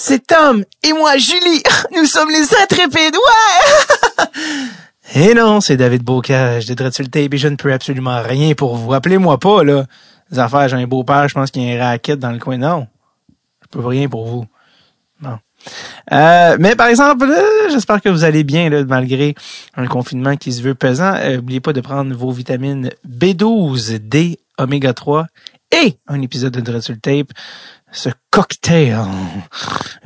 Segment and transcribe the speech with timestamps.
[0.00, 1.62] c'est Tom et moi, Julie.
[1.96, 4.24] Nous sommes les intrépides, ouais!
[5.14, 8.76] et non, c'est David Bocage de Dreadful Tape et je ne peux absolument rien pour
[8.76, 8.94] vous.
[8.94, 9.84] Appelez-moi pas, là.
[10.30, 12.56] Les affaires, j'ai un beau-père, je pense qu'il y a un racket dans le coin.
[12.56, 12.86] Non.
[13.62, 14.46] Je peux rien pour vous.
[15.20, 15.38] Bon.
[16.12, 17.28] Euh, mais par exemple,
[17.70, 19.34] j'espère que vous allez bien là, malgré
[19.76, 21.12] un confinement qui se veut pesant.
[21.12, 25.26] N'oubliez euh, pas de prendre vos vitamines B12, D, oméga 3
[25.72, 27.32] et un épisode de Dreadful Tape
[27.92, 28.96] ce cocktail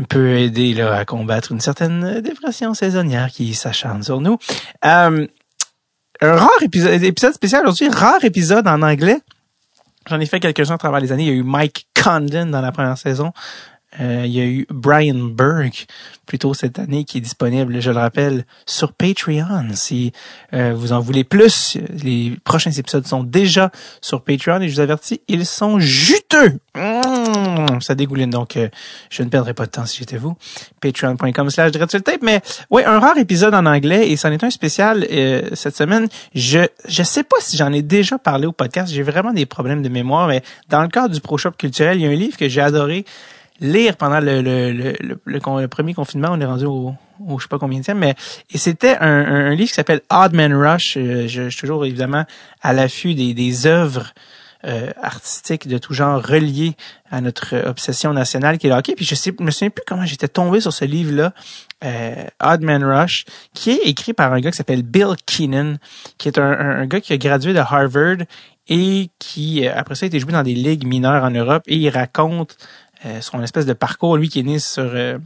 [0.08, 4.38] peut aider là, à combattre une certaine dépression saisonnière qui s'acharne sur nous.
[4.84, 5.26] Euh,
[6.20, 9.18] un rare épisode, épisode spécial aujourd'hui, rare épisode en anglais.
[10.08, 11.24] J'en ai fait quelques-uns à travers les années.
[11.24, 13.32] Il y a eu Mike Condon dans la première saison.
[14.00, 15.86] Euh, il y a eu Brian Burke
[16.26, 19.68] plutôt cette année qui est disponible, je le rappelle, sur Patreon.
[19.74, 20.12] Si
[20.52, 23.70] euh, vous en voulez plus, les prochains épisodes sont déjà
[24.00, 26.58] sur Patreon et je vous avertis, ils sont juteux.
[26.74, 26.80] Mmh,
[27.80, 28.68] ça dégouline donc euh,
[29.10, 30.36] je ne perdrai pas de temps si j'étais vous.
[30.80, 32.22] Patreon.com slash tape.
[32.22, 32.40] Mais
[32.70, 35.06] ouais, un rare épisode en anglais et c'en est un spécial
[35.54, 36.08] cette semaine.
[36.34, 38.92] Je je sais pas si j'en ai déjà parlé au podcast.
[38.92, 42.04] J'ai vraiment des problèmes de mémoire, mais dans le cadre du Pro Shop culturel, il
[42.04, 43.04] y a un livre que j'ai adoré
[43.60, 46.28] lire pendant le, le, le, le, premier confinement.
[46.32, 46.94] On est rendu au,
[47.38, 48.14] je sais pas combien de temps, mais
[48.50, 50.96] et c'était un, livre qui s'appelle Odd Man Rush.
[50.96, 52.24] Euh, je, je, suis toujours évidemment
[52.62, 54.12] à l'affût des, des œuvres
[54.64, 56.74] euh, artistiques de tout genre reliées
[57.10, 58.94] à notre obsession nationale qui est le hockey.
[58.94, 61.32] Puis je sais, me souviens plus comment j'étais tombé sur ce livre-là,
[61.84, 65.76] euh, Odd Man Rush, qui est écrit par un gars qui s'appelle Bill Keenan,
[66.18, 68.18] qui est un, un, gars qui a gradué de Harvard
[68.68, 71.88] et qui, après ça, a été joué dans des ligues mineures en Europe et il
[71.90, 72.56] raconte
[73.06, 75.18] euh, son espèce de parcours, lui qui est né sur euh,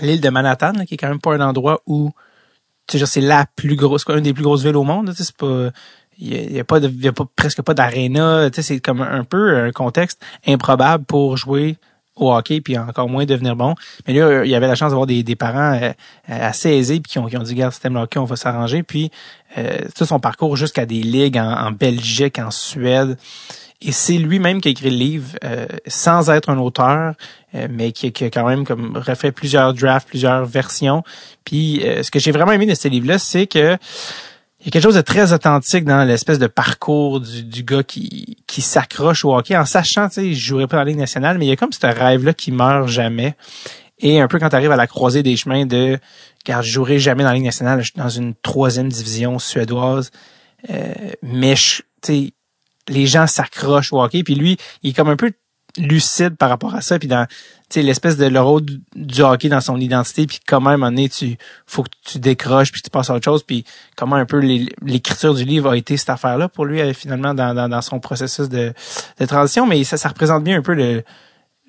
[0.00, 2.10] l'île de Manhattan, qui est quand même pas un endroit où
[2.86, 5.12] c'est la plus grosse, une des plus grosses villes au monde.
[5.16, 5.70] C'est pas,
[6.18, 8.48] il y, a, pas de, y a pas presque pas d'aréna.
[8.52, 11.76] C'est comme un peu un contexte improbable pour jouer
[12.16, 13.74] au hockey puis encore moins devenir bon.
[14.06, 15.92] Mais là, il y avait la chance d'avoir des, des parents euh,
[16.26, 18.82] assez aisés puis qui ont, qui ont dit regarde, système hockey, on va s'arranger.
[18.82, 19.10] Puis
[19.56, 23.16] euh, tout son parcours jusqu'à des ligues en, Belgique, en Suède.
[23.80, 27.14] Et c'est lui-même qui a écrit le livre euh, sans être un auteur,
[27.54, 31.04] euh, mais qui, qui, a quand même comme refait plusieurs drafts, plusieurs versions.
[31.44, 33.76] Puis euh, ce que j'ai vraiment aimé de ce livre-là, c'est que
[34.60, 37.84] il y a quelque chose de très authentique dans l'espèce de parcours du, du gars
[37.84, 40.98] qui, qui s'accroche au hockey en sachant, tu sais, je jouerai pas dans la Ligue
[40.98, 43.36] nationale, mais il y a comme ce rêve-là qui meurt jamais.
[44.00, 45.98] Et un peu quand tu arrives à la croisée des chemins de
[46.44, 50.10] car je jouerai jamais dans la Ligue nationale, je suis dans une troisième division suédoise.
[50.70, 50.92] Euh,
[51.22, 52.32] mais tu sais,
[52.88, 54.22] les gens s'accrochent au hockey.
[54.22, 55.32] Puis lui, il est comme un peu
[55.76, 56.98] lucide par rapport à ça.
[56.98, 57.26] Puis dans
[57.76, 58.62] l'espèce de le rôle
[58.94, 60.26] du hockey dans son identité.
[60.26, 61.36] Puis comment à un moment tu
[61.66, 63.42] faut que tu décroches puis tu passes à autre chose.
[63.42, 63.64] Puis
[63.96, 67.68] comment un peu l'écriture du livre a été cette affaire-là pour lui euh, finalement dans,
[67.68, 68.72] dans, son processus de,
[69.18, 69.66] de transition.
[69.66, 71.02] Mais ça, ça représente bien un peu le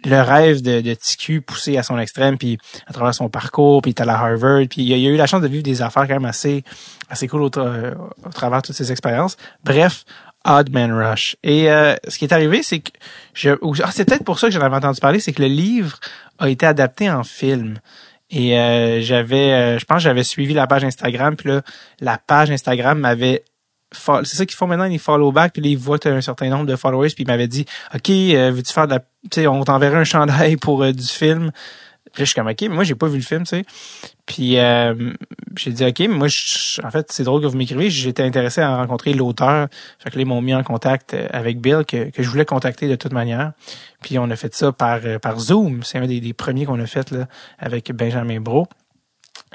[0.05, 2.57] le rêve de, de TQ poussé à son extrême, puis
[2.87, 5.17] à travers son parcours, puis il est à la Harvard, puis il a, a, eu
[5.17, 6.63] la chance de vivre des affaires quand même assez
[7.09, 9.35] assez cool au, au travers de toutes ces expériences.
[9.65, 10.05] Bref,
[10.49, 11.37] Odd Man Rush.
[11.43, 12.91] Et euh, ce qui est arrivé, c'est que
[13.33, 13.51] je,
[13.83, 15.99] ah, c'est peut-être pour ça que j'en avais entendu parler, c'est que le livre
[16.39, 17.77] a été adapté en film.
[18.31, 21.61] Et euh, j'avais, euh, je pense, j'avais suivi la page Instagram, puis là,
[21.99, 23.43] la page Instagram m'avait
[23.91, 26.47] c'est ça qu'ils font maintenant, ils follow back, puis là, ils voient que un certain
[26.49, 27.65] nombre de followers, puis ils m'avaient dit,
[27.95, 28.99] OK, veux-tu faire de la...
[28.99, 31.49] Tu sais, on t'enverrait un chandail pour du film.
[32.13, 33.65] Puis là, je suis comme, OK, mais moi, j'ai pas vu le film, tu sais.
[34.29, 34.93] Puis euh,
[35.57, 37.89] j'ai dit, OK, mais moi, je, en fait, c'est drôle que vous m'écrivez.
[37.89, 39.67] J'étais intéressé à rencontrer l'auteur.
[39.97, 42.45] Fait que là, ils m'ont mis en contact euh, avec Bill, que, que je voulais
[42.45, 43.53] contacter de toute manière.
[44.03, 45.81] Puis on a fait ça par, euh, par Zoom.
[45.81, 48.67] C'est un des, des premiers qu'on a fait là, avec Benjamin Bro.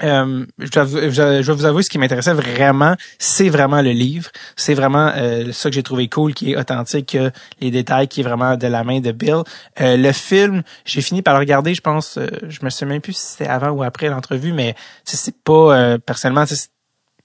[0.03, 4.29] Euh, je, vais vous avouer, ce qui m'intéressait vraiment, c'est vraiment le livre.
[4.55, 7.17] C'est vraiment euh, ça que j'ai trouvé cool, qui est authentique,
[7.61, 9.43] les détails, qui est vraiment de la main de Bill.
[9.79, 13.13] Euh, le film, j'ai fini par le regarder, je pense, euh, je me souviens plus
[13.13, 16.45] si c'était avant ou après l'entrevue, mais c'est pas, personnellement,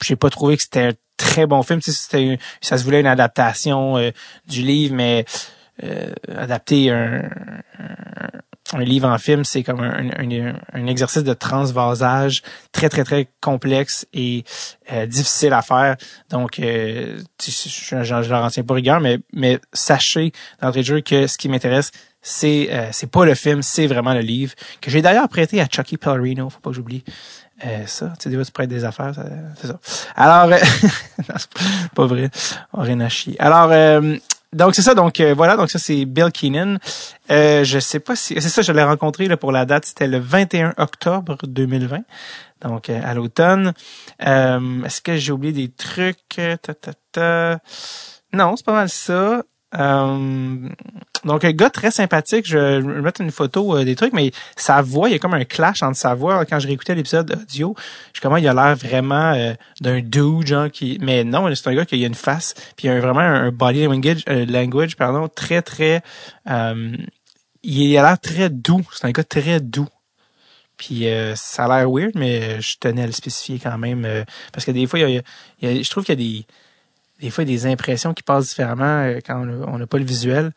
[0.03, 1.81] j'ai pas trouvé que c'était un très bon film.
[1.82, 3.97] C'était, ça se voulait une adaptation
[4.48, 5.25] du livre, mais
[6.28, 7.22] adapter un,
[8.72, 12.42] un livre en film, c'est comme un, exercice de transvasage
[12.72, 14.44] très, très, très complexe et
[14.92, 15.97] euh, difficile à faire.
[16.30, 21.27] Donc, euh, je ne leur retiens pas rigueur, mais, mais sachez d'entrée de jeu que
[21.27, 21.91] ce qui m'intéresse,
[22.22, 25.66] c'est euh, c'est pas le film, c'est vraiment le livre, que j'ai d'ailleurs prêté à
[25.66, 27.03] Chucky Pellerino, faut pas que j'oublie.
[27.65, 29.12] Euh, ça, tu sais, tu prêtes des affaires,
[29.60, 29.78] c'est ça.
[30.16, 30.59] Alors,
[31.94, 32.30] pas vrai,
[32.72, 33.36] rien à chier.
[33.38, 33.71] Alors,
[34.52, 36.78] donc c'est ça, donc euh, voilà, donc ça c'est Bill Keenan.
[37.30, 40.08] Euh, je sais pas si c'est ça, je l'ai rencontré là, pour la date, c'était
[40.08, 42.00] le 21 octobre 2020,
[42.62, 43.72] donc euh, à l'automne.
[44.26, 46.18] Euh, est-ce que j'ai oublié des trucs?
[46.62, 47.58] Ta, ta, ta.
[48.32, 49.42] Non, c'est pas mal ça.
[49.78, 50.68] Euh,
[51.24, 52.46] donc, un gars très sympathique.
[52.46, 55.34] Je vais mettre une photo euh, des trucs, mais sa voix, il y a comme
[55.34, 56.44] un clash entre sa voix.
[56.44, 57.74] Quand je réécoutais l'épisode audio,
[58.12, 60.98] je comment il a l'air vraiment euh, d'un dude, genre, qui...
[61.00, 63.84] Mais non, c'est un gars qui a une face, puis il a vraiment un body
[63.84, 66.02] language, language pardon, très, très...
[67.62, 68.82] il a l'air très doux.
[68.92, 69.88] C'est un gars très doux.
[70.76, 74.06] Puis ça a l'air weird, mais je tenais à le spécifier quand même.
[74.52, 75.22] parce que des fois, il
[75.60, 76.46] y a, je trouve qu'il y a des
[77.20, 79.98] des fois, il y a des impressions qui passent différemment euh, quand on n'a pas
[79.98, 80.52] le visuel.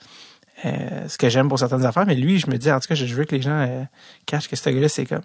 [0.66, 2.96] Euh, ce que j'aime pour certaines affaires, mais lui, je me dis, en tout cas,
[2.96, 3.84] je veux que les gens euh,
[4.26, 5.22] cachent que ce gars-là, c'est comme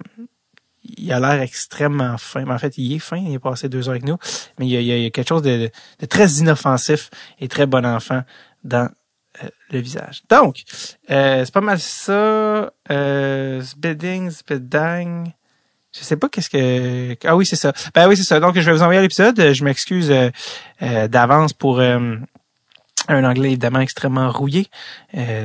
[0.83, 2.45] il a l'air extrêmement fin.
[2.45, 4.17] Mais en fait, il est fin, il est passé deux heures avec nous,
[4.59, 5.71] mais il y a, quelque chose de,
[6.09, 8.23] très inoffensif et très bon enfant
[8.65, 8.91] dans
[9.71, 10.23] le visage.
[10.29, 10.63] Donc,
[11.07, 12.73] c'est pas mal ça.
[12.91, 15.27] Euh, Spidding, Spiddang.
[15.97, 17.17] Je sais pas qu'est-ce que.
[17.27, 17.73] Ah oui, c'est ça.
[17.95, 18.41] Ben oui, c'est ça.
[18.41, 19.53] Donc, je vais vous envoyer l'épisode.
[19.53, 20.31] Je m'excuse euh,
[20.83, 22.17] euh, d'avance pour euh,
[23.09, 24.67] un anglais évidemment extrêmement rouillé,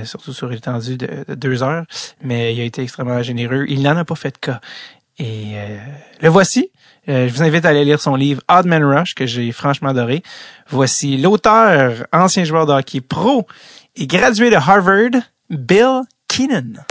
[0.03, 1.85] surtout sur l'étendue de, de, deux heures,
[2.21, 3.65] mais il a été extrêmement généreux.
[3.69, 4.59] Il n'en a pas fait de cas.
[5.17, 5.55] Et
[6.19, 6.71] le voici.
[7.07, 10.23] je vous invite à aller lire son livre Odd Man Rush, que j'ai franchement adoré.
[10.67, 13.47] Voici l'auteur, ancien joueur de hockey pro
[13.95, 16.83] et gradué de Harvard, Bill Keenan.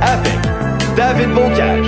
[0.00, 0.38] Avec
[0.96, 1.86] David Bocage.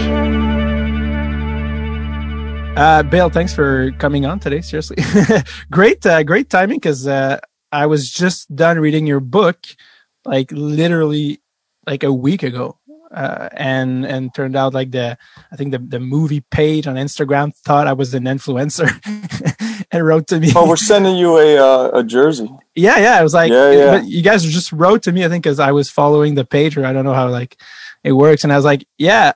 [2.76, 4.60] Uh, Bill, thanks for coming on today.
[4.60, 4.96] Seriously,
[5.70, 7.38] great, uh, great timing because uh,
[7.70, 9.58] I was just done reading your book,
[10.24, 11.40] like literally
[11.86, 12.78] like a week ago,
[13.12, 15.16] uh, and and turned out like the
[15.52, 18.90] I think the the movie page on Instagram thought I was an influencer
[19.92, 20.52] and wrote to me.
[20.54, 22.50] Oh, we're sending you a uh, a jersey.
[22.74, 23.18] Yeah, yeah.
[23.18, 24.00] It was like, yeah, yeah.
[24.02, 25.24] you guys just wrote to me.
[25.24, 27.60] I think because I was following the page, or I don't know how like
[28.04, 29.32] it works, and I was like, yeah.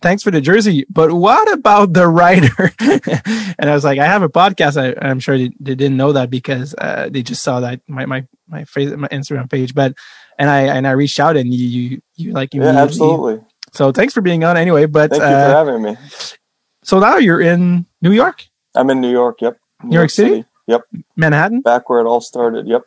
[0.00, 2.72] Thanks for the jersey, but what about the writer?
[2.80, 4.76] and I was like, I have a podcast.
[4.76, 8.04] I, am sure they, they, didn't know that because uh, they just saw that my
[8.06, 9.76] my my, face, my Instagram page.
[9.76, 9.94] But
[10.40, 13.44] and I and I reached out and you you, you like you yeah absolutely.
[13.72, 14.86] So thanks for being on anyway.
[14.86, 15.96] But thank you uh, for having me.
[16.82, 18.48] So now you're in New York.
[18.74, 19.40] I'm in New York.
[19.40, 19.56] Yep.
[19.84, 20.30] New, York, City?
[20.30, 20.44] City?
[20.66, 20.82] Yep.
[21.16, 21.60] Manhattan?
[21.60, 22.66] Back where it all started.
[22.66, 22.82] Yep.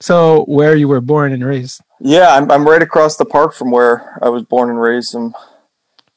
[0.00, 1.80] So where you were born and raised?
[2.00, 5.14] Yeah, I'm I'm right across the park from where I was born and raised.
[5.14, 5.32] And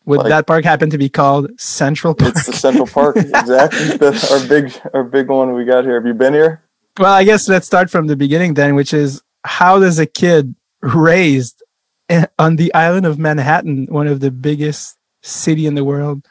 [0.05, 2.35] would like, that park happen to be called Central Park?
[2.35, 3.91] It's the Central Park, exactly.
[4.31, 5.95] our big our big one we got here.
[5.95, 6.63] Have you been here?
[6.97, 10.55] Well, I guess let's start from the beginning then, which is how does a kid
[10.81, 11.61] raised
[12.39, 16.25] on the island of Manhattan, one of the biggest city in the world,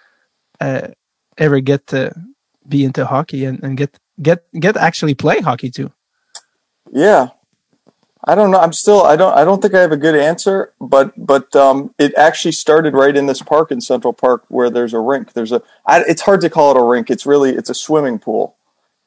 [0.61, 0.89] uh,
[1.37, 2.13] ever get to
[2.69, 5.93] be into hockey and, and get get get actually play hockey too?
[6.93, 7.31] Yeah,
[8.27, 8.59] I don't know.
[8.59, 9.03] I'm still.
[9.03, 9.37] I don't.
[9.37, 10.73] I don't think I have a good answer.
[10.81, 14.95] But but um, it actually started right in this park in Central Park where there's
[14.95, 15.35] a rink.
[15.35, 15.63] There's a.
[15.85, 17.11] I, it's hard to call it a rink.
[17.11, 18.57] It's really it's a swimming pool,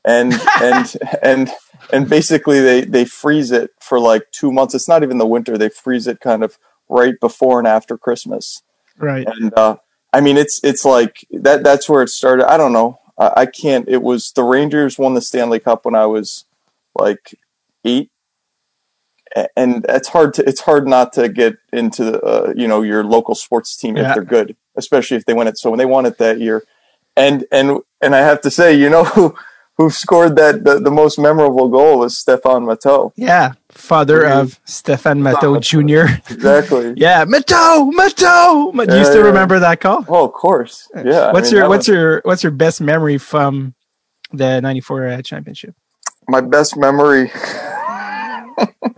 [0.05, 1.49] and and and
[1.91, 4.75] and basically they they freeze it for like two months.
[4.75, 5.57] It's not even the winter.
[5.57, 8.61] They freeze it kind of right before and after Christmas.
[8.99, 9.27] Right.
[9.27, 9.77] And uh,
[10.13, 11.63] I mean, it's it's like that.
[11.63, 12.47] That's where it started.
[12.47, 12.99] I don't know.
[13.17, 13.87] I, I can't.
[13.87, 16.45] It was the Rangers won the Stanley Cup when I was
[16.95, 17.35] like
[17.83, 18.09] eight,
[19.55, 23.35] and it's hard to it's hard not to get into uh, you know your local
[23.35, 24.09] sports team yeah.
[24.09, 25.57] if they're good, especially if they win it.
[25.57, 26.63] So when they won it that year,
[27.15, 29.35] and and and I have to say, you know who
[29.77, 33.13] who scored that the, the most memorable goal was Stéphane Matteau.
[33.15, 34.39] Yeah, father mm-hmm.
[34.39, 36.21] of Stefan Matteau Jr.
[36.33, 36.93] Exactly.
[36.97, 38.87] yeah, Matteau, Matteau.
[38.87, 40.05] Do you still remember that call?
[40.07, 40.89] Oh, of course.
[40.95, 41.31] Yeah.
[41.31, 41.95] What's I mean, your what's was...
[41.95, 43.75] your what's your best memory from
[44.31, 45.75] the '94 uh, championship?
[46.27, 47.31] My best memory.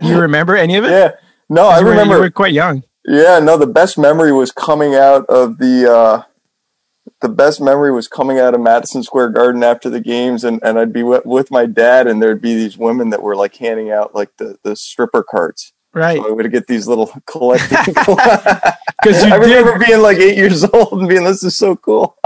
[0.00, 0.90] you remember any of it?
[0.90, 1.10] Yeah.
[1.48, 2.14] No, I remember.
[2.14, 2.82] you were quite young.
[3.04, 3.56] Yeah, no.
[3.56, 5.92] The best memory was coming out of the.
[5.92, 6.22] Uh,
[7.20, 10.78] the best memory was coming out of Madison Square Garden after the games, and, and
[10.78, 13.90] I'd be with, with my dad, and there'd be these women that were like handing
[13.90, 15.72] out like the, the stripper cards.
[15.92, 16.18] Right.
[16.18, 17.94] So I would get these little collecting.
[19.02, 19.86] Because I remember did.
[19.86, 22.18] being like eight years old and being, "This is so cool."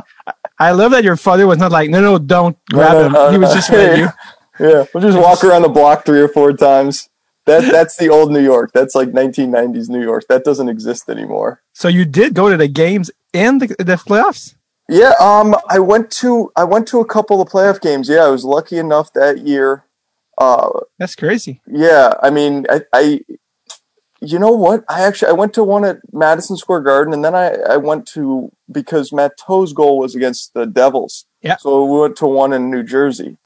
[0.59, 3.13] I love that your father was not like, "No, no, don't grab no, no, him."
[3.13, 4.09] No, he was just with you.
[4.59, 7.09] Yeah, we'll just walk around the block three or four times.
[7.47, 8.71] That that's the old New York.
[8.73, 10.25] That's like 1990s New York.
[10.29, 11.63] That doesn't exist anymore.
[11.75, 14.54] So you did go to the games and the, the playoffs.
[14.88, 18.09] Yeah, um, I went to I went to a couple of playoff games.
[18.09, 19.85] Yeah, I was lucky enough that year.
[20.37, 21.62] Uh, That's crazy.
[21.67, 23.21] Yeah, I mean, I, I,
[24.21, 24.85] you know what?
[24.88, 28.07] I actually I went to one at Madison Square Garden, and then I I went
[28.09, 31.25] to because Matteau's goal was against the Devils.
[31.41, 31.57] Yeah.
[31.57, 33.38] So we went to one in New Jersey,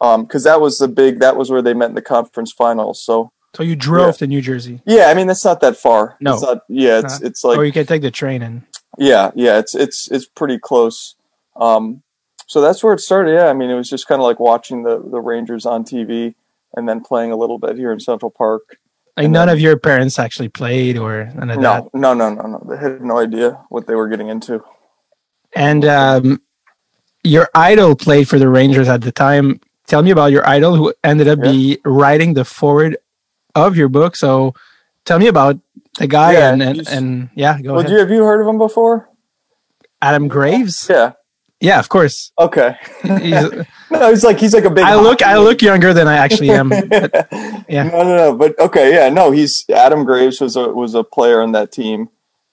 [0.00, 3.02] um, because that was the big that was where they met in the conference finals.
[3.02, 4.12] So So you drove Yeah.
[4.12, 6.16] to New Jersey, Yeah, I mean that's not that far.
[6.20, 6.34] No.
[6.34, 8.62] it's not, yeah, it's Uh, it's like or you can take the train and.
[8.98, 11.14] Yeah, yeah, it's it's it's pretty close.
[11.56, 12.02] Um,
[12.46, 13.32] so that's where it started.
[13.32, 16.34] Yeah, I mean, it was just kind of like watching the the Rangers on TV
[16.74, 18.78] and then playing a little bit here in Central Park.
[19.16, 21.94] Like none then- of your parents actually played or none of that.
[21.94, 22.66] No, no, no, no, no.
[22.68, 24.62] They had no idea what they were getting into.
[25.54, 26.42] And um,
[27.24, 29.60] your idol played for the Rangers at the time.
[29.86, 31.50] Tell me about your idol who ended up Yeah.
[31.50, 32.98] be writing the foreword
[33.54, 34.16] of your book.
[34.16, 34.54] So
[35.06, 35.58] tell me about
[35.98, 37.90] the guy Yeah, and, and, and yeah, go Well, ahead.
[37.92, 39.08] you, have you heard of him before?
[40.02, 40.86] Adam Graves.
[40.90, 41.12] Yeah.
[41.60, 42.32] Yeah, of course.
[42.38, 42.76] Okay.
[43.02, 44.84] He's- no, he's like he's like a big.
[44.84, 46.68] I look I look younger than I actually am.
[46.90, 47.28] but
[47.66, 47.84] yeah.
[47.84, 48.36] No, no, no.
[48.36, 49.30] But okay, yeah, no.
[49.30, 52.10] He's Adam Graves was a was a player on that team.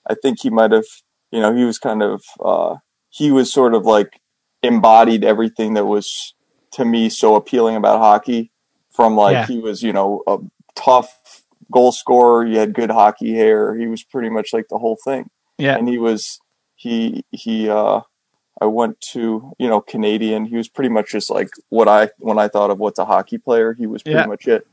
[0.08, 0.86] I think he might have,
[1.30, 2.76] you know, he was kind of, uh,
[3.10, 4.20] he was sort of like
[4.62, 6.34] embodied everything that was
[6.72, 8.50] to me so appealing about hockey.
[8.90, 9.46] From like Yeah.
[9.46, 10.38] he was, you know, a
[10.76, 12.44] tough goal scorer.
[12.46, 13.76] He had good hockey hair.
[13.76, 15.30] He was pretty much like the whole thing.
[15.58, 15.76] Yeah.
[15.76, 16.40] and he was
[16.76, 17.68] he he.
[17.68, 18.00] uh
[18.60, 20.44] I went to you know Canadian.
[20.46, 23.38] He was pretty much just like what I when I thought of what's a hockey
[23.38, 23.72] player.
[23.74, 24.26] He was pretty Yeah.
[24.26, 24.66] much it.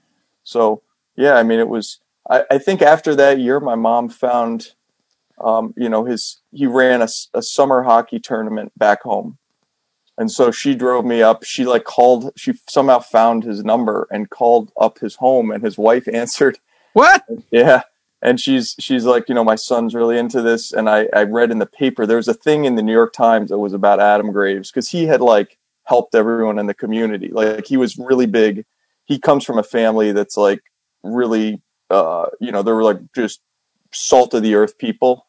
[0.44, 0.82] So
[1.16, 2.00] yeah, I mean it was.
[2.30, 4.74] I, I think after that year, my mom found,
[5.44, 9.40] um, you know, his he ran a, a summer hockey tournament back home,
[10.18, 11.44] and so she drove me up.
[11.44, 12.32] She like called.
[12.38, 16.60] She somehow found his number and called up his home, and his wife answered.
[16.94, 17.24] What?
[17.52, 17.84] Yeah.
[18.22, 20.72] And she's she's like, you know, my son's really into this.
[20.72, 23.14] And I, I read in the paper there was a thing in the New York
[23.14, 27.30] Times that was about Adam Graves because he had like helped everyone in the community.
[27.30, 28.66] Like he was really big.
[29.06, 30.62] He comes from a family that's like
[31.04, 33.42] really uh, you know, they were like just
[33.92, 35.28] salt of the earth people.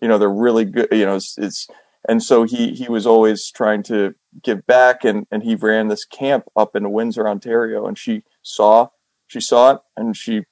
[0.00, 1.68] You know, they're really good you know, it's, it's
[2.08, 6.04] and so he he was always trying to give back and, and he ran this
[6.04, 8.88] camp up in Windsor, Ontario, and she saw
[9.28, 10.42] she saw it and she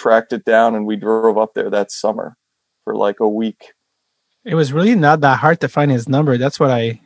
[0.00, 2.36] tracked it down and we drove up there that summer
[2.84, 3.72] for like a week.
[4.44, 6.38] It was really not that hard to find his number.
[6.38, 7.00] That's what I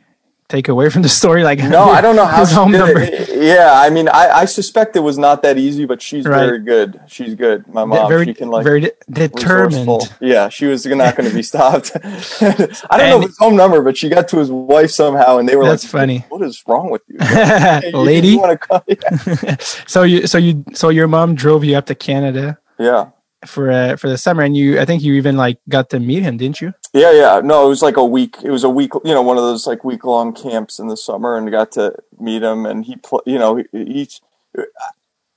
[0.47, 1.43] take away from the story.
[1.43, 3.01] Like No, I don't know how his home number.
[3.01, 3.27] it.
[3.35, 6.45] Yeah, I mean, I, I suspect it was not that easy, but she's Right.
[6.45, 7.01] very good.
[7.07, 7.67] She's good.
[7.67, 9.87] My mom, very she can like very de- determined.
[9.87, 10.17] resourceful.
[10.25, 11.91] Yeah, she was not going to be stopped.
[12.03, 15.57] I don't know his home number, but she got to his wife somehow, and they
[15.57, 16.25] were That's like, funny.
[16.29, 18.29] "What is wrong with you, Hey, Lady.
[18.39, 18.57] You?
[18.87, 19.55] Yeah.
[19.59, 23.09] so you so you so your mom drove you up to Canada yeah,
[23.45, 26.23] for uh, for the summer, and you I think you even like got to meet
[26.23, 26.73] him, didn't you?
[26.93, 27.41] yeah, yeah.
[27.43, 28.37] No, it was like a week.
[28.43, 28.91] It was a week.
[29.03, 31.95] You know, one of those like week long camps in the summer, and got to
[32.19, 32.65] meet him.
[32.65, 34.21] And he, pl- you know, he, he's.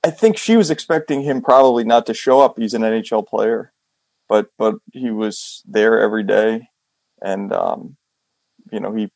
[0.03, 2.57] I think she was expecting him probably not to show up.
[2.57, 3.73] He's an NHL player,
[4.27, 6.69] but but he was there every day,
[7.21, 7.97] and um,
[8.71, 9.11] you know he.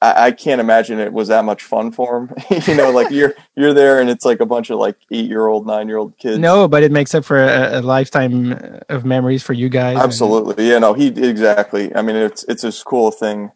[0.00, 2.30] I, I can't imagine it was that much fun for him.
[2.66, 5.46] you know, like you're you're there, and it's like a bunch of like eight year
[5.46, 6.38] old, nine year old kids.
[6.38, 9.94] No, but it makes up for a, a lifetime of memories for you guys.
[9.94, 11.94] and- Absolutely, yeah, no, he exactly.
[11.94, 13.50] I mean, it's it's as cool a thing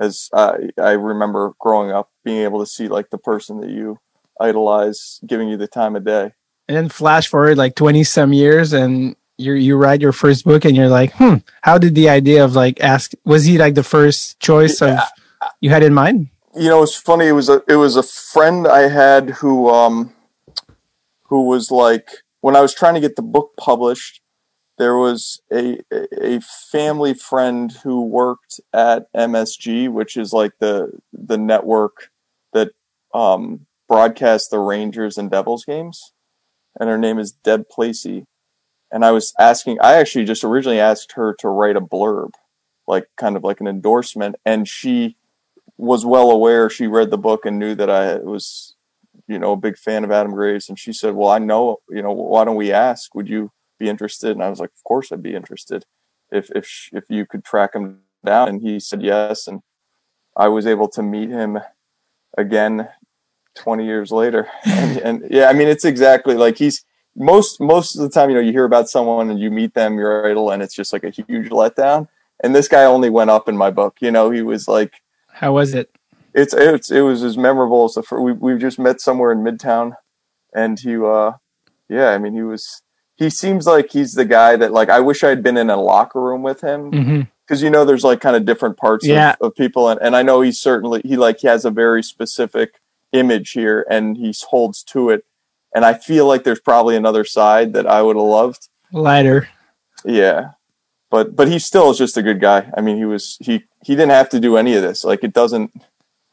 [0.00, 3.98] as I I remember growing up, being able to see like the person that you
[4.40, 6.32] idolize giving you the time of day.
[6.68, 10.66] And then flash forward like twenty some years, and you you write your first book,
[10.66, 13.82] and you're like, hmm, how did the idea of like ask was he like the
[13.82, 14.98] first choice of
[15.60, 16.28] you had in mind?
[16.54, 17.26] You know, it's funny.
[17.26, 20.12] It was a it was a friend I had who um
[21.24, 22.08] who was like
[22.40, 24.20] when I was trying to get the book published.
[24.78, 31.38] There was a a family friend who worked at MSG, which is like the the
[31.38, 32.10] network
[32.52, 32.70] that
[33.12, 36.12] um, broadcasts the Rangers and Devils games,
[36.78, 38.24] and her name is Deb Placey.
[38.90, 42.30] And I was asking, I actually just originally asked her to write a blurb,
[42.86, 45.17] like kind of like an endorsement, and she
[45.78, 46.68] was well aware.
[46.68, 48.74] She read the book and knew that I was,
[49.26, 52.02] you know, a big fan of Adam Graves, and she said, "Well, I know, you
[52.02, 53.14] know, why don't we ask?
[53.14, 55.86] Would you be interested?" And I was like, "Of course, I'd be interested
[56.30, 59.62] if if if you could track him down." And he said yes, and
[60.36, 61.58] I was able to meet him
[62.36, 62.88] again
[63.54, 64.48] 20 years later.
[64.66, 66.84] And, and yeah, I mean, it's exactly like he's
[67.16, 69.98] most most of the time, you know, you hear about someone and you meet them,
[69.98, 72.08] your idol, and it's just like a huge letdown.
[72.42, 73.96] And this guy only went up in my book.
[74.00, 75.02] You know, he was like
[75.38, 75.90] How was it?
[76.34, 79.38] it's it's it was as memorable as the fir- we we just met somewhere in
[79.38, 79.94] Midtown,
[80.54, 81.32] and he uh
[81.88, 82.82] yeah I mean he was
[83.16, 86.20] he seems like he's the guy that like I wish I'd been in a locker
[86.20, 89.36] room with him because you know there's like kind of different parts Yeah.
[89.40, 92.02] of, of people and, and I know he's certainly he like he has a very
[92.02, 92.78] specific
[93.12, 95.24] image here and he holds to it
[95.74, 99.48] and I feel like there's probably another side that I would have loved Lighter.
[100.04, 100.50] yeah
[101.10, 103.94] but but he still is just a good guy I mean he was he he
[103.94, 105.70] didn't have to do any of this like it doesn't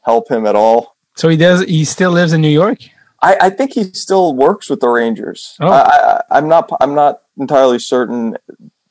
[0.04, 1.62] help him at all So he does.
[1.64, 2.80] He still lives in New York.
[3.22, 5.56] I, I think he still works with the Rangers.
[5.62, 5.68] Oh.
[5.72, 6.70] I, I, I'm not.
[6.82, 8.36] I'm not entirely certain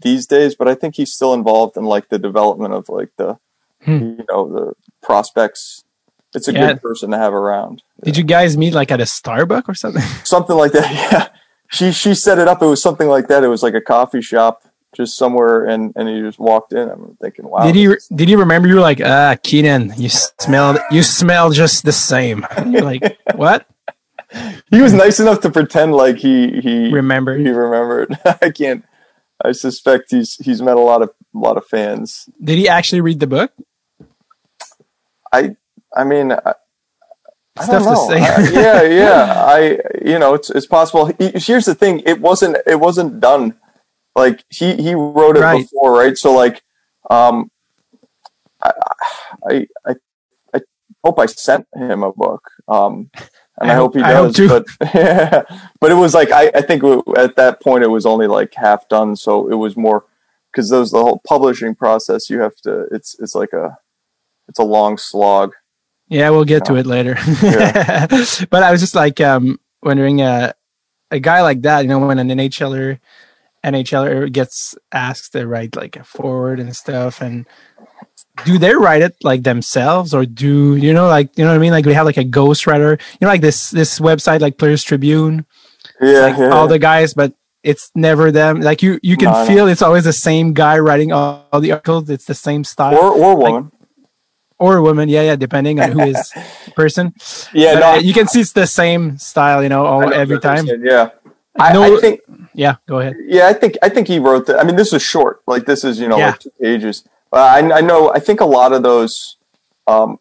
[0.00, 3.38] these days, but I think he's still involved in like the development of like the,
[3.85, 3.99] Hmm.
[4.19, 4.73] you know, the
[5.03, 5.85] prospects.
[6.35, 6.67] It's a Yeah.
[6.73, 7.83] good person to have around.
[8.03, 10.03] Did you guys meet like at a Starbucks or something?
[10.25, 10.88] Something like that.
[11.12, 11.29] Yeah.
[11.71, 12.62] She she set it up.
[12.62, 13.45] It was something like that.
[13.45, 14.62] It was like a coffee shop
[14.94, 16.88] just somewhere, and and he just walked in.
[16.88, 17.64] I'm thinking, wow.
[17.64, 21.84] did you did you remember you were like ah Keenan you smell you smell just
[21.84, 23.66] the same you're like what
[24.70, 28.18] He was nice enough to pretend like he he remember he remembered.
[28.42, 28.84] I can't.
[29.44, 32.28] I suspect he's he's met a lot of a lot of fans.
[32.42, 33.52] did he actually read the book
[35.34, 35.56] I
[35.96, 36.54] I mean, I,
[37.56, 38.20] I Stuff don't to say.
[38.20, 39.44] I- yeah, yeah.
[39.46, 41.06] I you know, it's it's possible.
[41.18, 43.56] He, here's the thing: it wasn't it wasn't done.
[44.16, 45.62] Like he he wrote it Right.
[45.62, 46.16] before, right?
[46.16, 46.62] So like,
[47.11, 47.50] um,
[48.62, 48.73] I
[49.49, 49.94] I I,
[50.54, 50.61] I
[51.04, 52.42] hope I sent him a book.
[52.68, 53.11] Um.
[53.61, 54.49] And I, I hope he hope- hope does, too.
[54.49, 54.66] but
[55.80, 56.83] but it was like I, I think
[57.16, 60.06] at that point it was only like half done, so it was more
[60.50, 63.78] because those the whole publishing process you have to it's it's like a
[64.49, 65.52] it's a long slog.
[66.09, 67.16] Yeah, we'll get to it later.
[67.42, 68.06] Yeah.
[68.50, 70.52] but I was just like um, wondering, uh,
[71.12, 72.99] a guy like that, you know, when an NHLer,
[73.64, 77.47] NHLer gets asked to write like a foreword and stuff, and
[78.44, 81.59] do they write it like themselves, or do you know, like you know what I
[81.59, 81.73] mean?
[81.73, 85.47] Like we have like a ghostwriter, you know, like this this website like Players Tribune,
[86.00, 86.50] Yeah, like yeah.
[86.50, 88.61] all the guys, but it's never them.
[88.61, 89.47] Like you you can No, no.
[89.47, 92.11] feel it's always the same guy writing all, all the articles.
[92.11, 93.73] It's the same style, or or woman.
[94.59, 95.09] or a woman.
[95.09, 96.33] Yeah, yeah, depending on who is
[96.76, 97.12] person.
[97.54, 100.09] yeah, But, no, uh, you can see it's the same style, you know, all, know
[100.11, 100.66] every time.
[100.66, 101.11] Yeah,
[101.58, 102.20] I, No- I think
[102.54, 103.16] Yeah, go ahead.
[103.26, 104.58] yeah, I think I think he wrote that.
[104.58, 105.40] I mean, this is short.
[105.46, 106.30] Like this is you know Yeah.
[106.30, 107.04] like two pages.
[107.32, 108.11] Uh, I I know.
[108.12, 109.37] I think a lot of those
[109.87, 110.18] um,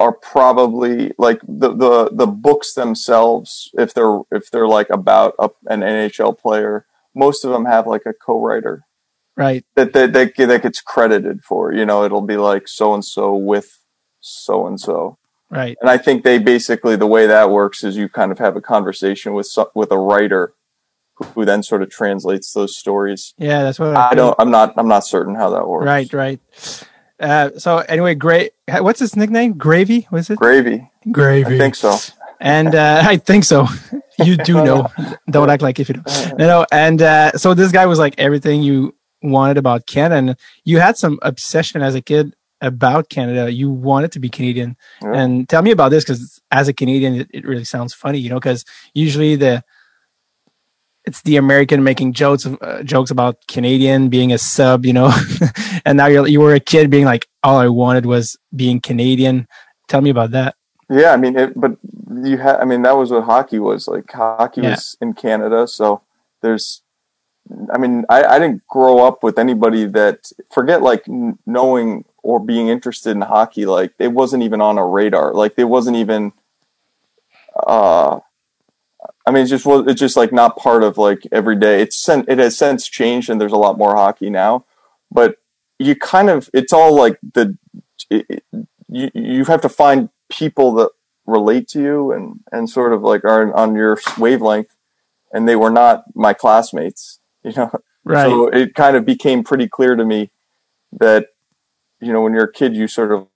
[0.00, 3.70] are probably like the, the the books themselves.
[3.74, 8.02] If they're if they're like about a, an NHL player, most of them have like
[8.06, 8.84] a co-writer
[9.36, 9.64] Right.
[9.76, 11.72] that that that, that gets credited for.
[11.72, 13.78] You know, it'll be like so and so with
[14.20, 15.18] so and so.
[15.52, 15.76] Right.
[15.82, 18.60] And I think they basically the way that works is you kind of have a
[18.62, 20.54] conversation with with a writer
[21.16, 23.34] who, then sort of translates those stories.
[23.36, 24.34] Yeah, that's what I, I don't.
[24.38, 24.72] I'm not.
[24.78, 25.84] I'm not certain how that works.
[25.84, 26.40] Right, right.
[27.20, 28.52] Uh, so anyway, great.
[28.66, 29.58] What's his nickname?
[29.58, 30.38] Gravy, was it?
[30.38, 30.90] Gravy.
[31.10, 31.54] Gravy.
[31.54, 31.98] I think so.
[32.40, 33.68] And uh, I think so.
[34.22, 34.88] You do know.
[35.30, 36.38] don't act like if you don't.
[36.38, 36.66] No, no.
[36.70, 40.14] And uh, so this guy was like everything you wanted about Canada.
[40.16, 43.52] And you had some obsession as a kid about Canada.
[43.52, 44.76] You wanted to be Canadian.
[45.02, 45.12] Yeah.
[45.14, 48.30] And tell me about this because as a Canadian, it, it really sounds funny, you
[48.30, 49.62] know, because usually the
[51.04, 55.12] it's the American making jokes uh, jokes about Canadian being a sub, you know,
[55.84, 59.48] and now you're you were a kid being like, all I wanted was being Canadian.
[59.88, 60.54] Tell me about that.
[60.88, 61.76] Yeah, I mean, it, but
[62.22, 62.56] you had.
[62.60, 64.10] I mean, that was what hockey was like.
[64.12, 64.70] Hockey Yeah.
[64.70, 66.02] was in Canada, so
[66.40, 66.82] there's.
[67.74, 71.04] I mean, I, I didn't grow up with anybody that forget like
[71.44, 73.66] knowing or being interested in hockey.
[73.66, 75.34] Like it wasn't even on a radar.
[75.34, 76.32] Like it wasn't even.
[77.66, 78.20] Uh,
[79.26, 81.80] I mean, it's just was it's just like not part of like every day.
[81.82, 84.64] It's sen- it has since changed, and there's a lot more hockey now.
[85.10, 85.36] But
[85.78, 87.56] you kind of it's all like the
[88.10, 88.44] it, it-
[88.88, 90.90] you you have to find people that
[91.26, 94.74] relate to you and and sort of like are on your wavelength,
[95.32, 97.18] and they were not my classmates.
[97.44, 97.72] You know,
[98.04, 98.22] Right.
[98.28, 100.30] so it kind of became pretty clear to me
[101.00, 101.26] that
[102.02, 103.28] you know when you're a kid you sort of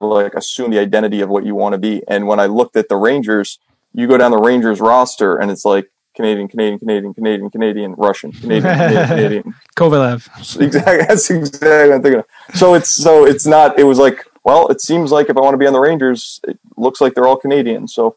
[0.00, 2.88] like assume the identity of what you want to be and when i looked at
[2.88, 3.58] the rangers
[3.92, 8.32] you go down the rangers roster and it's like canadian canadian canadian canadian canadian russian
[8.32, 9.54] canadian canadian, canadian.
[9.76, 10.60] Kovalev.
[10.60, 14.24] exactly that's exactly what i'm thinking of so it's so it's not it was like
[14.44, 17.14] well it seems like if i want to be on the rangers it looks like
[17.14, 18.16] they're all canadian so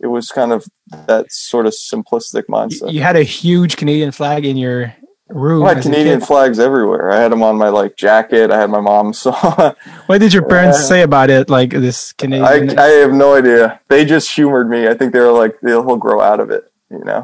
[0.00, 0.66] it was kind of
[1.06, 4.94] that sort of simplistic mindset You had a huge Canadian flag in your
[5.28, 5.64] room.
[5.64, 7.10] I had Canadian flags everywhere.
[7.10, 8.50] I had them on my like jacket.
[8.50, 9.18] I had my mom's.
[9.18, 9.32] So
[10.06, 11.48] What did your parents say about it?
[11.48, 12.78] Like this Canadian.
[12.78, 13.80] I have no idea.
[13.88, 14.88] They just humored me.
[14.88, 16.70] I think they were like, they'll grow out of it.
[16.90, 17.22] You know.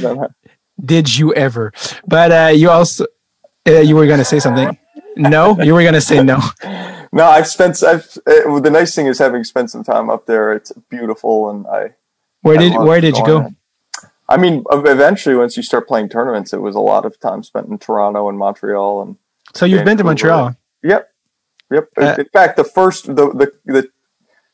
[0.00, 0.28] Know.
[0.84, 1.72] did you ever?
[2.06, 3.06] But uh, you also
[3.68, 4.76] uh, you were gonna say something.
[5.16, 6.40] No, you were gonna say no.
[7.12, 7.82] no, I've spent.
[7.82, 8.06] I've.
[8.26, 10.52] Uh, the nice thing is having spent some time up there.
[10.52, 11.94] It's beautiful, and I.
[12.42, 13.50] Where I did Where did you go?
[14.30, 17.66] I mean, eventually, once you start playing tournaments, it was a lot of time spent
[17.68, 19.16] in Toronto and Montreal, and
[19.54, 20.54] So you've been to Montreal.
[20.84, 21.08] Yep.
[21.72, 21.88] Yep.
[22.00, 23.88] Uh, in fact, the first the, the the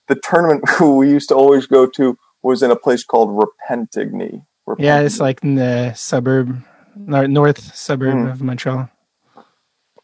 [0.09, 4.45] the tournament we used to always go to was in a place called Repentigny.
[4.79, 6.63] Yeah, it's like in the suburb,
[6.97, 8.31] north suburb Mm.
[8.33, 8.89] of Montreal.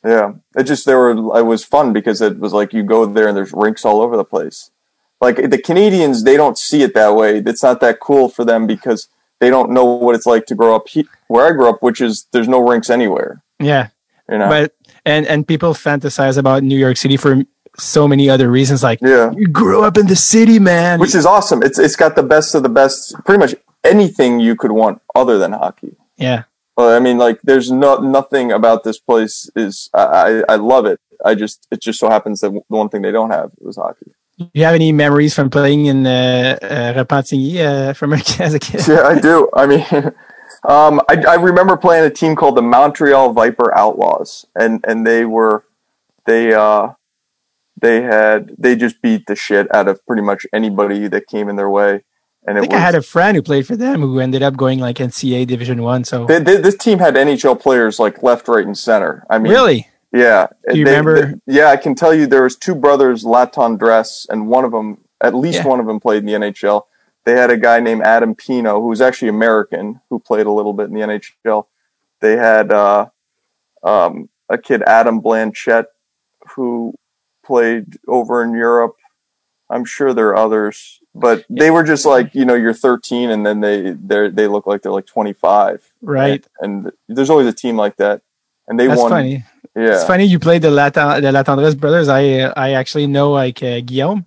[0.04, 0.32] yeah.
[0.56, 3.36] It just there were it was fun because it was like you go there and
[3.36, 4.70] there's rinks all over the place.
[5.20, 7.38] like the Canadians, they don't see it that way.
[7.38, 9.08] It's not that cool for them because
[9.42, 12.00] they don't know what it's like to grow up he- where I grew up, which
[12.00, 13.42] is there's no rinks anywhere.
[13.58, 13.88] Yeah,
[14.30, 14.72] You know, but
[15.04, 17.32] and and people fantasize about New York City for
[17.78, 18.82] so many other reasons.
[18.82, 21.00] Like yeah, you grew up in the city, man.
[21.00, 21.60] which is awesome.
[21.62, 23.14] It's it's got the best of the best.
[23.26, 25.96] Pretty much anything you could want other than hockey.
[26.16, 26.44] yeah,
[26.76, 30.04] Well, I mean, like, there's no nothing about this place is I,
[30.48, 31.00] I I love it.
[31.24, 34.10] I just it just so happens that the one thing they don't have was hockey.
[34.38, 38.58] Do you have any memories from playing in uh, uh, Repentigny uh, from as a
[38.58, 38.86] kid?
[38.88, 39.48] Yeah, I do.
[39.54, 39.84] I mean,
[40.68, 45.24] um, I, I remember playing a team called the Montreal Viper Outlaws, and and they
[45.24, 45.64] were
[46.24, 46.92] they uh
[47.80, 51.56] they had they just beat the shit out of pretty much anybody that came in
[51.56, 52.02] their way,
[52.46, 52.78] and I it think was.
[52.78, 55.82] I had a friend who played for them who ended up going like NCAA Division
[55.82, 56.04] One.
[56.04, 59.26] So they, they, this team had NHL players like left, right, and center.
[59.28, 60.48] I mean, really, Yeah.
[60.70, 64.26] Do you They- remember- they- yeah, I can tell you there was two brothers, Latendresse,
[64.28, 65.68] and one of them, at least Yeah.
[65.68, 66.86] one of them played in the NHL.
[67.24, 70.72] They had a guy named Adam Pineault, who was actually American, who played a little
[70.72, 71.68] bit in the NHL.
[72.20, 73.06] They had uh,
[73.82, 75.86] um, a kid, Adam Blanchette,
[76.50, 76.94] who
[77.44, 78.96] played over in Europe.
[79.70, 83.46] I'm sure there are others, but they were just like you know you're 13 and
[83.46, 86.46] then they they they look like they're like 25, right?
[86.60, 88.20] And, and there's always a team like that,
[88.68, 89.10] and they That's won.
[89.10, 89.44] funny.
[89.74, 92.08] Yeah, It's funny you played the Latan the Latendresse brothers.
[92.08, 94.26] I uh, I actually know like uh, Guillaume,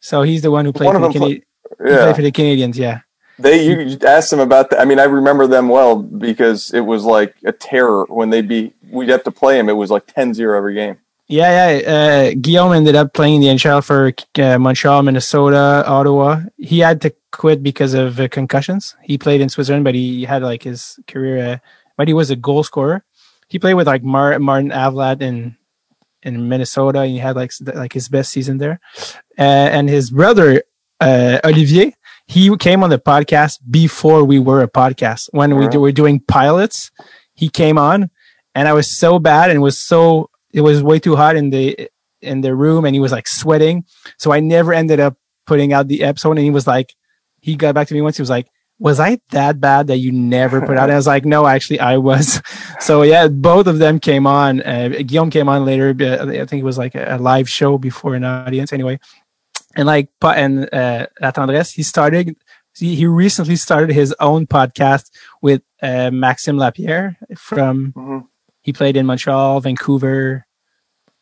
[0.00, 1.42] so he's the one who played One for the, Cana- he
[1.84, 2.02] yeah.
[2.02, 2.76] played for the Canadiens.
[2.76, 3.00] Yeah,
[3.38, 4.80] They you you asked them about that.
[4.80, 8.72] I mean, I remember them well because it was like a terror when they'd be.
[8.90, 9.68] We'd have to play them.
[9.70, 10.98] It was like 10-0 every game.
[11.28, 11.72] yeah, yeah.
[11.96, 16.42] Uh, Guillaume ended up playing the NHL for uh, Montreal, Minnesota, Ottawa.
[16.58, 18.96] He had to quit because of uh, concussions.
[19.02, 21.38] He played in Switzerland, but he had like his career.
[21.54, 21.56] Uh,
[21.96, 23.02] but he was a goal scorer.
[23.52, 25.58] He played with like Mar- Martin Avlat in
[26.22, 27.00] in Minnesota.
[27.00, 28.80] And he had like like his best season there.
[29.38, 30.62] Uh, and his brother
[31.00, 31.94] uh, Olivier,
[32.26, 35.28] he came on the podcast before we were a podcast.
[35.32, 35.72] When we Alright.
[35.72, 36.90] do, were doing pilots,
[37.34, 38.08] he came on,
[38.54, 41.90] and I was so bad and was so it was way too hot in the
[42.22, 43.84] in the room, and he was like sweating.
[44.16, 46.38] So I never ended up putting out the episode.
[46.38, 46.94] And he was like,
[47.42, 48.16] he got back to me once.
[48.16, 48.48] He was like.
[48.82, 50.82] Was I that bad that you never put out?
[50.90, 52.42] And I was like, no, actually, I was.
[52.80, 54.60] So yeah, both of them came on.
[54.60, 55.90] Uh, Guillaume came on later.
[55.90, 58.72] I think it was like a, live show before an audience.
[58.72, 58.98] Anyway,
[59.76, 62.34] and like and uh, Latendresse, he started.
[62.76, 67.92] He, recently started his own podcast with uh, Maxime Lapierre from.
[67.92, 68.26] Mhm.
[68.62, 70.46] He played in Montreal, Vancouver.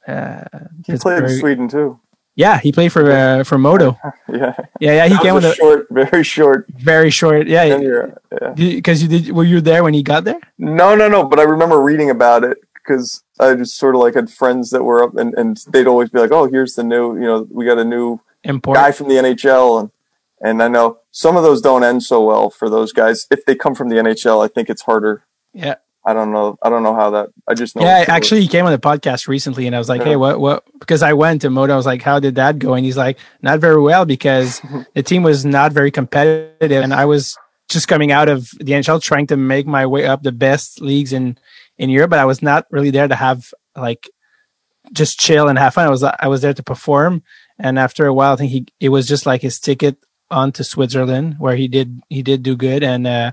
[0.07, 0.45] Uh,
[0.87, 2.01] He played in Sweden too.
[2.41, 3.99] Yeah, he played for uh, for Modo.
[4.41, 6.61] Yeah, Yeah, yeah, he That came with a short, very short
[6.93, 7.47] very short.
[7.47, 8.17] Yeah, tenure.
[8.41, 8.53] Yeah.
[8.81, 9.33] because you did.
[9.37, 10.41] Were you there when he got there?
[10.57, 11.21] No, no, no.
[11.31, 14.83] But I remember reading about it because I just sort of like had friends that
[14.85, 17.15] were up, and, and they'd always be like, "Oh, here's the new.
[17.21, 18.77] You know, we got a new Import.
[18.77, 19.91] guy from the NHL," and
[20.41, 23.55] and I know some of those don't end so well for those guys if they
[23.55, 24.43] come from the NHL.
[24.45, 25.25] I think it's harder.
[25.53, 25.75] Yeah.
[26.05, 26.59] I don't know.
[26.63, 27.29] I don't know how that.
[27.47, 27.83] I just know.
[27.83, 30.09] Yeah, actually, he came on the podcast recently, and I was like, Yeah.
[30.09, 31.75] "Hey, what, what?" Because I went to Modo.
[31.75, 34.63] I was like, "How did that go?" And he's like, "Not very well because
[34.95, 37.37] the team was not very competitive, and I was
[37.69, 41.13] just coming out of the NHL, trying to make my way up the best leagues
[41.13, 41.37] in
[41.77, 44.09] in Europe, but I was not really there to have like
[44.93, 45.87] just chill and have fun.
[45.87, 47.23] I was I was there to perform,
[47.59, 49.99] and after a while, I think he it was just like his ticket
[50.31, 53.33] on to Switzerland, where he did he did do good, and uh,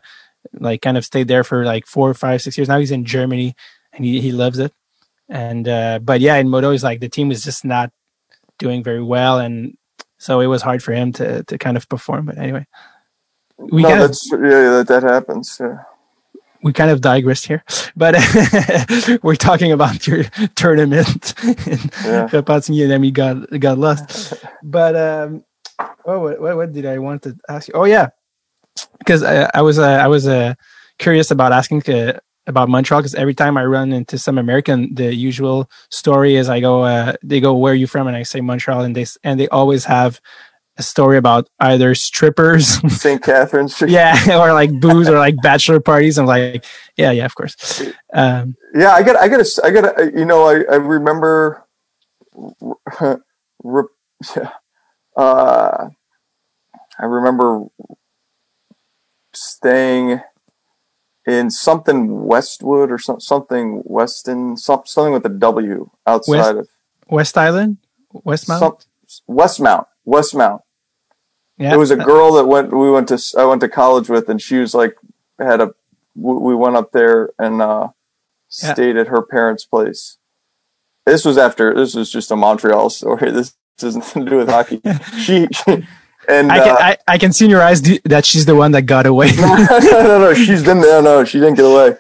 [0.54, 2.68] like kind of stayed there for like four, five, six years.
[2.68, 3.56] Now he's in Germany
[3.94, 4.74] and he, he loves it.
[5.30, 7.92] And uh, but yeah, in Modo he's like the team was just not
[8.58, 9.78] doing very well, and
[10.18, 12.26] so it was hard for him to to kind of perform.
[12.26, 12.66] But anyway,
[13.58, 15.58] we no, kind of that's yeah, that that happens.
[15.60, 15.80] Yeah.
[16.64, 17.64] we kind of digressed here,
[17.96, 18.16] but
[19.24, 20.24] we're talking about your
[20.56, 22.30] tournament in Yeah.
[22.32, 24.34] And then we got got lost.
[24.64, 25.44] But um,
[26.06, 27.74] oh, what, what what did I want to ask you?
[27.76, 28.10] Oh yeah,
[29.00, 30.54] because I, I was uh, I was uh,
[31.00, 35.14] curious about asking uh, about Montreal because every time I run into some American, the
[35.14, 38.42] usual story is I go uh, they go where are you from and I say
[38.42, 40.20] Montreal and they and they always have
[40.80, 43.22] a story about either strippers St.
[43.24, 43.76] Catharines.
[43.76, 43.90] Street.
[43.90, 46.64] yeah or like booze or like bachelor parties i'm like
[46.98, 47.82] yeah yeah of course
[48.14, 51.66] um Yeah, I got, I got, I got, you know, I, I remember,
[53.64, 53.84] re-
[55.16, 55.88] uh,
[57.00, 57.66] I remember
[59.38, 60.22] staying
[61.26, 66.70] in something Westwood or some, something Weston, some, something with a W outside of
[67.10, 67.78] west island
[68.14, 68.78] westmount some,
[69.30, 70.60] Westmount, Westmount.
[71.58, 74.30] yeah There was a girl that went, we went to, I went to college with,
[74.30, 74.96] and she was like,
[75.40, 75.74] had a,
[76.16, 77.90] we we went up there and, uh,
[78.64, 78.74] Yeah.
[78.74, 80.18] stayed at her parents' place.
[81.06, 83.32] This was after, this was just a Montreal story.
[83.32, 84.82] This has nothing to do with hockey.
[85.18, 85.86] She, she
[86.28, 88.72] and I can uh, I, I can see in your eyes that she's the one
[88.72, 89.32] that got away.
[89.38, 90.34] no, no, no.
[90.34, 91.02] She's been there.
[91.02, 91.96] No, she didn't get away.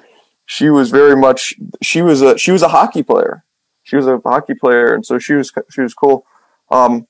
[0.45, 1.53] She was very much.
[1.81, 2.37] She was a.
[2.37, 3.43] She was a hockey player.
[3.83, 5.51] She was a hockey player, and so she was.
[5.71, 6.25] She was cool.
[6.71, 7.07] Um,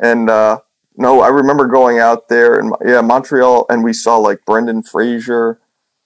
[0.00, 0.60] and uh,
[0.96, 5.60] no, I remember going out there and yeah, Montreal, and we saw like Brendan Fraser.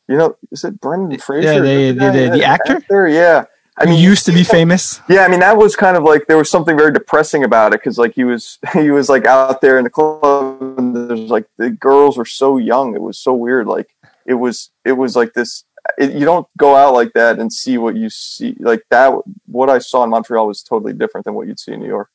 [0.09, 1.53] You know, is it Brendan Fraser?
[1.55, 3.09] Yeah, the- the- the- the actor?
[3.09, 3.47] Yeah.
[3.79, 5.01] I mean, used to be famous.
[5.09, 7.81] yeah, I mean that was kind of like there was something very depressing about it
[7.81, 11.47] because like he was he was like out there in the club and there's like
[11.59, 15.35] the girls were so young it was so weird like it was it was like
[15.35, 15.65] this
[15.99, 19.13] it, you don't go out like that and see what you see like that
[19.47, 22.11] what I saw in Montreal was totally different than what you'd see in New York.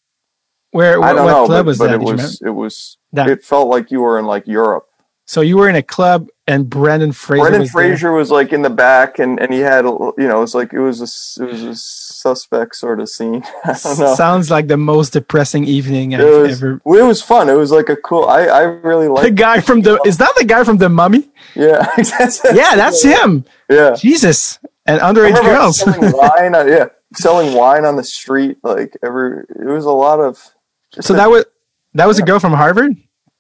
[0.71, 1.95] Where I don't what know, club but, was but that?
[1.95, 4.87] it Did you was it was That- it felt like you were in like Europe.
[5.31, 7.43] So you were in a club and Brendan Fraser.
[7.43, 7.83] Brendan was there.
[7.87, 10.53] Fraser was like in the back and and he had a- you know it was
[10.53, 11.07] like it was a
[11.41, 13.41] it was a suspect sort of scene.
[13.63, 14.13] I don't know.
[14.15, 16.81] Sounds like the most depressing evening I've was, ever.
[16.83, 17.47] well, it was fun.
[17.47, 18.25] It was like a cool.
[18.25, 21.29] I, I really like The guy from the is that the guy from the Mummy?
[21.55, 22.43] Yeah, that's.
[22.43, 23.45] Yeah, that's him.
[23.69, 25.77] Yeah, Jesus, and underage girls.
[25.77, 26.55] selling wine.
[26.55, 28.57] On, yeah, selling wine on the street.
[28.63, 30.45] Like every, it was a lot of.
[30.99, 31.45] so that was
[31.93, 32.97] that was a girl from Harvard.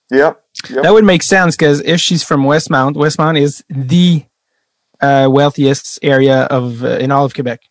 [0.09, 0.40] Yep.
[0.69, 0.83] Yep.
[0.83, 4.25] That would make sense because if she's from Westmount, Westmount is the
[4.99, 7.61] uh, wealthiest area of uh, in all of Quebec,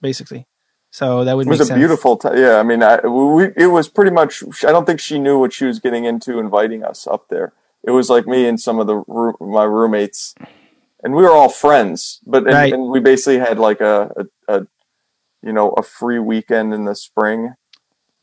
[0.00, 0.46] basically.
[0.90, 1.78] So that would it was a sense.
[1.78, 2.38] beautiful time.
[2.38, 4.42] Yeah, I mean, I, we, it was pretty much.
[4.64, 7.52] I don't think she knew what she was getting into inviting us up there.
[7.84, 9.02] It was like me and some of the
[9.40, 10.34] my roommates,
[11.02, 12.20] and we were all friends.
[12.26, 12.72] But and, Right.
[12.72, 14.10] and we basically had like a,
[14.48, 14.66] a, a,
[15.42, 17.54] you know, a free weekend in the spring,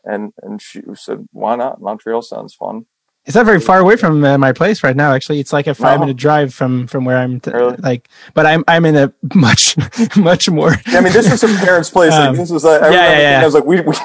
[0.04, 1.80] and and she said, "Why not?
[1.82, 2.88] Montreal sounds fun."
[3.26, 5.12] It's not very far away from uh, my place right now.
[5.14, 6.06] Actually, it's like a five No.
[6.06, 7.40] minute drive from from where I'm.
[7.40, 7.76] T- Really?
[7.78, 9.76] Like, but I'm I'm in a much
[10.16, 10.76] much more.
[10.88, 12.12] Yeah, I mean, this was some parents' place.
[12.12, 12.66] Like, Um, this was.
[12.66, 13.42] I, I yeah, remember yeah, yeah.
[13.42, 13.82] I was like, we.
[13.82, 13.96] we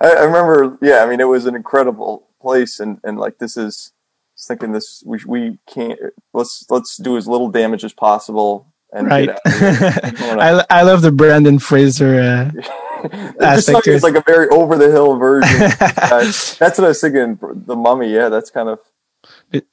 [0.00, 0.78] I, remember.
[0.80, 3.92] Yeah, I mean, it was an incredible place, and and like this is.
[3.92, 5.02] I was thinking this.
[5.04, 5.98] We we can't.
[6.32, 9.26] Let's let's do as little damage as possible and Right.
[9.26, 9.52] get out.
[9.52, 10.00] Of here.
[10.30, 12.20] You know, I, I love the Brendan Fraser.
[12.20, 12.62] Uh,
[13.08, 13.96] just aspect struck to me it.
[13.96, 15.62] as like a very over the hill version.
[15.62, 17.38] Uh, that's what I was thinking.
[17.40, 18.12] The Mummy.
[18.12, 18.80] Yeah, that's kind of.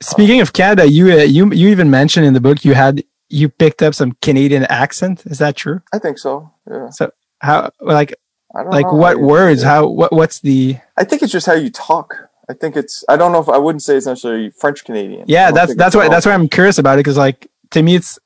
[0.01, 3.49] Speaking of Canada, you uh, you you even mentioned in the book you had you
[3.49, 5.25] picked up some Canadian accent.
[5.25, 5.81] Is that true?
[5.93, 6.51] I think so.
[6.69, 6.89] Yeah.
[6.89, 8.15] So how like
[8.55, 8.93] I don't like know.
[8.93, 9.63] what words?
[9.63, 10.77] How what what's the?
[10.97, 12.29] I think it's just how you talk.
[12.49, 13.03] I think it's.
[13.09, 15.25] I don't know if I wouldn't say it's necessarily French Canadian.
[15.27, 18.17] Yeah, that's that's why that's why I'm curious about it because like to me it's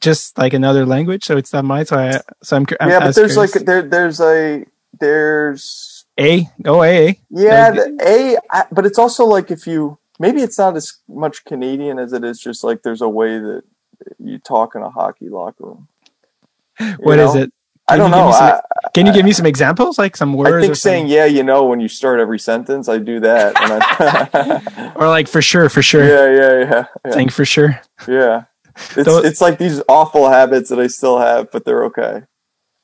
[0.00, 1.86] just like another language, so it's not mine.
[1.86, 3.54] So I so I'm, I'm yeah, but there's curious.
[3.54, 4.64] like there there's a
[4.98, 9.98] there's a oh a yeah Like- the a I, but it's also like if you
[10.18, 13.62] maybe it's not as much Canadian as it is just like there's a way that
[14.18, 15.88] you talk in a hockey locker room.
[16.98, 17.42] What is know?
[17.42, 17.52] it?
[17.88, 18.26] I Can don't you give know.
[18.28, 20.54] me some- I, Can you give me some examples, like some words?
[20.54, 23.60] I think saying yeah, you know, when you start every sentence, I do that.
[23.60, 27.12] And I, or like for sure, for sure, yeah, yeah, yeah, yeah.
[27.12, 27.80] saying for sure.
[28.08, 28.44] yeah.
[28.96, 32.22] It's it's like these awful habits that I still have, but they're okay.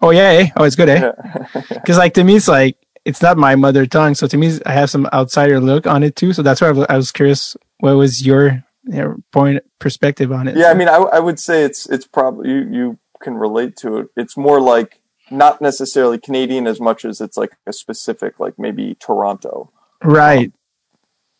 [0.00, 0.48] Oh yeah, eh?
[0.56, 1.12] oh it's good, eh?
[1.68, 4.72] Because like to me, it's like it's not my mother tongue, so to me, I
[4.72, 6.32] have some outsider look on it too.
[6.32, 7.56] So that's why I was, curious.
[7.78, 10.56] What was your you know, point perspective on it?
[10.56, 13.98] Yeah, I mean, I, I would say it's it's probably you you can relate to
[13.98, 14.08] it.
[14.16, 18.94] It's more like not necessarily Canadian as much as it's like a specific, like maybe
[18.94, 19.72] Toronto,
[20.04, 20.52] right.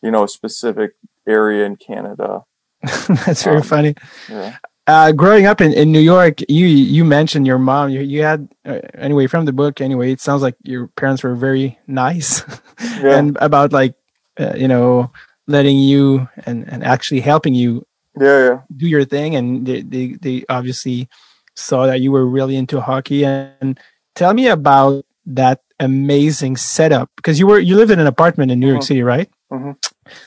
[0.03, 0.93] you know, a specific
[1.27, 2.45] area in Canada.
[3.27, 3.95] that's very Um, funny.
[4.29, 7.91] Yeah, Uh, growing up in, in New York, you you mentioned your mom.
[7.91, 9.81] You you had uh, anyway from the book.
[9.81, 12.45] Anyway, it sounds like your parents were very nice
[13.03, 13.95] yeah, and about like
[14.39, 15.11] uh, you know
[15.49, 17.83] letting you and and actually helping you
[18.21, 18.59] yeah, yeah.
[18.77, 21.09] do your thing and they, they, they obviously
[21.55, 23.79] saw that you were really into hockey and
[24.15, 28.59] tell me about that amazing setup because you were you lived in an apartment in
[28.59, 28.87] new york Mhm.
[28.91, 29.77] city right Mhm.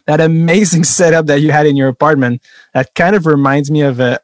[0.06, 2.42] That amazing setup that you had in your apartment
[2.74, 4.20] that kind of reminds me of uh,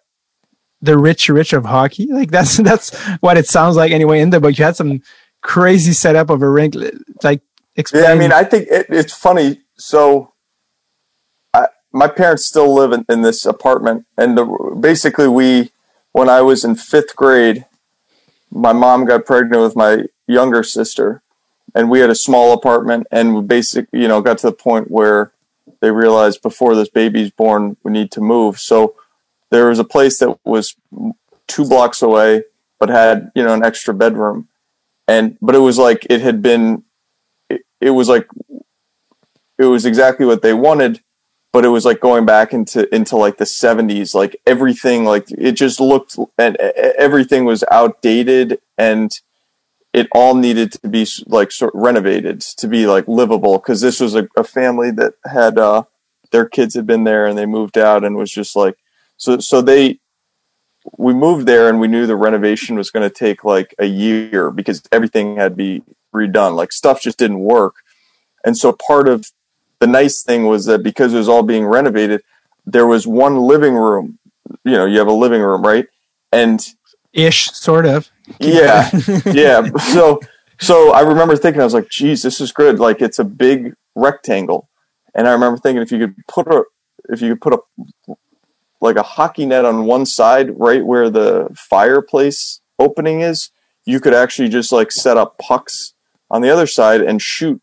[0.81, 4.39] the rich rich of hockey like that's that's what it sounds like anyway in the
[4.39, 5.01] book you had some
[5.41, 6.75] crazy setup of a rink
[7.23, 7.41] like
[7.75, 9.61] explain Yeah, I mean, I think it, it's funny.
[9.77, 10.33] So,
[11.53, 14.45] I, my parents still live in, in this apartment, and the,
[14.79, 15.71] basically, we
[16.11, 17.65] when I was in fifth grade,
[18.49, 21.21] my mom got pregnant with my younger sister,
[21.73, 24.89] and we had a small apartment, and we basically, you know, got to the point
[24.89, 25.33] where
[25.85, 28.59] they realized before this baby's born, we need to move.
[28.59, 28.95] So,
[29.51, 30.75] there was a place that was
[31.47, 32.43] two blocks away,
[32.79, 34.47] but had you know an extra bedroom,
[35.07, 36.83] and but it was like it had been
[37.49, 38.27] it, it was like
[39.59, 41.01] it was exactly what they wanted
[41.55, 45.53] but it was like going back into into like the 70s like everything like it
[45.53, 49.21] just looked and everything was outdated and
[49.95, 54.13] it all needed to be like sort renovated to be like livable because this was
[54.13, 55.83] a, a family that had uh,
[56.31, 58.75] their kids had been there and they moved out and was just like
[59.15, 59.97] so so they
[60.97, 64.51] we moved there and we knew the renovation was going to take like a year
[64.51, 65.81] because everything had to be
[66.13, 67.75] redone like stuff just didn't work.
[68.43, 69.31] And so part of
[69.79, 72.21] the nice thing was that because it was all being renovated
[72.65, 74.17] there was one living room
[74.63, 75.87] you know you have a living room right?
[76.33, 76.59] And
[77.15, 78.11] ish sort of.
[78.39, 78.89] Yeah.
[79.25, 79.69] Yeah.
[79.93, 80.19] So
[80.59, 82.79] so i remember thinking i was like geez this is good.
[82.79, 84.69] Like it's a big rectangle.
[85.13, 86.63] And i remember thinking if you could put a
[87.09, 88.15] if you could put a
[88.81, 93.49] like a hockey net on one side right where the fireplace opening is
[93.85, 95.93] you could actually just like set up pucks
[96.29, 97.61] on the other side and shoot.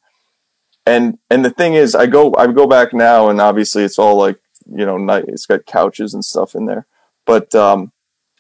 [0.86, 4.16] And and the thing is i go i go back now and obviously it's all
[4.16, 6.86] like you know nice it's got couches and stuff in there.
[7.24, 7.92] But um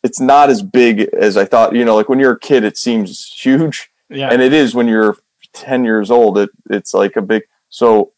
[0.02, 1.74] it's not as big as I thought.
[1.74, 4.88] You know, like when you're a kid, it seems huge, yeah and it is when
[4.88, 5.16] you're
[5.52, 6.38] 10 years old.
[6.38, 7.42] It it's like a big.
[7.68, 8.12] So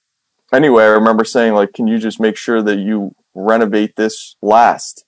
[0.52, 5.04] anyway, I remember saying like, can you just make sure that you renovate this last?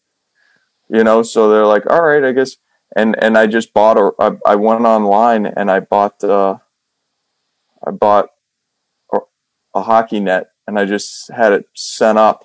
[0.89, 2.57] You know, so they're like, all right, I guess.
[2.95, 4.12] And and I just bought a.
[4.19, 6.23] I, I went online and I bought.
[6.23, 6.59] uh
[7.87, 8.31] I bought
[9.12, 9.19] a,
[9.75, 12.45] a hockey net and I just had it sent up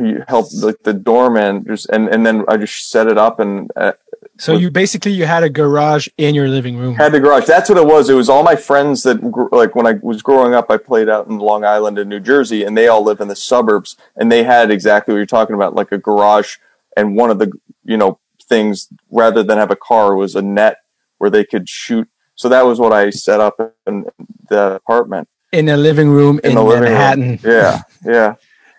[0.00, 3.70] you helped like the doorman just and and then I just set it up and
[3.74, 3.92] uh,
[4.38, 7.46] so you basically you had a garage in your living room had the garage.
[7.46, 8.08] That's what it was.
[8.08, 11.26] It was all my friends that like when I was growing up, I played out
[11.26, 14.44] in Long Island in New Jersey, and they all live in the suburbs, and they
[14.44, 16.56] had exactly what you're talking about, like a garage.
[16.96, 17.50] And one of the
[17.84, 20.78] you know things rather than have a car was a net
[21.18, 22.08] where they could shoot.
[22.34, 24.06] So that was what I set up in
[24.48, 27.30] the apartment in a living room in, in Manhattan.
[27.30, 27.38] room.
[27.42, 28.34] Yeah, yeah.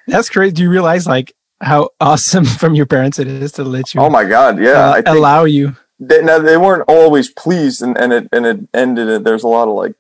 [0.10, 0.54] That's crazy.
[0.54, 4.10] Do you realize like how awesome from your parents it is to let you Oh
[4.10, 4.88] my God, yeah.
[4.88, 5.76] uh, I think, allow you?
[6.00, 9.08] they, now they weren't always pleased, and, and it and it ended.
[9.10, 9.96] It, there's a lot of like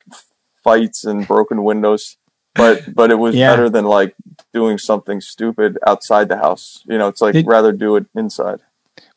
[0.63, 2.17] fights and broken windows,
[2.56, 3.52] but but it was Yeah.
[3.52, 4.15] better than like
[4.54, 6.84] doing something stupid outside the house.
[6.86, 8.60] You know, it's like Did- rather do it inside.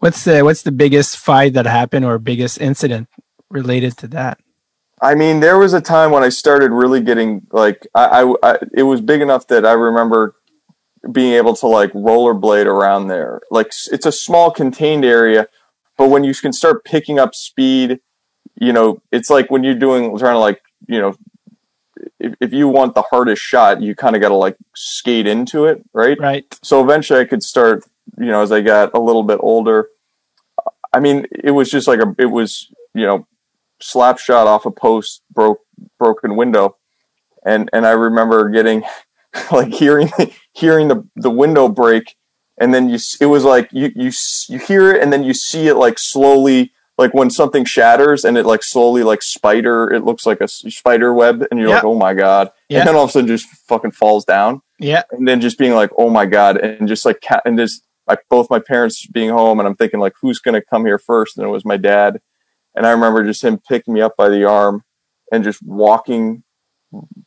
[0.01, 3.09] What's the what's the biggest fight that happened or biggest incident
[3.51, 4.39] related to that?
[5.01, 8.59] I mean, there was a time when I started really getting like I, I, I
[8.75, 10.35] it was big enough that I remember
[11.11, 13.41] being able to like rollerblade around there.
[13.51, 15.49] Like it's a small contained area,
[15.99, 18.01] but when you can start picking up speed,
[18.61, 21.15] you know, it's like when you're doing trying to like you know,
[22.19, 25.67] if, if you want the hardest shot, you kind of got to like skate into
[25.67, 26.19] it, right?
[26.19, 26.59] Right.
[26.63, 27.85] so eventually I could start,
[28.19, 29.89] you know, as I got a little bit older.
[30.93, 33.27] I mean, it was just like a, it was, you know,
[33.81, 35.61] slap shot off a post, broke,
[35.99, 36.77] broken window.
[37.45, 38.85] And, and I remember getting
[39.53, 40.11] like hearing,
[40.53, 42.15] hearing the, the window break.
[42.61, 44.11] And then you, it was like you, you,
[44.49, 48.37] you hear it and then you see it like slowly, like when something shatters and
[48.37, 51.95] it like slowly like spider, it looks like a spider web and you're like, oh
[51.99, 52.51] my God.
[52.69, 52.81] Yeah.
[52.81, 55.03] And then all of a sudden just fucking falls down Yeah.
[55.11, 58.21] and then just being like, oh my god, and just like cat and just like
[58.29, 61.39] both my parents being home, and I'm thinking like, who's gonna come here first?
[61.39, 62.21] And it was my dad,
[62.75, 64.83] and I remember just him picking me up by the arm
[65.33, 66.43] and just walking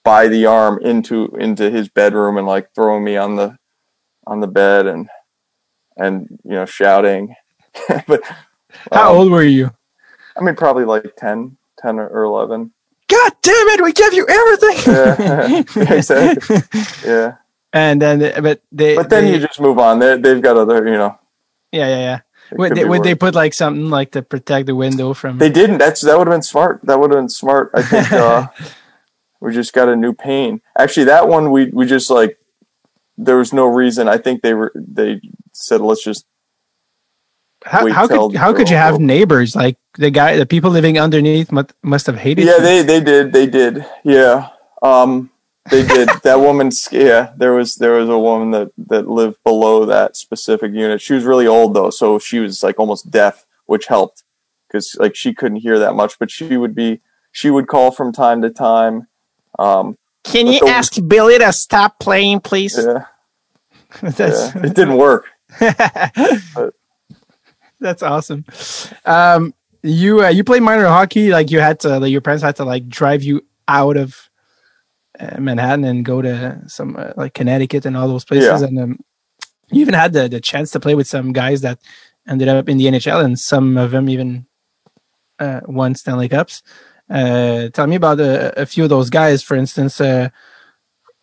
[0.04, 3.58] by the arm into into his bedroom and like throwing me on the
[4.28, 5.10] on the bed and
[5.98, 7.36] and you know shouting,
[8.08, 8.22] but
[8.92, 9.72] How um, old were you?
[10.38, 12.74] I mean, probably like 10, 10 or, or eleven.
[13.08, 13.84] God damn it!
[13.84, 14.78] We give you everything.
[15.76, 16.58] Yeah, exactly.
[17.06, 17.36] Yeah,
[17.72, 20.00] And then, but they, but then they- you just move on.
[20.00, 21.18] They they've got other, you know.
[21.72, 22.20] yeah, yeah, yeah.
[22.58, 25.38] Would they, would they put like something like to protect the window from?
[25.38, 25.78] They didn't.
[25.80, 26.82] That's that would have been smart.
[26.84, 27.72] That would have been smart.
[27.74, 28.48] I think uh,
[29.46, 30.60] we just got a new pane.
[30.78, 32.40] Actually, that one we we just like
[33.16, 34.08] there was no reason.
[34.08, 35.22] I think they were they
[35.54, 36.26] said let's just
[37.64, 41.52] how how could how could you have neighbors like the guy the people living underneath
[41.52, 42.62] must must have hated yeah you.
[42.62, 44.50] they they did they did yeah
[44.84, 45.32] um
[45.72, 49.86] they did that woman yeah there was there was a woman that that lived below
[49.86, 51.02] that specific unit.
[51.02, 54.24] She was really old though, so she was like almost deaf, which helped
[54.68, 58.12] because like she couldn't hear that much, but she would be she would call from
[58.12, 59.08] time to time.
[59.60, 62.78] Um, Can you the- ask Billy to stop playing, please?
[62.78, 63.06] yeah,
[64.04, 65.26] yeah, it didn't work.
[67.80, 68.46] That's awesome.
[69.06, 72.56] Um, you uh, you played minor hockey like you had to like your parents had
[72.56, 74.30] to like drive you out of
[75.20, 78.68] uh, Manhattan and go to some uh, like Connecticut and all those places Yeah.
[78.68, 79.00] and um,
[79.72, 81.80] you even had the the chance to play with some guys that
[82.28, 84.48] ended up in the NHL and some of them even
[85.38, 86.64] uh, won Stanley Cups.
[87.10, 89.44] Uh, tell me about a, a few of those guys.
[89.44, 90.30] For instance, uh,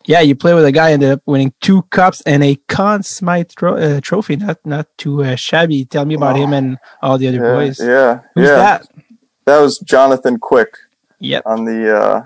[0.05, 3.51] yeah, you play with a guy ended up winning two cups and a Conn Smythe
[3.55, 4.35] tro- uh, trophy.
[4.37, 5.85] Not not too uh, shabby.
[5.85, 6.43] Tell me about Oh.
[6.43, 7.79] him and all the other Yeah, boys.
[7.79, 8.55] yeah, Who's yeah.
[8.55, 8.87] that?
[9.45, 10.77] that was Jonathan Quick
[11.19, 11.43] Yep.
[11.45, 12.21] on the uh,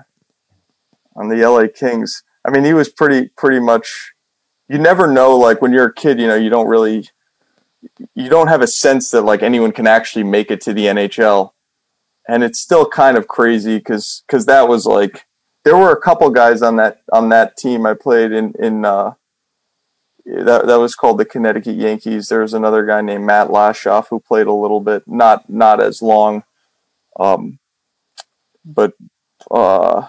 [1.16, 2.22] on the LA Kings.
[2.46, 4.12] I mean, he was pretty pretty much.
[4.68, 5.36] You never know.
[5.36, 7.08] Like when you're a kid, you know, you don't really,
[8.14, 11.52] you don't have a sense that like anyone can actually make it to the NHL,
[12.28, 15.26] and it's still kind of crazy because because that was like
[15.64, 18.84] there were a couple guys on that on that team I played in in.
[18.84, 19.14] Uh,
[20.28, 22.28] that that was called the Connecticut Yankees.
[22.28, 26.02] There was another guy named Matt Lashoff who played a little bit, not not as
[26.02, 26.44] long,
[27.18, 27.58] um,
[28.62, 28.92] but
[29.50, 30.08] uh,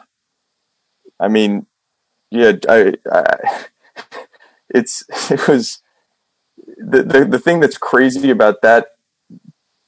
[1.19, 1.67] I mean,
[2.29, 3.65] yeah, I, I
[4.69, 5.81] it's it was
[6.77, 8.87] the, the the thing that's crazy about that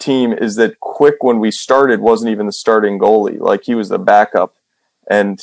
[0.01, 3.89] team is that Quick when we started wasn't even the starting goalie, like he was
[3.89, 4.55] the backup,
[5.09, 5.39] and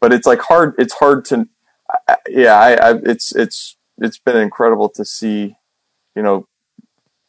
[0.00, 0.74] but it's like hard.
[0.78, 1.46] It's hard to,
[2.08, 5.56] I- yeah, I, I it's it's it's been incredible to see,
[6.16, 6.48] you know,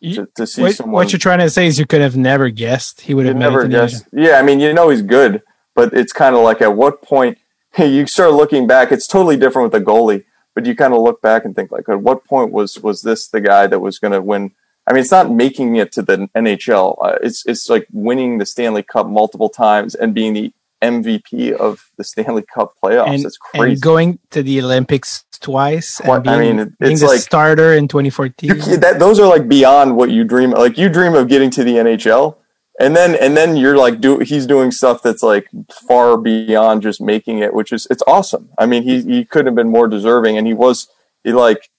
[0.01, 0.93] to, to see What, someone.
[0.93, 3.41] what you're trying to say is you could have never guessed he would have made
[3.41, 4.03] never the.
[4.13, 5.43] Yeah, I mean, you know he's good,
[5.75, 7.37] but it's kind of like at what point
[7.77, 8.91] you start looking back.
[8.91, 10.23] It's totally different with a goalie,
[10.55, 13.27] but you kind of look back and think like, at what point was was this
[13.27, 14.51] the guy that was going to win?
[14.87, 16.97] I mean, it's not making it to the NHL.
[17.01, 20.51] Uh, it's it's like winning the Stanley Cup multiple times and being the
[20.81, 23.13] MVP of the Stanley Cup playoffs.
[23.13, 23.73] and, it's crazy.
[23.73, 27.19] and going to the Olympics twice and What- I being, mean, being it's the like-
[27.19, 28.49] starter in 2014.
[28.49, 31.63] you that those are like beyond what you dream like you dream of getting to
[31.63, 32.37] the NHL
[32.79, 35.47] and then and then you're like do he's doing stuff that's like
[35.87, 39.55] far beyond just making it which is it's awesome I mean he he couldn't have
[39.55, 40.87] been more deserving and he was
[41.23, 41.69] he like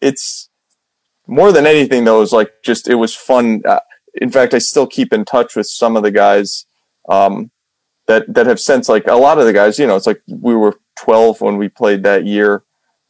[0.00, 0.45] it's
[1.26, 3.80] more than anything though is like just it was fun uh,
[4.14, 6.66] in fact I still keep in touch with some of the guys
[7.08, 7.50] um
[8.06, 10.54] that that have since like a lot of the guys you know it's like we
[10.54, 12.64] were 12 when we played that year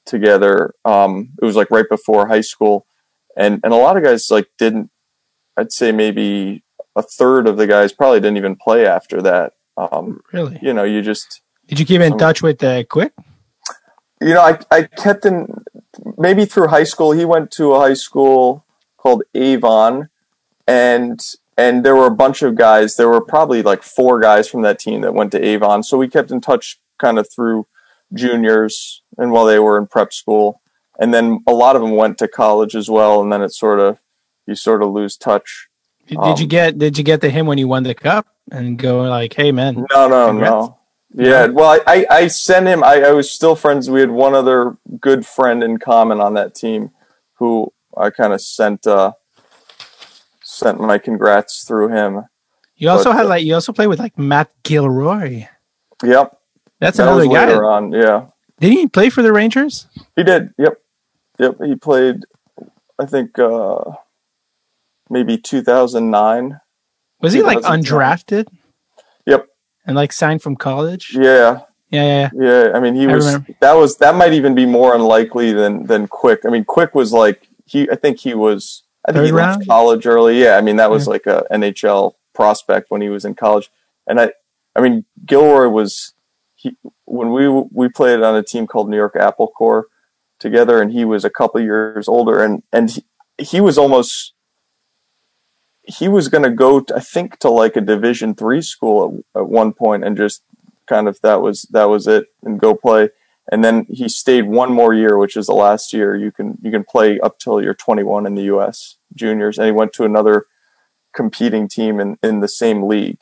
[0.07, 0.75] together.
[0.85, 2.87] Um, it was like right before high school,
[3.37, 4.91] and and a lot of guys like didn't.
[5.57, 6.63] I'd say maybe
[6.95, 9.55] a third of the guys probably didn't even play after that.
[9.77, 10.59] Um, really?
[10.63, 13.13] you know, you just Did you keep in touch with uh, Quick?
[14.21, 15.47] you know, I I kept in
[16.17, 17.13] maybe through high school.
[17.13, 18.65] He went to a high school
[18.97, 20.09] called Avon,
[20.67, 21.21] and
[21.57, 22.97] and there were a bunch of guys.
[22.97, 25.83] There were probably like four guys from that team that went to Avon.
[25.83, 27.67] So we kept in touch kind of through
[28.13, 30.61] juniors and while they were in prep school,
[30.99, 33.23] and then a lot of them went to college as well.
[33.23, 33.99] And then it sort of
[34.47, 35.69] you sort of lose touch.
[36.07, 38.27] Did, Um, did you get Did you get to him when you won the cup
[38.53, 40.51] and go like, "Hey, man, No, no, Congrats.
[40.53, 40.76] no.
[41.19, 42.85] Yeah, well, I, I, sent him.
[42.85, 43.89] I, I was still friends.
[43.89, 46.91] We had one other good friend in common on that team,
[47.35, 49.13] who I kind of sent uh,
[50.43, 52.25] sent my congrats through him.
[52.77, 55.47] you also but, had uh, like you also played with like Matt Gilroy.
[56.05, 56.39] Yep,
[56.81, 57.47] That's that was another guy.
[57.47, 57.93] later on.
[57.93, 58.27] Yeah,
[58.61, 59.87] Did he play for the Rangers?
[60.17, 60.53] he did.
[60.59, 60.79] Yep,
[61.39, 61.57] yep.
[61.65, 62.25] He played.
[62.99, 63.93] I think uh,
[65.09, 66.61] maybe 2009.
[67.23, 68.49] Was he like undrafted.
[69.87, 71.13] And like signed from college?
[71.15, 71.61] Yeah,
[71.91, 72.31] yeah, yeah.
[72.35, 72.67] yeah.
[72.67, 73.27] Yeah, I mean, he I was.
[73.27, 73.55] remember.
[73.61, 76.41] That was that might even be more unlikely than than Quick.
[76.45, 77.89] I mean, Quick was like he.
[77.91, 78.83] I think he was.
[79.07, 80.43] I think he Third left college early.
[80.43, 83.71] Yeah, I mean that was like a NHL prospect when he was in college.
[84.07, 84.33] And I,
[84.75, 86.13] I mean, Gilroy was
[86.55, 89.87] he when we we played on a team called New York Apple Corps
[90.39, 93.05] together, and he was a couple years older, and and he,
[93.39, 94.35] he was almost
[95.87, 99.49] he was going to go, I think, to like a Division three school at, at
[99.49, 100.43] one point, and just
[100.87, 103.11] kind of that was that was it, and go play.
[103.51, 106.71] And then he stayed one more year, which is the last year you can you
[106.71, 108.97] can play up till you're 21 in the U.S.
[109.15, 110.47] juniors, and he went to another
[111.15, 113.21] competing team in in the same league.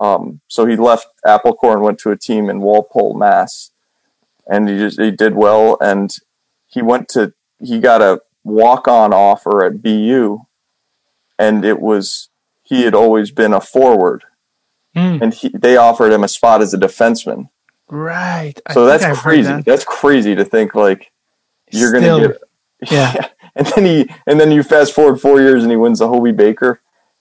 [0.00, 3.70] Um, so he left Apple Corps and went to a team in Walpole, Mass,
[4.46, 6.10] and he just he did well, and
[6.66, 10.40] he went to he got a walk on offer at BU
[11.38, 12.28] and it was
[12.62, 14.24] he had always been a forward,
[14.94, 15.18] Hmm.
[15.22, 17.48] and he, they offered him a spot as a defenseman.
[17.88, 18.54] Right.
[18.72, 19.42] So think that's crazy.
[19.48, 19.64] that.
[19.64, 21.10] That's crazy to think like
[21.70, 22.42] you're gonna get
[22.90, 23.28] yeah.
[23.54, 26.32] and then he and then you fast forward four years and he wins the Hobey
[26.32, 26.80] Baker,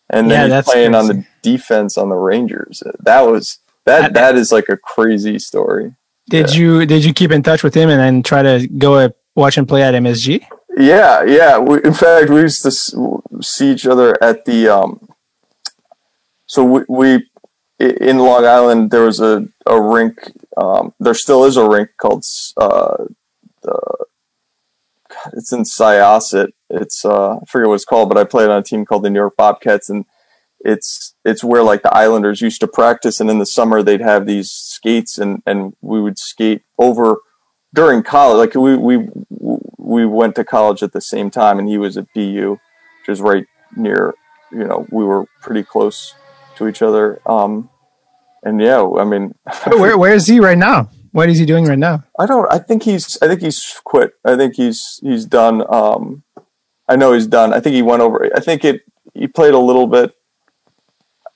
[0.09, 2.81] and Yeah, then he's that's playing on the defense on the Rangers.
[2.99, 5.95] That was that I- that is like a crazy story.
[6.29, 9.09] Did you Did you keep in touch with him and then try to go uh,
[9.35, 10.45] watch him play at MSG?
[10.77, 11.57] Yeah, yeah.
[11.59, 12.71] We, in fact, we used to
[13.41, 14.69] see each other at the.
[14.69, 15.07] Um,
[16.45, 17.29] so we, we
[17.79, 20.31] in Long Island there was a a rink.
[20.57, 22.25] Um, there still is a rink called.
[22.57, 23.05] Uh,
[23.61, 24.05] the,
[25.33, 26.49] it's in Syosset.
[26.69, 29.09] It's uh, I forget what it's called, but I played on a team called the
[29.09, 30.05] New York Bobcats, and
[30.59, 34.25] it's it's where like the Islanders used to practice, and in the summer they'd have
[34.25, 37.17] these skates, and and we would skate over
[37.73, 38.37] during college.
[38.37, 39.07] Like we we
[39.93, 42.59] we went to college at the same time, and he was at BU,
[42.99, 44.15] which is right near.
[44.51, 46.15] You know, we were pretty close
[46.55, 47.21] to each other.
[47.25, 47.69] Um,
[48.43, 49.35] and yeah, I mean,
[49.67, 50.89] where where is he right now?
[51.11, 52.03] What is he doing right now?
[52.19, 52.51] I don't.
[52.51, 53.21] I think he's.
[53.21, 54.13] I think he's quit.
[54.25, 55.63] I think he's he's done.
[55.69, 56.23] Um,
[56.89, 57.53] I know he's done.
[57.53, 58.29] I think he went over.
[58.35, 58.81] I think it.
[59.13, 60.15] He played a little bit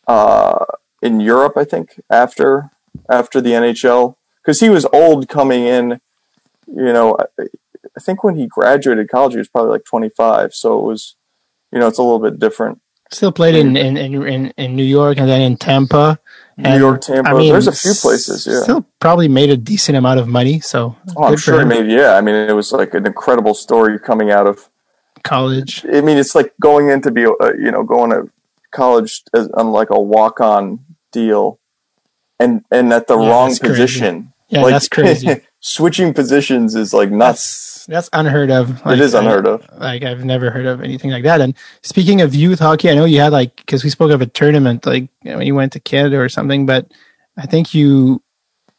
[0.07, 0.65] uh,
[1.01, 1.53] in Europe.
[1.57, 2.71] I think after
[3.07, 6.01] after the NHL because he was old coming in.
[6.69, 7.17] You know,
[7.95, 10.53] I, think when he graduated college, he was probably like 25.
[10.53, 11.15] So it was,
[11.71, 12.81] you know, it's a little bit different.
[13.09, 16.19] Still played in in, in, in New York and then in Tampa.
[16.57, 17.29] New York, Tampa.
[17.29, 18.45] I mean, There's a few places.
[18.45, 18.61] Yeah.
[18.61, 20.59] Still probably made a decent amount of money.
[20.59, 21.89] So oh, I'm sure he made.
[21.89, 24.69] Yeah, I mean, it was like an incredible story coming out of
[25.23, 25.85] college.
[25.85, 28.29] I mean, it's like going in to be, uh, you know, going to
[28.71, 30.79] college as, on like a walk on
[31.11, 31.59] deal,
[32.39, 34.33] and and at the yeah, wrong position.
[34.49, 35.41] Yeah, like, that's crazy.
[35.59, 37.85] switching positions is like nuts.
[37.87, 38.85] That's, that's unheard of.
[38.85, 39.69] Like, it is unheard I, of.
[39.77, 41.41] Like I've never heard of anything like that.
[41.41, 44.27] And speaking of youth hockey, I know you had like because we spoke of a
[44.27, 46.91] tournament like when you went to Canada or something, but
[47.37, 48.21] I think you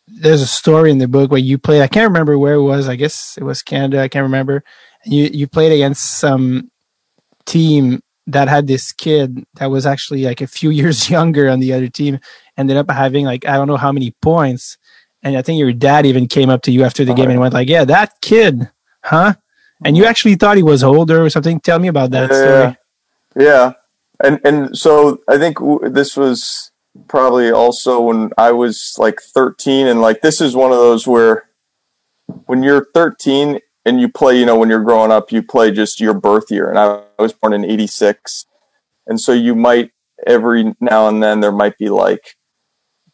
[0.06, 1.82] there's a story in the book where you played.
[1.82, 2.88] I can't remember where it was.
[2.88, 4.00] I guess it was Canada.
[4.00, 4.64] I can't remember.
[5.04, 6.70] And You you played against some
[7.46, 11.72] team that had this kid that was actually like a few years younger on the
[11.72, 12.18] other team.
[12.56, 14.78] Ended up having like I don't know how many points
[15.22, 17.54] and I think your dad even came up to you after the game and went
[17.54, 18.70] like, "Yeah, that kid,
[19.02, 19.34] huh?"
[19.84, 20.10] And you mm-hmm.
[20.10, 21.60] actually thought he was older or something.
[21.60, 23.44] Tell me about that yeah, story.
[23.46, 23.72] Yeah,
[24.22, 26.70] and and so I think this was
[27.06, 31.48] probably also when I was like 13, and like this is one of those where
[32.46, 36.00] when you're 13 and you play, you know, when you're growing up, you play just
[36.00, 38.46] your birth year, and I, I was born in '86,
[39.06, 39.90] and so you might
[40.26, 42.36] every now and then there might be like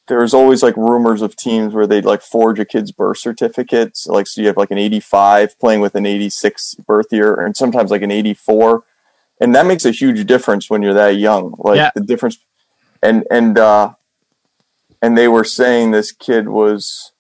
[0.07, 3.97] there's always like rumors of teams where they'd like forge a kid's birth certificate.
[3.97, 7.57] So like, so you have like an 85 playing with an 86 birth year and
[7.57, 8.85] sometimes like an 84.
[9.41, 11.55] And that makes a huge difference when you're that young.
[11.59, 11.91] Like yeah.
[11.95, 12.39] the difference.
[13.03, 13.95] And, and, uh,
[15.01, 17.13] and they were saying this kid was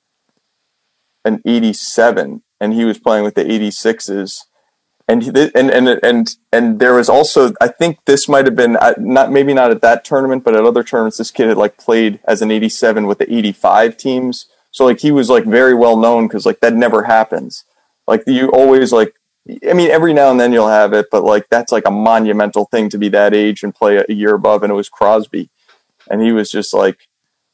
[1.24, 4.43] an 87 and he was playing with the 86s
[5.07, 8.94] and and and and and there was also I think this might have been uh,
[8.98, 12.20] not maybe not at that tournament, but at other tournaments, this kid had like played
[12.24, 14.46] as an '87 with the '85 teams.
[14.70, 17.64] So like he was like very well known because like that never happens.
[18.07, 19.14] Like you always like
[19.68, 22.64] I mean every now and then you'll have it, but like that's like a monumental
[22.66, 24.62] thing to be that age and play a year above.
[24.62, 25.50] And it was Crosby,
[26.11, 27.09] and he was just like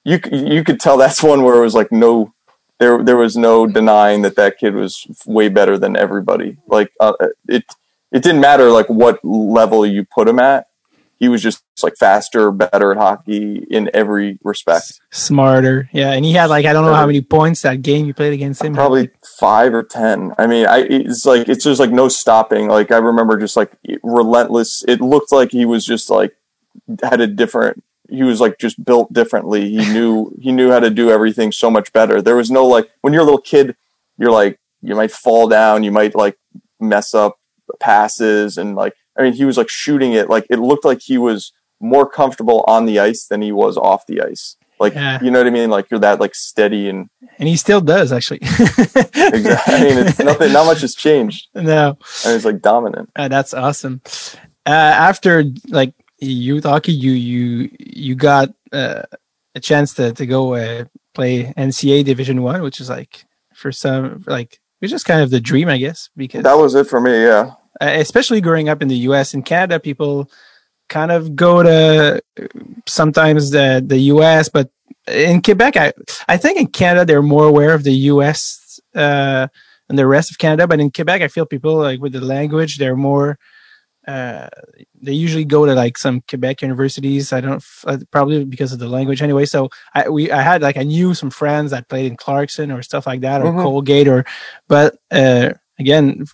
[0.04, 2.32] you you could tell that's one where it was like no
[2.80, 6.56] there there was no denying that that kid was way better than everybody.
[6.66, 7.12] Like uh,
[7.46, 7.64] it
[8.10, 10.66] it didn't matter like what level you put him at.
[11.18, 14.98] He was just like faster, better at hockey in every respect.
[15.10, 16.12] Smarter, yeah.
[16.12, 18.64] And he had like I don't know how many points that game you played against
[18.64, 18.74] him.
[18.74, 20.32] Probably five or ten.
[20.38, 22.68] I mean, I it's like it's just like no stopping.
[22.68, 23.72] Like I remember just like
[24.02, 24.82] relentless.
[24.88, 26.34] It looked like he was just like
[27.02, 29.70] had a different he was like just built differently.
[29.70, 32.20] He knew he knew how to do everything so much better.
[32.20, 33.76] There was no like when you're a little kid,
[34.18, 36.38] you're like you might fall down, you might like
[36.78, 37.38] mess up
[37.78, 41.18] passes and like I mean he was like shooting it like it looked like he
[41.18, 44.56] was more comfortable on the ice than he was off the ice.
[44.80, 45.22] Like yeah.
[45.22, 45.70] you know what I mean?
[45.70, 47.08] Like you're that like steady and
[47.38, 48.38] and he still does actually.
[48.42, 49.74] exactly.
[49.74, 50.52] I mean, it's nothing.
[50.52, 51.48] Not much has changed.
[51.54, 53.10] No, and he's like dominant.
[53.14, 54.00] Uh, that's awesome.
[54.66, 55.94] Uh, after like
[56.26, 59.02] youth hockey, you you you got uh,
[59.54, 64.24] a chance to to go uh, play NCAA Division One, which is like for some
[64.26, 66.10] like it's just kind of the dream, I guess.
[66.16, 67.54] Because that was it for me, yeah.
[67.80, 69.34] Uh, especially growing up in the U.S.
[69.34, 70.30] In Canada, people
[70.88, 72.22] kind of go to
[72.86, 74.70] sometimes the the U.S., but
[75.06, 75.92] in Quebec, I
[76.28, 78.80] I think in Canada they're more aware of the U.S.
[78.94, 79.48] Uh,
[79.90, 82.78] than the rest of Canada, but in Quebec, I feel people like with the language,
[82.78, 83.38] they're more
[84.10, 84.48] uh,
[85.00, 87.32] they usually go to like some Quebec universities.
[87.32, 89.46] I don't uh, probably because of the language anyway.
[89.46, 92.82] So I we I had like I knew some friends that played in Clarkson or
[92.82, 93.62] stuff like that or mm-hmm.
[93.62, 94.24] Colgate or,
[94.66, 96.24] but uh, again,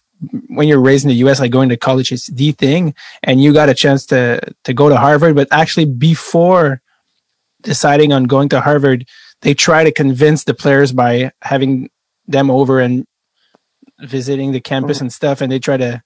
[0.48, 3.52] when you're raised in the U.S., like going to college is the thing, and you
[3.52, 5.36] got a chance to to go to Harvard.
[5.36, 6.80] But actually, before
[7.60, 9.06] deciding on going to Harvard,
[9.42, 11.90] they try to convince the players by having
[12.26, 13.06] them over and
[14.00, 15.06] visiting the campus mm-hmm.
[15.06, 16.02] and stuff, and they try to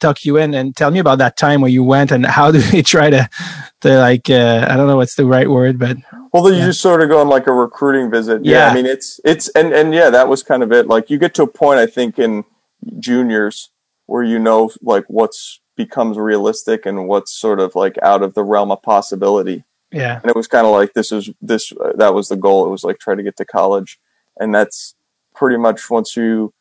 [0.00, 2.58] tuck you in and tell me about that time where you went and how do
[2.58, 3.28] they try to
[3.80, 5.96] to like uh, I don't know what's the right word but
[6.32, 6.60] well then yeah.
[6.60, 8.44] you just sort of go on like a recruiting visit.
[8.44, 8.66] Yeah.
[8.66, 8.70] yeah.
[8.70, 10.86] I mean it's it's and and yeah that was kind of it.
[10.86, 12.44] Like you get to a point I think in
[12.98, 13.70] juniors
[14.06, 18.44] where you know like what's becomes realistic and what's sort of like out of the
[18.44, 19.64] realm of possibility.
[19.90, 20.20] Yeah.
[20.20, 22.66] And it was kind of like this is this uh, that was the goal.
[22.66, 23.98] It was like try to get to college.
[24.38, 24.94] And that's
[25.34, 26.52] pretty much once you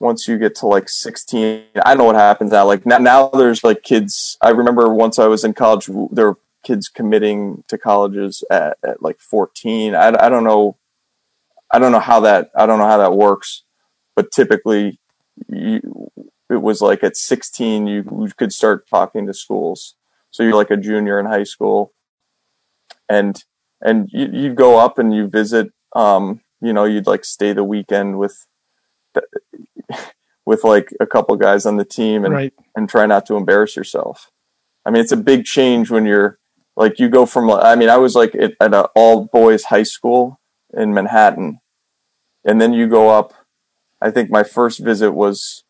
[0.00, 3.28] once you get to like 16 i don't know what happens now like now, now
[3.28, 7.78] there's like kids i remember once i was in college there were kids committing to
[7.78, 9.94] colleges at, at like 14.
[9.94, 10.76] I, I don't know.
[11.70, 13.62] I don't know how that, I don't know how that works,
[14.16, 14.98] but typically
[15.48, 16.10] you,
[16.50, 19.94] it was like at 16, you, you could start talking to schools.
[20.30, 21.92] So you're like a junior in high school
[23.08, 23.42] and,
[23.80, 27.64] and you, you'd go up and you visit, um, you know, you'd like stay the
[27.64, 28.46] weekend with,
[30.46, 32.54] with like a couple guys on the team and, Right.
[32.76, 34.30] and try not to embarrass yourself.
[34.84, 36.38] I mean, it's a big change when you're
[36.76, 39.84] like, you go from, I mean, I was like at, at an all boys high
[39.84, 40.40] school
[40.76, 41.60] in Manhattan.
[42.44, 43.32] And then you go up,
[44.02, 45.64] I think my first visit was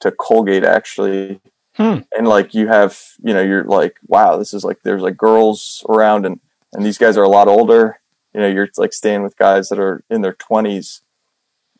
[0.00, 1.40] to Colgate actually.
[1.74, 2.00] Hmm.
[2.16, 5.84] And like you have, you know, you're like, wow, this is like, there's like girls
[5.88, 6.38] around and,
[6.72, 8.00] and these guys are a lot older.
[8.32, 11.02] You know, you're like staying with guys that are in their twenties.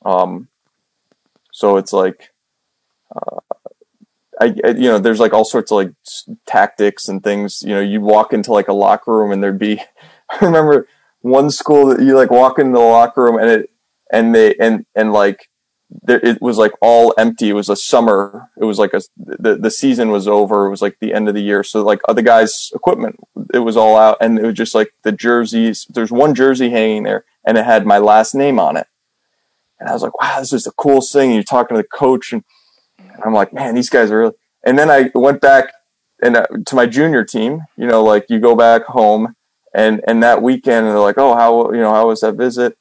[0.04, 0.48] Um,
[1.52, 2.30] so it's like,
[4.40, 5.92] I, I- you know, there's like all sorts of like
[6.46, 7.62] tactics and things.
[7.62, 9.80] You know, you walk into like a locker room and there'd be,
[10.30, 10.88] I remember
[11.20, 13.70] one school that you like walk into the locker room and it,
[14.12, 15.48] and they, and, and like,
[16.02, 17.48] there, it was like all empty.
[17.50, 18.48] It was a summer.
[18.60, 20.66] It was like a, the, the season was over.
[20.66, 21.64] It was like the end of the year.
[21.64, 23.16] So like other guys' equipment,
[23.52, 25.86] it was all out and it was just like the jerseys.
[25.90, 28.86] There's one jersey hanging there and it had my last name on it.
[29.80, 31.30] And I was like, wow, this is the coolest thing.
[31.30, 32.44] And you're talking to the coach and,
[33.14, 34.34] and I'm like, man, these guys are really.
[34.64, 35.72] And then I went back
[36.22, 37.62] and uh, to my junior team.
[37.76, 39.34] You know, like you go back home
[39.74, 42.76] and and that weekend, and they're like, oh, how you know how was that visit?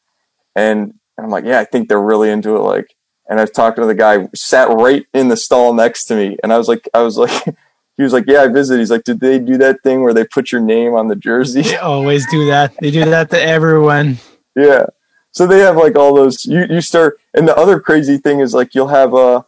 [0.56, 2.62] And, and I'm like, yeah, I think they're really into it.
[2.62, 2.96] Like,
[3.30, 6.16] and I was talking to the guy who sat right in the stall next to
[6.16, 7.56] me, and I was like, I was like.
[7.98, 10.24] He was like, "Yeah, I visited." He's like, "Did they do that thing where they
[10.24, 12.74] put your name on the jersey?" They always do that.
[12.80, 14.20] They do that to everyone.
[14.56, 14.86] Yeah.
[15.32, 16.46] So they have like all those.
[16.46, 19.46] You you start, and the other crazy thing is like you'll have a,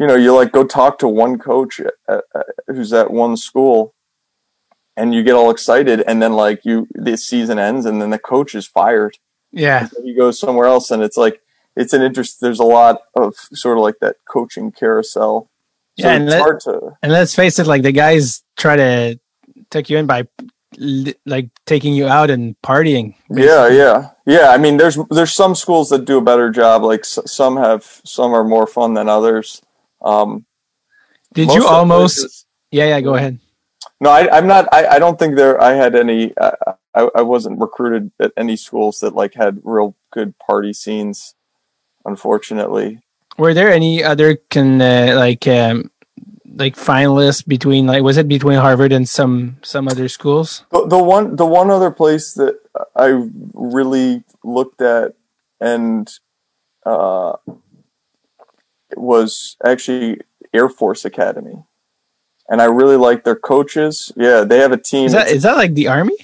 [0.00, 3.94] you know, you like go talk to one coach at, at, who's at one school,
[4.96, 8.18] and you get all excited, and then like you the season ends, and then the
[8.18, 9.18] coach is fired.
[9.52, 9.88] Yeah.
[9.96, 11.42] And you go somewhere else, and it's like
[11.76, 12.40] it's an interest.
[12.40, 15.50] There's a lot of sort of like that coaching carousel.
[15.98, 19.20] So Yeah, and let, to, and let's face it, like the guys try to
[19.70, 20.26] take you in by
[21.26, 23.16] like taking you out and partying.
[23.28, 24.48] Yeah, yeah, yeah.
[24.48, 26.84] I mean, there's there's some schools that do a better job.
[26.84, 29.60] Like s- some have, some are more fun than others.
[30.02, 30.46] Um,
[31.34, 32.16] Did you almost?
[32.16, 33.00] places- Yeah, yeah.
[33.00, 33.38] Go ahead.
[34.00, 34.66] No, I, I'm not.
[34.72, 35.60] I, I don't think there.
[35.60, 36.32] I had any.
[36.40, 36.52] I,
[36.94, 41.34] I I wasn't recruited at any schools that like had real good party scenes.
[42.04, 43.00] Unfortunately,
[43.38, 45.90] Were there any other can uh, like um,
[46.56, 50.64] like finalists between like was it between Harvard and some some other schools?
[50.72, 52.58] the, the one the one other place that
[52.96, 55.12] I really looked at
[55.60, 56.08] and
[56.86, 57.36] uh,
[58.96, 60.20] was actually
[60.52, 61.64] Air Force Academy,
[62.48, 64.12] and I really like their coaches.
[64.16, 65.06] Yeah, they have a team.
[65.06, 66.16] Is that is that like the army?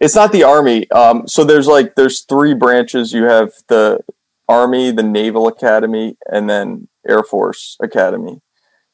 [0.00, 0.90] it's not the army.
[0.90, 3.12] Um, so there's like there's three branches.
[3.12, 4.00] You have the
[4.48, 8.40] Army, the Naval Academy, and then Air Force Academy.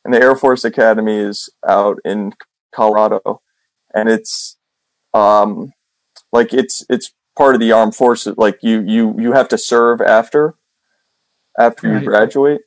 [0.05, 2.35] And the Air Force Academy is out in
[2.75, 3.43] Colorado,
[3.95, 4.57] and it's
[5.13, 5.73] um,
[6.33, 8.35] like it's it's part of the armed forces.
[8.37, 10.55] Like you you you have to serve after
[11.59, 12.63] after you graduate.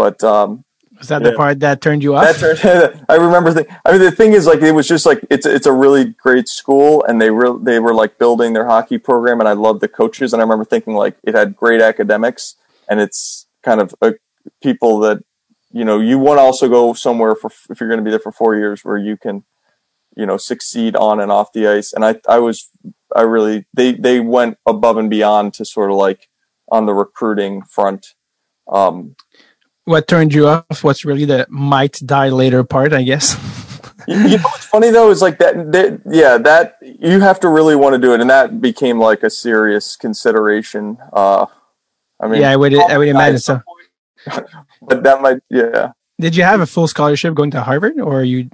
[0.00, 0.64] But um,
[0.96, 2.24] Was that the part that turned you off?
[2.24, 3.52] that turned, I remember.
[3.52, 6.06] The, I mean, the thing is, like, it was just like it's it's a really
[6.06, 9.82] great school, and they real they were like building their hockey program, and I loved
[9.82, 12.56] the coaches, and I remember thinking like it had great academics,
[12.88, 14.14] and it's kind of a,
[14.62, 15.22] people that
[15.70, 18.18] you know you want to also go somewhere for if you're going to be there
[18.18, 19.44] for four years where you can
[20.16, 22.70] you know succeed on and off the ice, and I I was
[23.14, 26.30] I really they they went above and beyond to sort of like
[26.72, 28.14] on the recruiting front.
[28.66, 29.16] Um,
[29.90, 30.82] what turned you off?
[30.84, 32.92] What's really the might die later part?
[32.92, 33.36] I guess.
[34.08, 37.76] you know what's funny though is like that, that yeah that you have to really
[37.76, 41.44] want to do it and that became like a serious consideration uh
[42.18, 43.60] i mean yeah, I would I would imagine so.
[44.82, 48.48] but that might yeah Did you have a full scholarship going to Harvard, or you?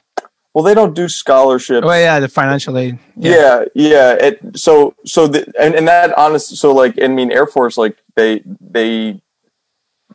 [0.53, 2.99] well they don't do scholarships Oh yeah, the financial aid.
[3.15, 7.47] yeah yeah, it, so so the, and, and that honest so like i mean air
[7.47, 9.23] force like they they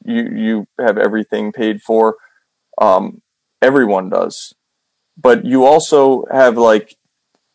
[0.03, 2.17] you you have everything paid for.
[2.79, 3.21] Um
[3.61, 4.53] everyone does.
[5.17, 6.95] But you also have like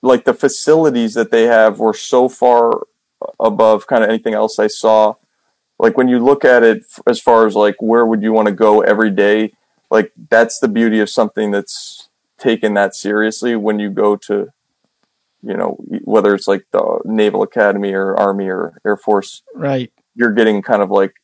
[0.03, 2.83] like the facilities that they have were so far
[3.41, 5.15] above kind of anything else i saw.
[5.79, 8.55] Like when you look at it as far as like where would you want to
[8.55, 9.53] go every day
[9.91, 14.49] like that's the beauty of something that's taken that seriously when you go to
[15.43, 19.43] you know whether it's like the naval academy or army or air force.
[19.55, 19.93] Right.
[20.15, 21.15] you're getting kind of like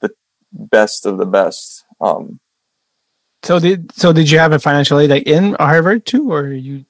[0.00, 0.10] the
[0.52, 2.40] best of the best um
[3.42, 6.84] So did so did you have a financial aid like in Harvard too, or you?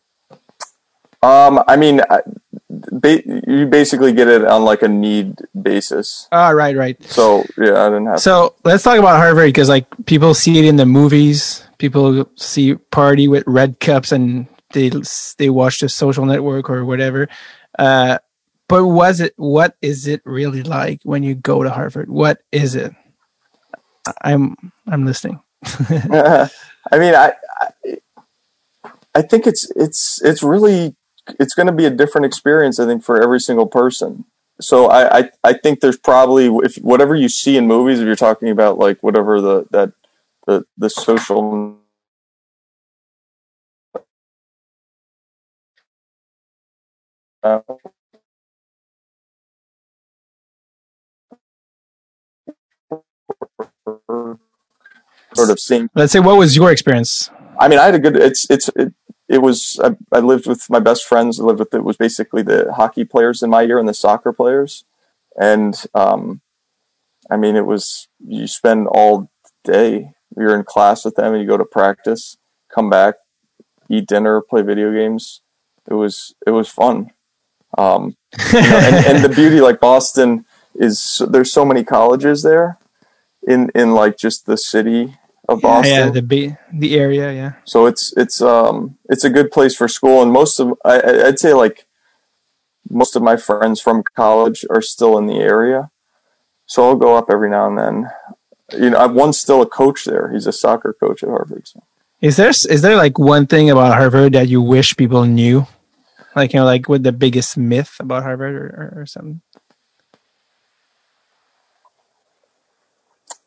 [1.22, 2.22] Um, I mean, I-
[2.70, 6.26] ba- you basically get it on like a need basis.
[6.32, 6.96] Oh, right, right.
[7.04, 8.20] So yeah, I didn't have.
[8.20, 11.62] So let's talk about Harvard because like people see it in the movies.
[11.78, 14.90] People see party with red cups and they
[15.36, 17.28] they watch the Social Network or whatever.
[17.78, 18.18] Uh,
[18.68, 19.34] but was it?
[19.36, 22.08] What is it really like when you go to Harvard?
[22.08, 22.94] What is it?
[24.22, 25.40] I'm I'm listening.
[25.64, 26.48] I
[26.92, 27.98] mean, I, I
[29.14, 30.96] I think it's it's it's really
[31.38, 32.78] it's going to be a different experience.
[32.78, 34.24] I think for every single person.
[34.60, 38.16] So I, I I think there's probably if whatever you see in movies, if you're
[38.16, 39.92] talking about like whatever the that
[40.46, 41.76] the the social
[47.42, 47.60] uh,
[55.34, 57.30] sort of seeing Let's say, what was your experience?
[57.58, 58.16] I mean, I had a good.
[58.16, 58.94] It's it's it,
[59.28, 59.78] it was.
[59.82, 61.38] I, I lived with my best friends.
[61.38, 64.32] I lived with it was basically the hockey players in my year and the soccer
[64.32, 64.84] players,
[65.38, 66.40] and um,
[67.30, 69.30] I mean, it was you spend all
[69.64, 70.12] day.
[70.36, 72.36] You're in class with them, and you go to practice,
[72.72, 73.16] come back,
[73.88, 75.42] eat dinner, play video games.
[75.88, 77.10] It was it was fun.
[77.76, 78.16] Um,
[78.52, 82.78] you know, and, and the beauty, like Boston, is there's so many colleges there,
[83.46, 85.16] in in like just the city
[85.48, 85.92] of Boston.
[85.92, 87.32] Yeah, the ba- the area.
[87.32, 87.52] Yeah.
[87.64, 91.38] So it's it's um it's a good place for school, and most of I, I'd
[91.38, 91.86] say like
[92.88, 95.90] most of my friends from college are still in the area.
[96.66, 98.10] So I'll go up every now and then.
[98.78, 100.30] You know, I've one's still a coach there.
[100.32, 101.66] He's a soccer coach at Harvard.
[101.66, 101.82] So.
[102.20, 105.66] Is there is there like one thing about Harvard that you wish people knew?
[106.36, 109.40] Like you know, like what the biggest myth about Harvard or, or, or something?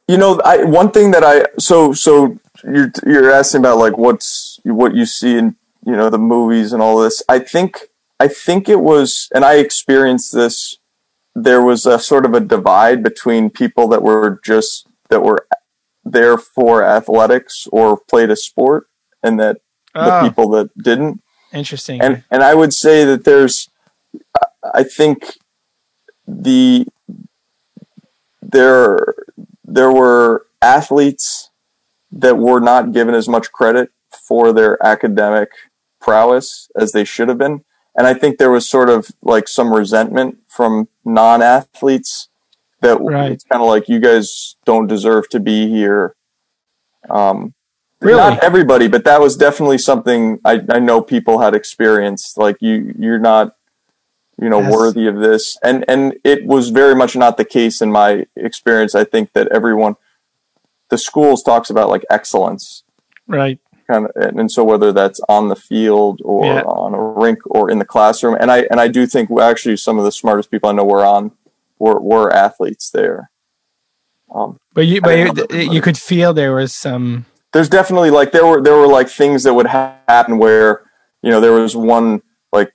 [0.07, 4.59] You know, I one thing that I so so you're you're asking about like what's
[4.63, 7.23] what you see in you know the movies and all this.
[7.29, 7.87] I think
[8.19, 10.77] I think it was, and I experienced this.
[11.35, 15.47] There was a sort of a divide between people that were just that were
[16.03, 18.87] there for athletics or played a sport,
[19.23, 19.57] and that
[19.93, 21.21] the Oh, people that didn't
[21.53, 22.01] interesting.
[22.01, 23.69] and and I would say that there's,
[24.73, 25.37] I think,
[26.27, 26.87] the
[28.41, 29.15] there
[29.73, 31.49] there were athletes
[32.11, 33.89] that were not given as much credit
[34.27, 35.49] for their academic
[35.99, 37.63] prowess as they should have been,
[37.95, 42.29] and I think there was sort of like some resentment from non-athletes
[42.81, 43.31] that Right.
[43.31, 46.15] it's kind of like you guys don't deserve to be here.
[47.09, 47.53] Um,
[48.01, 48.17] Really?
[48.17, 52.37] not everybody, but that was definitely something I, I know people had experienced.
[52.37, 53.55] Like you, you're not,
[54.43, 54.71] you know, Yes.
[54.73, 58.93] worthy of this, and and it was very much not the case in my experience.
[58.93, 59.95] I think that everyone,
[60.89, 62.83] the schools talks about like excellence,
[63.27, 63.59] right.
[63.89, 66.61] kind of, and, and so whether that's on the field or Yeah.
[66.63, 69.97] on a rink or in the classroom, and I and I do think actually some
[69.97, 71.31] of the smartest people I know were on
[71.79, 73.29] were were athletes there.
[74.33, 75.17] Um, But you, but
[75.53, 77.25] you, you could feel there was some.
[77.53, 80.81] there's definitely like there were there were like things that would ha- happen where
[81.21, 82.21] you know there was one
[82.51, 82.71] like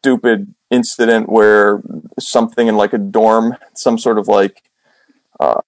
[0.00, 1.82] stupid incident where
[2.18, 4.62] something in like a dorm some sort of like
[5.38, 5.60] uh,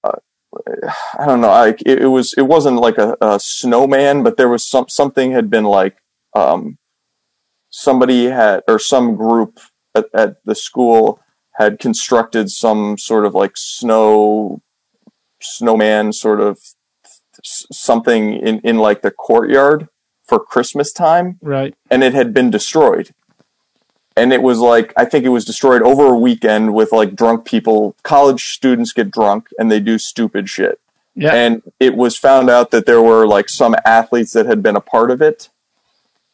[1.19, 4.49] I don't know like it, it was it wasn't like a, a snowman but there
[4.49, 5.97] was some something had been like
[6.35, 6.79] um,
[7.69, 9.61] somebody had or some group
[9.95, 11.21] at, at the school
[11.57, 14.63] had constructed some sort of like snow
[15.41, 16.59] snowman sort of
[17.43, 19.89] something in, in like the courtyard
[20.25, 21.75] for Christmas time Right.
[21.91, 23.11] and it had been destroyed.
[24.17, 27.45] And it was like, I think it was destroyed over a weekend with like drunk
[27.45, 27.97] people.
[28.03, 30.79] College students get drunk and they do stupid shit.
[31.15, 31.35] Yeah.
[31.35, 34.81] And it was found out that there were like some athletes that had been a
[34.81, 35.49] part of it.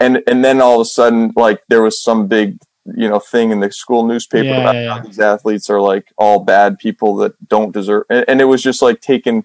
[0.00, 2.58] And, and then all of a sudden, like there was some big,
[2.96, 5.02] you know, thing in the school newspaper Yeah, about yeah, how yeah.
[5.02, 8.80] these athletes are like all bad people that don't deserve, and, and it was just
[8.80, 9.44] like taken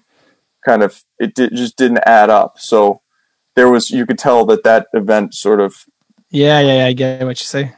[0.63, 2.57] kind of, it did, just didn't add up.
[2.59, 3.01] So
[3.55, 5.85] there was, you could tell that that event sort of
[6.29, 7.73] Yeah, yeah, yeah, I get what you say.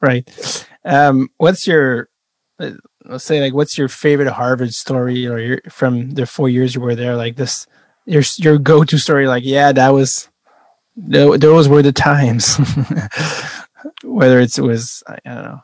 [0.00, 0.66] Right.
[0.84, 2.08] Um, what's your,
[2.58, 2.72] uh,
[3.04, 6.80] let's say, like, what's your favorite Harvard story, or your from the four years you
[6.80, 7.16] were there?
[7.16, 7.66] Like this,
[8.06, 9.28] your your go to story.
[9.28, 10.28] Like, yeah, that was,
[10.96, 12.56] those were the times.
[14.04, 15.60] Whether it's, it was, I don't know.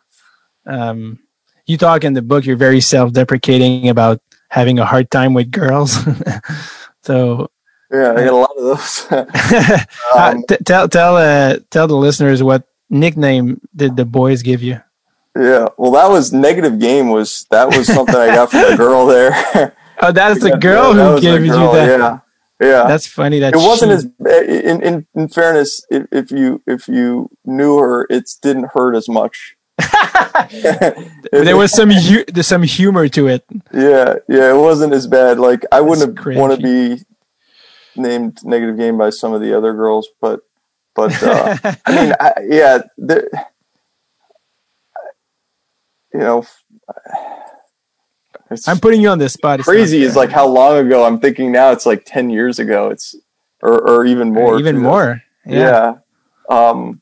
[0.66, 1.18] Um,
[1.66, 2.44] you talk in the book.
[2.44, 5.96] You're very self deprecating about having a hard time with girls.
[7.02, 7.50] so
[7.92, 9.06] Yeah, I got a lot of those.
[10.16, 14.80] Um, tell tell uh, tell the listeners what nickname did the boys give you?
[15.36, 17.10] yeah, well, that was negative game.
[17.10, 19.74] Was that was something I got from the girl there?
[19.98, 21.88] Oh, that is the girl that who gave you that.
[21.88, 22.18] Yeah,
[22.60, 23.38] Yeah, That's funny.
[23.38, 24.04] That it wasn't as
[24.44, 29.08] in, in in fairness if, if you if you knew her it didn't hurt as
[29.08, 29.56] much
[31.32, 33.44] there was some hu- there's some humor to it.
[33.72, 37.02] yeah yeah it wasn't as bad like i wouldn't want to be
[37.96, 40.40] named negative game by some of the other girls but
[40.96, 43.28] but uh, i mean I, yeah there,
[46.12, 46.46] you know
[48.50, 49.58] it's I'm putting you on the spot.
[49.58, 52.88] It's crazy is like how long ago i'm thinking now it's like 10 years ago
[52.90, 53.14] it's
[53.62, 54.80] or, or even more even too.
[54.82, 55.22] more.
[55.44, 55.94] Yeah.
[56.50, 57.00] yeah um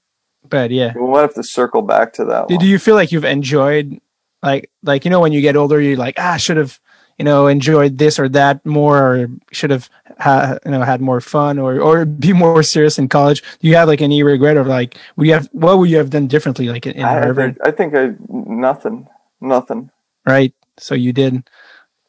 [0.49, 0.93] But yeah.
[0.97, 2.65] we might have to circle back to that Do, one.
[2.65, 4.01] do you feel like you've enjoyed
[4.43, 6.79] like like you know when you get older you're like ah should have
[7.19, 9.89] you know enjoyed this or that more or should have
[10.19, 13.77] ha- you know had more fun or or be more serious in college do you
[13.77, 16.69] have like any regret of like would you have what would you have done differently
[16.69, 19.09] like in, in I, harvard think I think I nothing,
[19.41, 19.91] nothing.
[20.27, 21.49] right so you did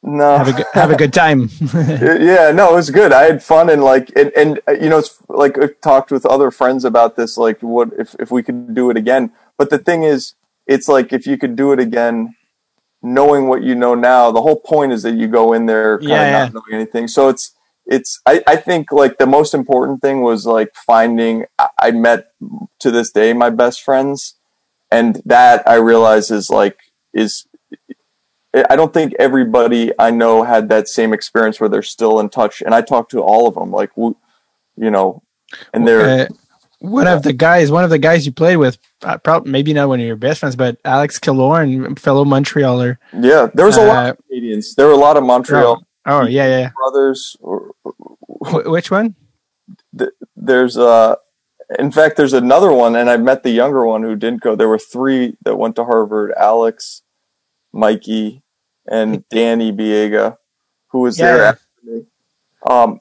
[0.04, 3.12] No, have a good, have a good time yeah, no, it was good.
[3.12, 6.26] I had fun and like, and, and uh, you know, it's like I talked with
[6.26, 9.32] other friends about this, like what if if we could do it again.
[9.58, 10.36] But the thing is,
[10.68, 12.36] it's like if you could do it again,
[13.06, 16.10] knowing what you know now, the whole point is that you go in there kind
[16.10, 16.50] Yeah, of yeah.
[16.50, 17.08] not knowing anything.
[17.08, 17.54] So it's
[17.86, 22.28] it's I, I think like the most important thing was like finding I, I met
[22.80, 24.36] to this day my best friends
[24.92, 26.80] and that I realize is like
[27.14, 27.46] is
[28.70, 32.62] I don't think everybody I know had that same experience where they're still in touch
[32.62, 34.16] and I talk to all of them like you
[34.78, 35.24] know
[35.74, 36.26] and they're uh,
[36.80, 39.88] one of the guys one of the guys you played with uh, probably maybe not
[39.88, 42.98] one of your best friends but alex Killorn, fellow montrealer.
[43.14, 44.76] Yeah there was a lot uh, of Canadians.
[44.76, 46.70] There were a lot of Montreal oh yeah yeah, yeah.
[46.76, 47.38] brothers.
[47.42, 49.16] Wh- which one?
[50.36, 51.16] There's uh
[51.80, 54.56] in fact there's another one and i met the younger one who didn't go.
[54.56, 57.02] There were three that went to harvard alex
[57.74, 58.44] mikey
[58.88, 60.38] and danny biega
[60.90, 61.50] who was there Yeah.
[61.50, 62.06] after me.
[62.70, 63.00] Um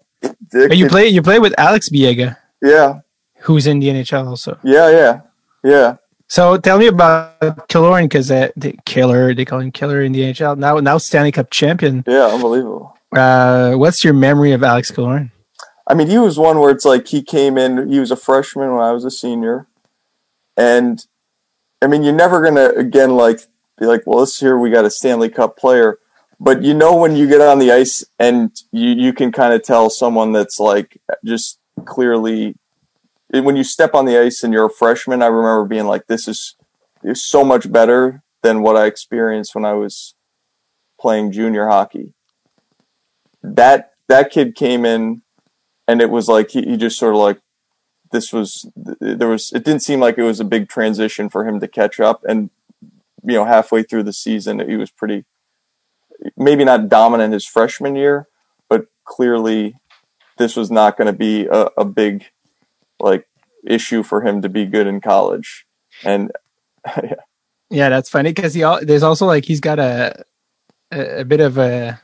[0.53, 2.37] But you play you play with alex biega.
[2.63, 3.01] Yeah
[3.45, 5.21] who's in the nhl also yeah yeah
[5.63, 5.97] yeah
[6.29, 10.23] So tell me about Killorn because uh, the killer they call him killer in the
[10.33, 10.81] NHL now.
[10.81, 12.03] Now Stanley Cup champion.
[12.07, 15.31] yeah unbelievable Uh, what's your memory of Alex Killorn?
[15.87, 18.73] I mean, he was one where it's like he came in, he was a freshman
[18.73, 19.67] when I was a senior.
[20.57, 21.05] And
[21.83, 23.41] I mean, you're never going to, again, like,
[23.79, 25.99] be like, well, this year we got a Stanley Cup player.
[26.41, 29.63] But you know, when you get on the ice and you, you can kind of
[29.63, 32.57] tell someone that's like just clearly,
[33.43, 36.29] when you step on the ice and you're a freshman, I remember being like, this
[36.29, 36.57] is,
[37.03, 40.15] is so much better than what I experienced when I was
[41.01, 42.15] playing junior hockey.
[43.43, 45.23] That, that kid came in
[45.87, 47.41] and it was like he, he just sort of like
[48.13, 51.61] this was there was it didn't seem like it was a big transition for him
[51.61, 55.25] to catch up and you know halfway through the season he was pretty
[56.37, 58.29] maybe not dominant his freshman year
[58.69, 59.75] but clearly
[60.39, 62.27] this was not going to be a, a big
[63.01, 63.27] like
[63.67, 65.67] issue for him to be good in college
[66.05, 66.31] and
[66.97, 67.15] Yeah,
[67.71, 70.25] yeah, that's funny because he all, there's also like he's got a
[70.93, 72.01] a, a bit of a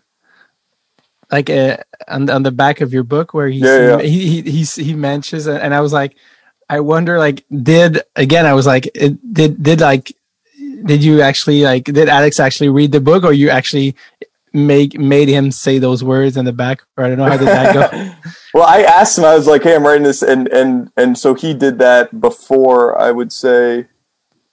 [1.30, 4.02] like a on the, on the back of your book where he's, Yeah, yeah.
[4.02, 6.16] he he he's, he mentions it, and I was like,
[6.68, 10.12] I wonder like did again I was like it, did did like
[10.84, 13.94] did you actually like did Alex actually read the book or you actually
[14.52, 17.48] make made him say those words in the back or I don't know how did
[17.48, 18.30] that go.
[18.54, 21.34] well i asked him i was like hey i'm writing this and and and so
[21.34, 23.86] he did that before i would say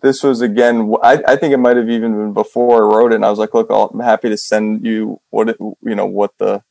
[0.01, 3.15] this was again i, I think it might have even been before i wrote it
[3.15, 6.31] and i was like look i'm happy to send you what it, you know what
[6.37, 6.63] the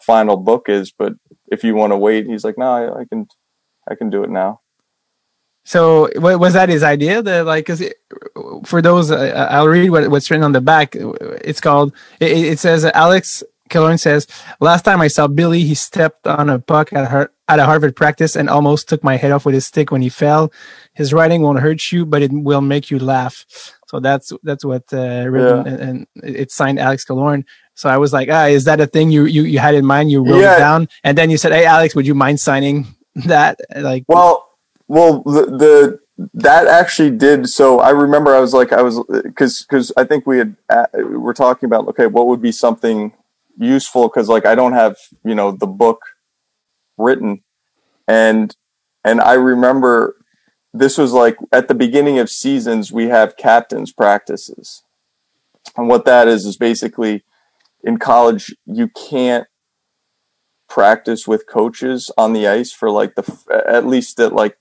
[0.00, 1.14] final book is but
[1.50, 3.26] if you want to wait he's like no I, I can
[3.88, 4.60] i can do it now
[5.68, 7.20] So was that his idea?
[7.20, 7.96] The like, it,
[8.64, 10.94] for those, uh, I'll read what, what's written on the back.
[10.94, 11.92] It's called.
[12.20, 14.26] It, it says Alex Killorn says,
[14.60, 17.96] "Last time I saw Billy, he stepped on a puck at Har- at a Harvard
[17.96, 20.52] practice and almost took my head off with his stick when he fell.
[20.94, 23.44] His writing won't hurt you, but it will make you laugh."
[23.88, 25.72] So that's that's what uh, written Yeah.
[25.72, 27.44] and, and it's signed Alex Killorn.
[27.74, 30.10] So I was like, ah, is that a thing you you, you had in mind?
[30.10, 30.56] You wrote Yeah.
[30.56, 32.86] it down, and then you said, "Hey, Alex, would you mind signing
[33.26, 34.48] that?" Like, Well,
[34.88, 36.00] well, the, the
[36.34, 37.48] that actually did.
[37.48, 40.86] So I remember I was like, I was because because I think we had uh,
[40.94, 43.12] we're talking about okay, what would be something
[43.56, 46.02] useful because like I don't have you know the book
[46.96, 47.44] written,
[48.08, 48.54] and
[49.04, 50.16] and I remember
[50.74, 54.82] this was like at the beginning of seasons we have captains practices,
[55.76, 57.22] and what that is is basically
[57.84, 59.46] in college you can't
[60.68, 64.58] practice with coaches on the ice for like the at least at like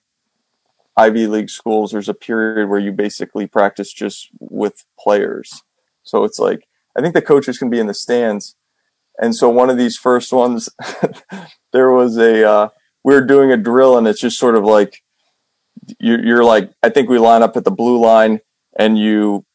[0.98, 5.64] Ivy League schools there's a period where you basically practice just with players.
[6.04, 6.68] So it's like
[6.98, 8.56] I think the coaches can be in the stands
[9.20, 10.70] And so one of these first ones,
[11.74, 12.70] there was a uh,
[13.04, 15.04] we were doing a drill, and it's just sort of like
[16.00, 18.42] you're, you're like I think we line up at the blue line,
[18.78, 19.46] and you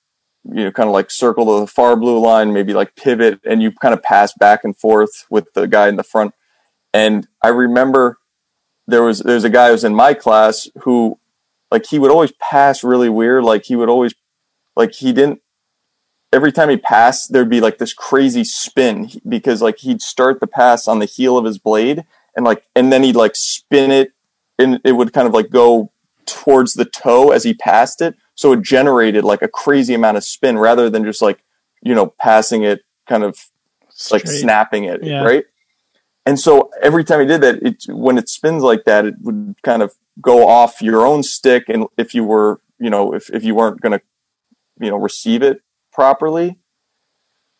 [0.44, 3.62] you know kind of like circle to the far blue line, maybe like pivot, and
[3.62, 6.34] you kind of pass back and forth with the guy in the front.
[6.94, 8.18] And I remember
[8.86, 11.18] there was there's a guy who was in my class who
[11.72, 14.14] like he would always pass really weird, like he would always
[14.76, 15.40] like he didn't
[16.32, 20.46] every time he passed, there'd be like this crazy spin because like he'd start the
[20.46, 22.04] pass on the heel of his blade
[22.34, 24.12] and like, and then he'd like spin it
[24.58, 25.92] and it would kind of like go
[26.24, 28.14] towards the toe as he passed it.
[28.34, 31.42] So it generated like a crazy amount of spin rather than just like,
[31.82, 33.36] you know, passing it kind of
[34.10, 35.22] like snapping it, Yeah.
[35.22, 35.44] right?
[36.24, 39.56] And so every time he did that, it when it spins like that, it would
[39.62, 43.42] kind of go off your own stick, and if you were, you know, if if
[43.44, 44.04] you weren't going to,
[44.80, 45.62] you know, receive it
[45.92, 46.58] properly,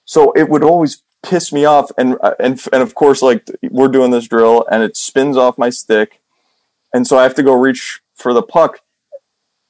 [0.04, 1.90] so it would always piss me off.
[1.98, 5.58] And uh, and and of course, like we're doing this drill, and it spins off
[5.58, 6.20] my stick,
[6.94, 8.80] and so I have to go reach for the puck,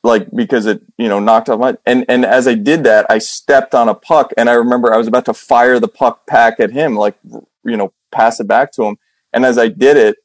[0.03, 3.19] like because it you know knocked off my and and as I did that, I
[3.19, 6.61] stepped on a puck, and I remember I was about to fire the puck back
[6.61, 7.17] at him, like
[7.65, 8.97] you know pass it back to him,
[9.33, 10.17] and as I did it,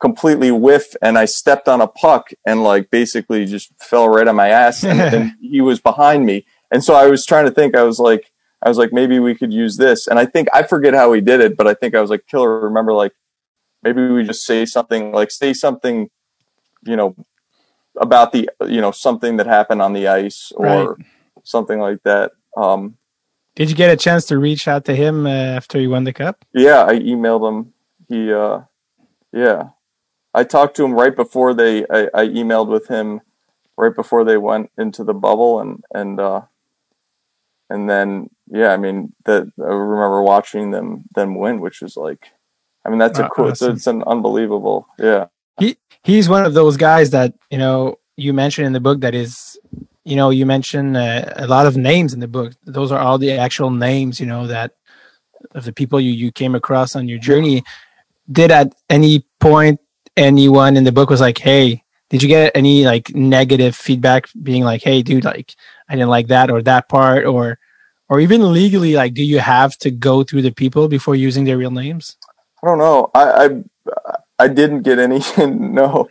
[0.00, 4.36] completely whiff, and I stepped on a puck, and like basically just fell right on
[4.36, 7.76] my ass, and, and he was behind me, and so I was trying to think,
[7.76, 8.30] I was like.
[8.64, 10.06] I was like, maybe we could use this.
[10.06, 12.26] And I think, I forget how he did it, but I think I was like,
[12.26, 13.12] Killer, remember, like,
[13.82, 16.08] maybe we just say something, like, say something,
[16.82, 17.14] you know,
[17.96, 20.98] about the, you know, something that happened on the ice or
[21.42, 22.32] something like that.
[22.56, 22.96] Um,
[23.56, 26.12] Did you get a chance to reach out to him uh, after you won the
[26.12, 26.44] cup?
[26.52, 27.72] yeah, I emailed him.
[28.08, 28.62] He, uh,
[29.32, 29.68] yeah,
[30.34, 33.20] I talked to him right before they, I, I emailed with him
[33.76, 36.42] right before they went into the bubble and, and, uh,
[37.70, 42.32] and then, yeah, I mean, that I remember watching them, them win, which was like,
[42.84, 43.76] I mean, that's Uh, a cool, it's, awesome.
[43.76, 45.26] it's an unbelievable, yeah.
[45.58, 49.14] He he's one of those guys that you know you mentioned in the book that
[49.14, 49.53] is,
[50.04, 52.52] you know, you mentioned uh, a lot of names in the book.
[52.64, 54.72] Those are all the actual names, you know, that
[55.54, 57.62] of the people you you came across on your journey.
[58.30, 59.80] Did at any point
[60.16, 64.64] anyone in the book was like, "Hey, did you get any like negative feedback being
[64.64, 65.54] like, "Hey, dude, like
[65.88, 67.58] I didn't like that or that part," or
[68.08, 71.58] or even legally, like, do you have to go through the people before using their
[71.58, 72.16] real names?
[72.62, 73.10] I don't know.
[73.14, 73.48] I, I,
[74.38, 76.08] I didn't get any, no.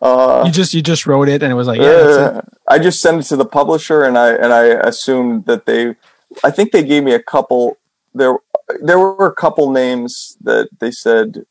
[0.00, 1.86] Uh, You just you just wrote it and it was like, yeah.
[1.86, 5.96] Uh, I just sent it to the publisher, and I and I assumed that they.
[6.44, 7.76] I think they gave me a couple.
[8.14, 8.36] There,
[8.82, 11.44] there were a couple names that they said,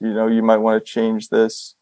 [0.00, 1.76] you know, you might want to change this.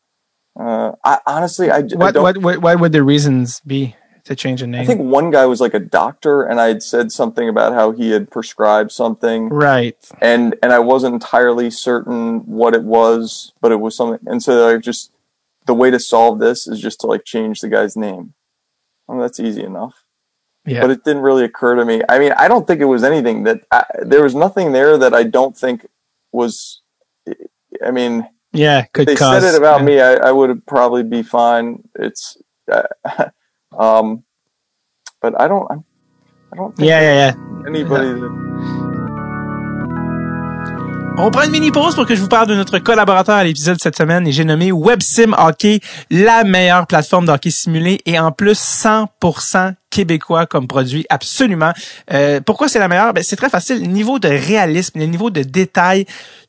[0.58, 2.22] Uh, I honestly, I, I what, don't.
[2.22, 4.82] what what what would the reasons be to change a name?
[4.82, 7.92] I think one guy was like a doctor, and I had said something about how
[7.92, 9.96] he had prescribed something, right.
[10.20, 14.26] and and I wasn't entirely certain what it was, but it was something.
[14.28, 15.12] And so I just
[15.68, 18.34] the way to solve this is just to like change the guy's name.
[19.06, 20.02] Well, that's easy enough.
[20.66, 20.80] Yeah.
[20.80, 22.02] But it didn't really occur to me.
[22.08, 25.14] I mean, I don't think it was anything that I, there was nothing there that
[25.14, 25.86] I don't think
[26.32, 26.82] was.
[27.84, 28.80] I mean, yeah.
[28.80, 29.42] if Could they cause.
[29.42, 29.86] said it about yeah.
[29.86, 31.88] me, I, I would probably be fine.
[31.94, 32.36] It's,
[32.70, 32.82] uh,
[33.78, 34.24] um,
[35.22, 35.70] but I don't.
[36.52, 37.66] I don't think Yeah, yeah, yeah.
[37.66, 38.08] anybody.
[38.08, 38.97] That,
[41.20, 43.76] On prend une mini pause pour que je vous parle de notre collaborateur à l'épisode
[43.82, 48.30] cette semaine et j'ai nommé WebSim Hockey, la meilleure plateforme de hockey simulé et en
[48.30, 51.72] plus 100% québécois comme produit absolument.
[52.12, 53.12] Euh, pourquoi c'est la meilleure?
[53.14, 53.80] Ben c'est très facile.
[53.80, 56.06] Le niveau de réalisme, le niveau de détail,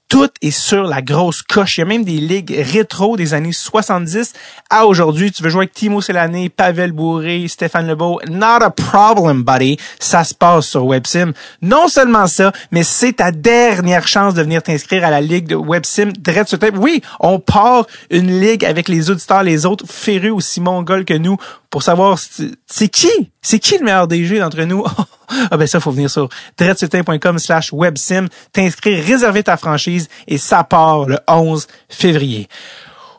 [0.09, 1.77] tout est sur la grosse coche.
[1.77, 4.33] Il y a même des ligues rétro des années 70
[4.69, 5.31] à aujourd'hui.
[5.31, 8.19] Tu veux jouer avec Timo Selané, Pavel Bourré, Stéphane Lebeau.
[8.27, 9.77] Not a problem, buddy.
[9.99, 11.33] Ça se passe sur WebSim.
[11.61, 15.55] Non seulement ça, mais c'est ta dernière chance de venir t'inscrire à la ligue de
[15.55, 16.73] WebSim direct sur tête.
[16.75, 21.37] Oui, on part une ligue avec les auditeurs, les autres férus aussi mongols que nous
[21.69, 24.83] pour savoir c'est qui, c'est qui le meilleur DG d'entre nous?
[25.51, 30.63] ah ben ça, faut venir sur dreadsutin.com slash websim, t'inscrire, réserver ta franchise et ça
[30.63, 32.47] part le 11 février.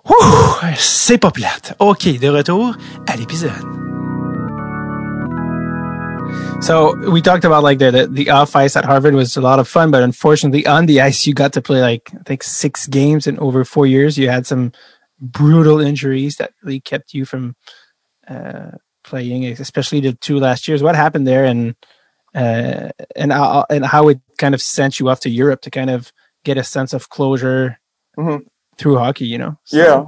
[0.09, 0.15] Ouh,
[0.77, 1.75] c'est pas plate.
[1.79, 2.75] OK, de retour
[3.07, 3.53] à l'épisode.
[6.61, 9.59] So we talked about like the, the the off ice at Harvard was a lot
[9.59, 12.87] of fun, but unfortunately on the ice you got to play like I think six
[12.87, 14.19] games in over four years.
[14.19, 14.73] You had some
[15.21, 17.55] brutal injuries that really kept you from
[18.31, 18.71] uh,
[19.05, 20.83] playing, especially the two last years.
[20.83, 21.75] What happened there, and
[22.35, 25.91] uh, and how, and how it kind of sent you off to Europe to kind
[25.91, 26.13] of
[26.45, 27.79] get a sense of closure
[28.17, 28.47] Mhm.
[28.79, 29.59] through hockey, you know?
[29.65, 30.05] So, yeah,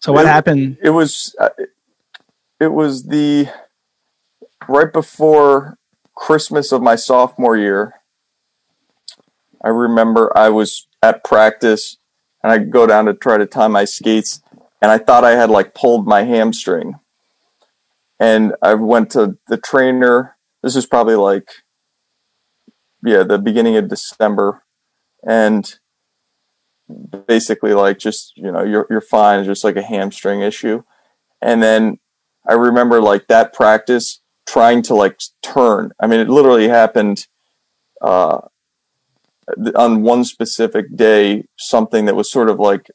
[0.00, 0.78] So what It- happened?
[0.80, 1.34] it was.
[1.40, 1.48] Uh,
[2.60, 3.48] it was the
[4.68, 5.76] right before
[6.14, 7.94] Christmas of my sophomore year.
[9.62, 11.96] I remember I was at practice
[12.42, 14.40] and I go down to try to tie my skates
[14.80, 16.94] and I thought I had like pulled my hamstring.
[18.20, 20.36] And I went to the trainer.
[20.62, 21.48] This is probably like
[23.02, 24.62] yeah, the beginning of December
[25.26, 25.78] and
[27.26, 30.82] basically like just, you know, you're you're fine, just like a hamstring issue.
[31.40, 31.98] And then
[32.48, 35.92] I remember like that practice trying to like turn.
[36.00, 37.26] I mean, it literally happened
[38.02, 38.40] uh,
[39.74, 42.90] on one specific day, something that was sort of like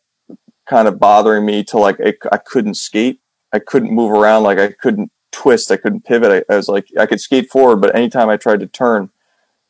[0.67, 3.19] kind of bothering me to like, I couldn't skate.
[3.53, 4.43] I couldn't move around.
[4.43, 5.69] Like I couldn't twist.
[5.69, 6.45] I couldn't pivot.
[6.49, 9.09] I, I was like, I could skate forward, but anytime I tried to turn,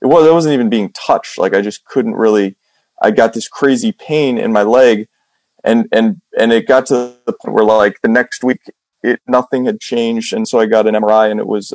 [0.01, 1.39] it was, it wasn't even being touched.
[1.39, 2.55] Like I just couldn't really,
[3.01, 5.07] I got this crazy pain in my leg
[5.63, 8.61] and, and, and it got to the point where like the next week
[9.01, 10.34] it, nothing had changed.
[10.34, 11.74] And so I got an MRI and it was,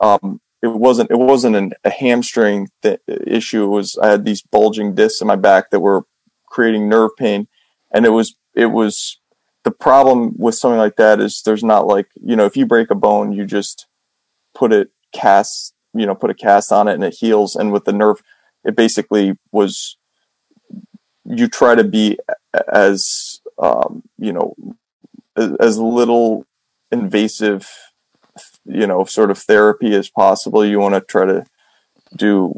[0.00, 3.64] um, it wasn't, it wasn't an, a hamstring th- issue.
[3.64, 6.02] It was, I had these bulging discs in my back that were
[6.46, 7.46] creating nerve pain.
[7.94, 9.20] And it was, it was
[9.64, 12.90] the problem with something like that is there's not like, you know, if you break
[12.90, 13.86] a bone, you just
[14.54, 17.54] put it cast, you know, put a cast on it and it heals.
[17.54, 18.22] And with the nerve,
[18.64, 19.96] it basically was,
[21.24, 22.18] you try to be
[22.72, 24.54] as, um, you know,
[25.36, 26.44] as, as little
[26.90, 27.70] invasive,
[28.64, 30.64] you know, sort of therapy as possible.
[30.64, 31.44] You want to try to
[32.16, 32.54] do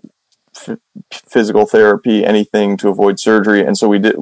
[0.56, 0.78] f-
[1.12, 3.62] physical therapy, anything to avoid surgery.
[3.62, 4.16] And so we did.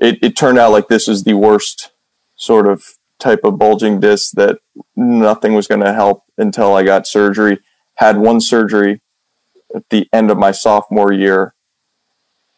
[0.00, 1.90] It, it turned out like this is the worst
[2.38, 2.82] sort of
[3.18, 4.58] type of bulging disc that
[4.96, 7.58] nothing was going to help until I got surgery.
[7.96, 9.02] Had one surgery
[9.74, 11.54] at the end of my sophomore year,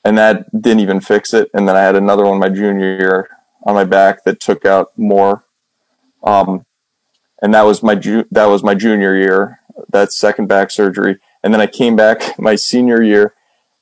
[0.04, 1.50] and that didn't even fix it.
[1.52, 3.28] And then I had another one my junior year
[3.64, 5.44] on my back that took out more.
[6.22, 6.66] Um,
[7.42, 9.60] and that was my ju- that was my junior year.
[9.88, 13.34] That second back surgery, and then I came back my senior year,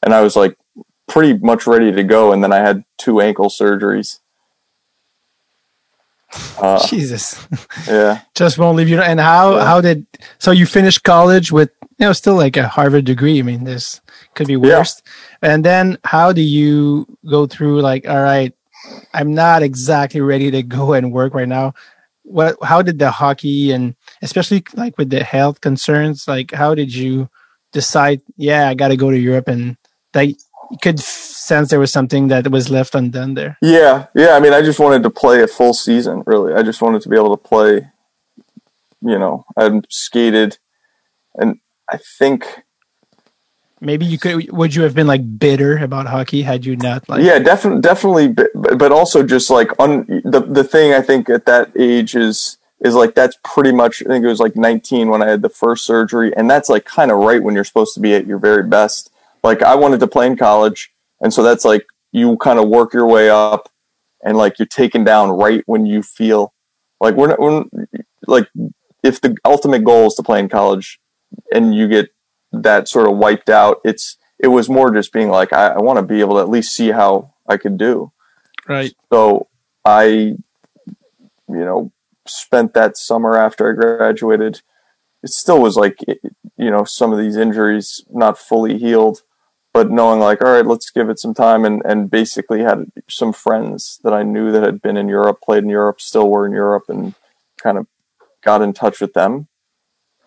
[0.03, 0.57] and I was like
[1.09, 2.33] pretty much ready to go.
[2.33, 4.21] And then I had two ankle surgeries.
[6.59, 7.47] Uh, Jesus.
[7.89, 8.21] Yeah.
[8.35, 9.01] Just won't leave you.
[9.01, 9.65] And how Yeah.
[9.65, 10.07] how did
[10.39, 13.39] so you finished college with you know still like a Harvard degree?
[13.39, 14.01] I mean, this
[14.35, 14.85] could be Yeah.
[15.43, 18.53] And then how do you go through like, all right,
[19.15, 21.75] I'm not exactly ready to go and work right now.
[22.25, 22.57] What?
[22.63, 27.29] How did the hockey and especially like with the health concerns, like how did you
[27.73, 28.21] decide?
[28.37, 29.77] Yeah, I got to go to Europe, and
[30.15, 30.37] like
[30.71, 31.01] you could
[31.49, 33.59] sense there was something that was left undone there.
[33.61, 34.33] Yeah, yeah.
[34.37, 36.23] I mean, I just wanted to play a full season.
[36.27, 37.89] Really, I just wanted to be able to play.
[39.01, 40.59] You know, I skated,
[41.35, 42.65] and I think,
[43.81, 44.51] Maybe you could.
[44.51, 47.23] Would you have been like bitter about hockey had you not like?
[47.23, 48.29] yeah, definitely, definitely.
[48.29, 52.59] But, but also, just like on the the thing I think at that age is
[52.81, 54.03] is like that's pretty much.
[54.03, 56.85] I think it was like 19 when I had the first surgery, and that's like
[56.85, 59.13] kind of right when you're supposed to be at your very best.
[59.45, 62.93] Like I wanted to play in college, and so that's like you kind of work
[62.93, 63.71] your way up,
[64.23, 66.53] and like you're taken down right when you feel
[67.01, 67.65] like we're not we're,
[68.27, 68.49] like
[69.03, 71.01] if the ultimate goal is to play in college,
[71.53, 72.11] and you get
[72.53, 75.99] that sort of wiped out, it's it was more just being like I, I want
[75.99, 78.13] to be able to at least see how I could do.
[78.69, 78.95] Right.
[79.11, 79.49] So
[79.85, 80.37] I, you
[81.49, 81.93] know,
[82.27, 84.61] spent that summer after I graduated.
[85.23, 85.97] It still was like,
[86.57, 89.23] you know, some of these injuries not fully healed,
[89.79, 93.33] but knowing like, all right, let's give it some time and, and basically had some
[93.33, 96.51] friends that I knew that had been in Europe, played in Europe, still were in
[96.51, 97.15] Europe and
[97.63, 97.87] kind of
[98.43, 99.47] got in touch with them.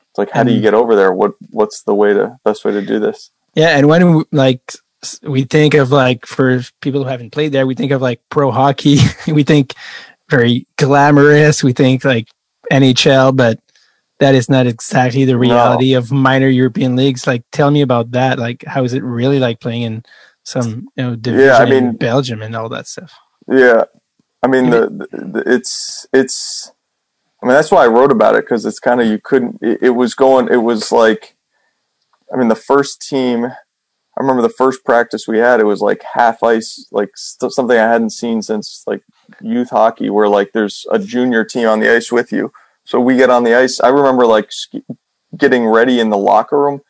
[0.09, 0.63] It's like, how do you Mhm.
[0.63, 1.11] get over there?
[1.11, 3.29] What, what's the way to, best way to do this?
[3.53, 4.73] Yeah, and when we, like
[5.21, 8.51] we think of like for people who haven't played there, we think of like pro
[8.51, 8.99] hockey.
[9.27, 9.73] we think
[10.29, 11.61] very glamorous.
[11.61, 12.29] We think like
[12.71, 13.59] NHL, but
[14.21, 17.25] that is not exactly the reality of minor European leagues.
[17.25, 18.37] Like, tell me about that.
[18.37, 20.03] Like, how is it really like playing in
[20.43, 23.11] some you know division Yeah, I in mean- Belgium and all that stuff?
[23.51, 23.83] Yeah,
[24.43, 24.81] I mean the,
[25.11, 26.71] the, the it's it's.
[27.43, 29.57] I mean that's why I wrote about it because it's kind of you couldn't.
[29.61, 30.47] It, it was going.
[30.47, 31.35] It was like,
[32.33, 33.45] I mean the first team.
[33.45, 35.59] I remember the first practice we had.
[35.59, 39.01] It was like half ice, like st- something I hadn't seen since like
[39.41, 42.51] youth hockey, where like there's a junior team on the ice with you.
[42.92, 43.80] So we get on the ice.
[43.80, 44.51] I remember like
[45.38, 46.82] getting ready in the locker room.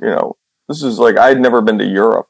[0.00, 0.36] You know,
[0.66, 2.28] this is like I'd never been to Europe.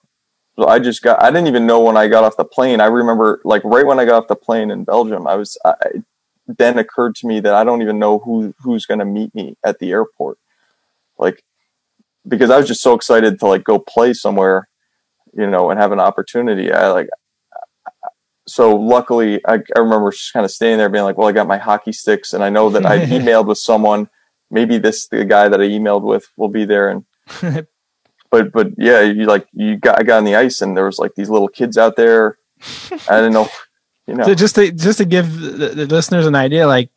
[0.57, 2.81] So I just got, I didn't even know when I got off the plane.
[2.81, 5.75] I remember like right when I got off the plane in Belgium, I was, I,
[6.49, 9.57] then occurred to me that I don't even know who, who's going to meet me
[9.65, 10.39] at the airport.
[11.17, 11.45] Like,
[12.27, 14.69] because I was just so excited to like go play somewhere,
[15.33, 16.73] you know, and have an opportunity.
[16.73, 17.09] I like,
[18.51, 21.47] so luckily I, I remember just kind of staying there being like, well, I got
[21.47, 24.09] my hockey sticks and I know that I emailed with someone.
[24.51, 26.89] Maybe this, the guy that I emailed with will be there.
[26.91, 27.05] And
[28.31, 30.99] but but yeah, you like you got I got on the ice and there was
[30.99, 32.39] like these little kids out there.
[33.09, 33.49] I didn't know,
[34.07, 34.25] you know.
[34.25, 36.91] So just to just to give the, the listeners an idea, like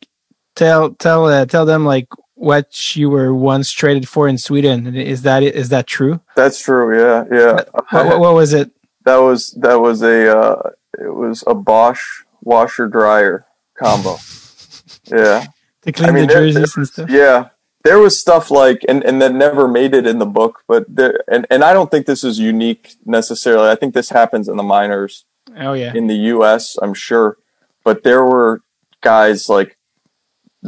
[0.56, 4.94] tell tell uh, tell them like what you were once traded for in Sweden.
[4.94, 6.20] Is that is that true?
[6.34, 6.98] That's true.
[6.98, 7.52] Yeah, yeah.
[7.90, 8.70] What, what, what was it?
[9.04, 13.46] That was that was a uh, it was a Bosch washer dryer
[13.78, 14.16] combo.
[15.06, 15.46] yeah.
[15.82, 17.10] To clean I mean, the there- jerseys there- and stuff.
[17.10, 17.48] Yeah.
[17.84, 21.20] There was stuff like and, and that never made it in the book, but there
[21.30, 23.68] and, and I don't think this is unique necessarily.
[23.68, 25.26] I think this happens in the minors
[25.58, 25.92] Oh yeah.
[25.94, 27.36] in the US, I'm sure.
[27.84, 28.62] But there were
[29.02, 29.76] guys like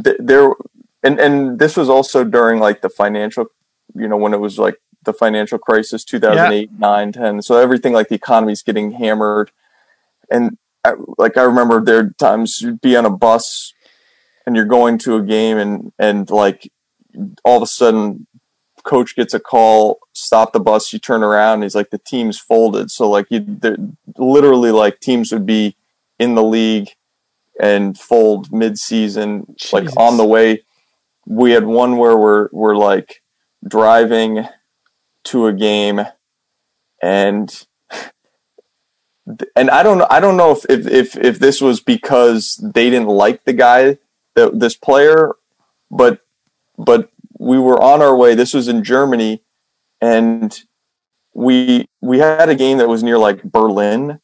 [0.03, 0.51] th- there
[1.01, 3.47] and and this was also during like the financial
[3.95, 8.09] you know when it was like the financial crisis 2008 9 10 so everything like
[8.09, 9.51] the economy's getting hammered.
[10.29, 13.73] And I, like i remember there are times you'd be on a bus
[14.45, 16.71] and you're going to a game and and like
[17.43, 18.27] all of a sudden
[18.87, 22.39] coach gets a call stop the bus you turn around and he's like the team's
[22.39, 22.89] folded.
[22.89, 23.59] So like you
[24.17, 25.75] literally like teams would be
[26.17, 26.89] in the league
[27.59, 30.63] and fold mid-season like on the way.
[31.25, 33.21] We had one where we're we're like
[33.67, 34.47] driving
[35.27, 36.01] to a game
[37.01, 37.67] and
[39.55, 43.09] and I don't I don't know if if if, if this was because they didn't
[43.09, 43.97] like the guy
[44.35, 45.33] that this player
[45.91, 46.21] but
[46.77, 47.09] but
[47.39, 48.35] we were on our way.
[48.35, 49.43] This was in Germany
[50.01, 50.63] and
[51.33, 54.19] we we had a game that was near like Berlin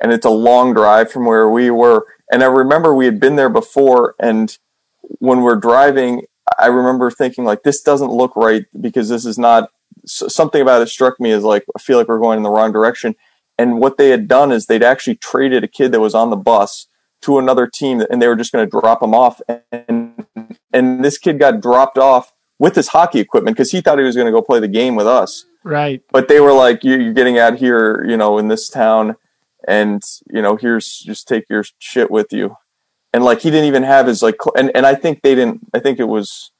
[0.00, 2.06] and it's a long drive from where we were.
[2.30, 4.56] And I remember we had been there before and
[5.00, 6.22] when we're driving
[6.58, 9.70] I remember thinking like this doesn't look right because this is not
[10.06, 12.72] something about it struck me as like I feel like we're going in the wrong
[12.72, 13.14] direction.
[13.58, 16.36] And what they had done is they'd actually traded a kid that was on the
[16.36, 16.88] bus
[17.22, 19.40] to another team and they were just going to drop him off.
[19.72, 20.26] And
[20.72, 24.14] and this kid got dropped off with his hockey equipment because he thought he was
[24.14, 25.44] going to go play the game with us.
[25.64, 26.00] Right.
[26.12, 29.16] but they were like you, you're getting out here you know in this town
[29.66, 30.00] and
[30.32, 32.56] you know here's just take your shit with you.
[33.12, 35.78] And like he didn't even have his like and, and i think they didn't i
[35.78, 36.52] think it was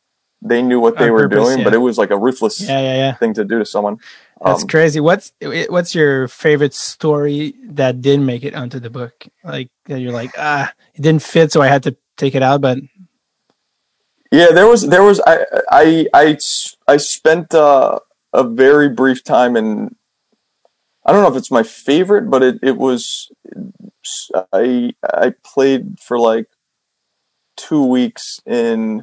[0.43, 1.65] they knew what they were purpose, doing yeah.
[1.65, 3.15] but it was like a ruthless Yeah, yeah, yeah.
[3.15, 3.99] thing to do to someone
[4.45, 5.01] That's Um, crazy.
[5.01, 5.33] What's
[5.69, 9.27] what's your favorite story that didn't make it onto the book?
[9.45, 12.61] Like that you're like, ah, it didn't fit, so I had to take it out.
[12.61, 12.79] But
[14.31, 16.39] Yeah, there was there was I I I,
[16.87, 17.99] I spent uh,
[18.33, 19.97] a very brief time in
[21.07, 23.31] I don't know if it's my favorite, but it it was
[24.53, 26.47] I I played for like
[27.57, 29.03] two weeks in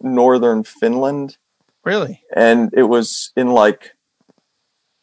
[0.00, 1.38] northern Finland,
[1.84, 3.92] really, and it was in like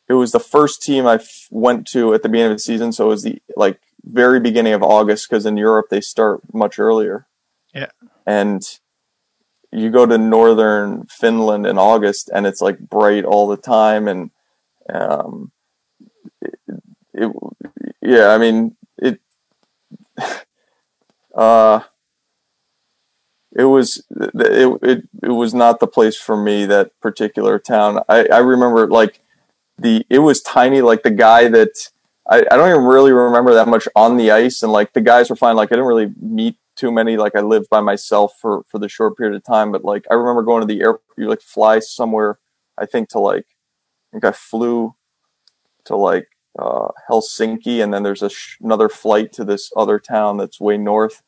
[0.07, 2.91] it was the first team I f- went to at the beginning of the season,
[2.91, 6.79] so it was the like very beginning of August because in Europe they start much
[6.79, 7.27] earlier.
[7.73, 7.89] Yeah.
[8.27, 8.61] and
[9.71, 14.29] you go to northern Finland in August, and it's like bright all the time, and
[14.93, 15.51] um,
[16.41, 16.59] it,
[17.13, 17.31] it
[18.01, 19.19] yeah, I mean it.
[21.35, 21.79] Uh,
[23.55, 27.99] it was it, it it was not the place for me that particular town.
[28.09, 29.21] I i remember like
[29.77, 31.89] the it was tiny like the guy that
[32.29, 35.29] I, I don't even really remember that much on the ice and like the guys
[35.29, 35.55] were fine.
[35.55, 37.17] Like i didn't really meet too many.
[37.17, 40.13] Like i lived by myself for for the short period of time but like i
[40.13, 42.39] remember going to the airport you like fly somewhere
[42.77, 44.95] i think to like i think i flew
[45.85, 46.27] to like
[46.59, 51.21] uh helsinki and then there's sh- another flight to this other town that's way north.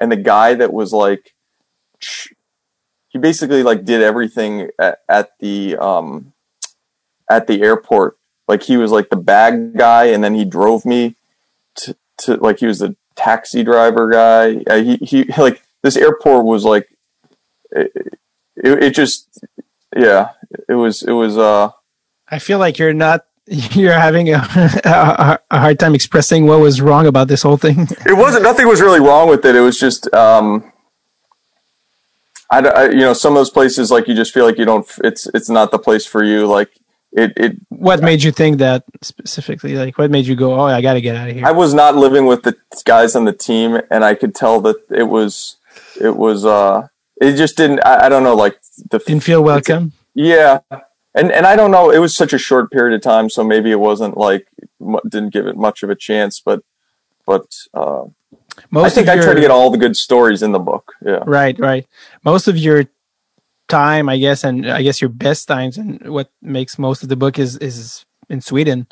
[0.00, 1.34] And the guy that was like
[3.08, 6.32] he basically like did everything at, at the um
[7.28, 8.16] at the airport
[8.48, 11.16] like he was like the bag guy and then he drove me
[11.74, 16.44] to, to like he was the taxi driver guy uh, he, he like this airport
[16.44, 16.88] was like
[17.70, 17.92] it,
[18.56, 19.44] it, it just
[19.96, 20.30] yeah
[20.68, 21.70] it was it was uh
[22.30, 23.26] I feel like you're not.
[23.72, 24.36] You're having a,
[24.84, 27.88] a, a hard time expressing what was wrong about this whole thing.
[28.06, 30.69] it wasn't nothing was really wrong with it it was just um
[32.50, 34.86] I, I you know some of those places like you just feel like you don't
[35.04, 36.70] it's it's not the place for you like
[37.12, 39.74] it it what made you think that specifically?
[39.74, 41.44] Like, what made you go, "Oh, I got to get out of here"?
[41.44, 44.76] I was not living with the guys on the team, and I could tell that
[44.90, 45.56] it was,
[46.00, 46.86] it was, uh,
[47.20, 47.80] it just didn't.
[47.84, 48.60] I, I don't know, like
[48.90, 49.92] the Didn't feel welcome.
[50.14, 50.60] yeah,
[51.14, 51.90] and and I don't know.
[51.90, 54.46] It was such a short period of time, so maybe it wasn't like
[55.08, 56.38] didn't give it much of a chance.
[56.38, 56.62] But
[57.26, 58.04] but uh,
[58.70, 60.92] Most I think I your, tried to get all the good stories in the book.
[61.04, 61.86] Yeah, Right, right.
[62.24, 62.84] Most of your
[63.68, 67.16] time, I guess, and I guess your best times, and what makes most of the
[67.16, 68.86] book is is in Sweden.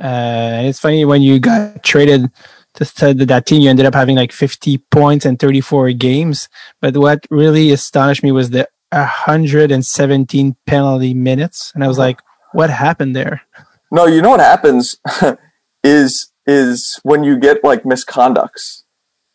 [0.00, 2.30] Uh, and it's funny when you got traded
[2.74, 6.48] to, to that team, you ended up having like 50 points and 34 games.
[6.80, 12.20] But what really astonished me was the 117 penalty minutes, and I was like,
[12.52, 13.42] what happened there?
[13.90, 14.98] No, you know what happens
[15.84, 18.84] is is when you get like misconducts,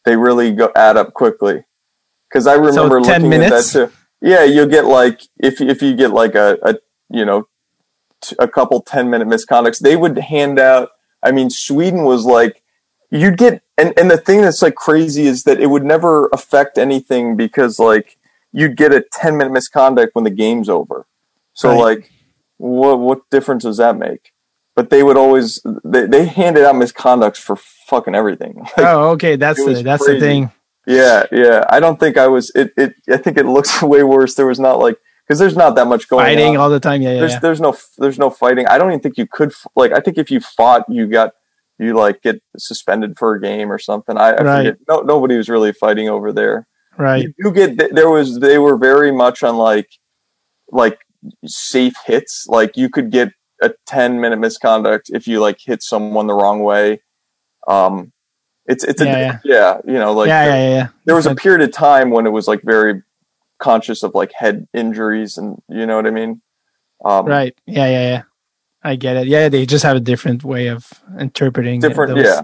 [0.06, 1.64] they really go add up quickly.
[2.30, 3.76] Because I remember So 10 looking minutes?
[3.76, 3.98] at that too.
[4.22, 6.76] Yeah, you'll get like if if you get like a, a
[7.10, 7.48] you know
[8.22, 10.90] t- a couple ten minute misconducts, they would hand out.
[11.22, 12.64] I mean, Sweden was like
[13.12, 16.78] you'd get and and the thing that's like crazy is that it would never affect
[16.78, 18.18] anything because like
[18.52, 21.06] you'd get a ten minute misconduct when the game's over.
[21.54, 21.80] So Right.
[21.80, 22.12] like,
[22.58, 24.33] what what difference does that make?
[24.76, 28.56] But they would always they, they handed out misconducts for fucking everything.
[28.78, 30.20] Like, oh, okay, that's the that's crazy.
[30.20, 30.52] the thing.
[30.88, 31.64] yeah, yeah.
[31.70, 32.52] I don't think I was.
[32.56, 32.74] It.
[32.78, 32.94] It.
[33.10, 34.34] I think it looks way worse.
[34.36, 34.98] There was not like
[35.28, 36.62] because there's not that much going on Fighting on.
[36.64, 37.02] all the time.
[37.04, 37.20] Yeah, yeah.
[37.20, 37.40] there's yeah.
[37.40, 38.66] there's no there's no fighting.
[38.68, 39.92] I don't even think you could like.
[39.92, 41.34] I think if you fought, you got
[41.78, 44.18] you like get suspended for a game or something.
[44.18, 44.58] I, I Right.
[44.66, 44.78] forget.
[44.90, 46.68] No, nobody was really fighting over there.
[46.98, 47.24] Right.
[47.24, 49.90] You do get there was they were very much on like
[50.72, 50.98] like
[51.46, 52.46] safe hits.
[52.48, 53.30] Like you could get
[53.64, 57.02] a ten minute misconduct if you like hit someone the wrong way.
[57.68, 58.12] Um,
[58.66, 60.88] it's it's a Yeah, yeah, you know like yeah, yeah, yeah, yeah.
[61.06, 63.02] there was a period of time when it was like very
[63.60, 66.42] conscious of like head injuries and you know what I mean.
[67.04, 67.56] Um, Right.
[67.66, 68.22] Yeah, yeah, yeah.
[68.84, 69.28] I get it.
[69.28, 71.80] Yeah, they just have a different way of interpreting.
[71.80, 72.42] Different, yeah.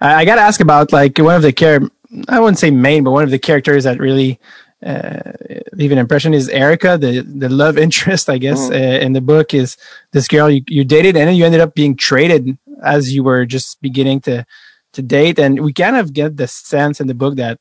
[0.00, 1.80] I, I got to ask about like one of the char.
[2.28, 4.38] I wouldn't say main, but one of the characters that really
[4.84, 5.32] uh,
[5.72, 8.72] leave an impression is Erica, the the love interest, I guess, Mhm.
[8.74, 9.76] uh, in the book is
[10.12, 13.46] this girl you, you dated, and then you ended up being traded as you were
[13.46, 14.44] just beginning to
[14.92, 17.58] to date, and we kind of get the sense in the book that.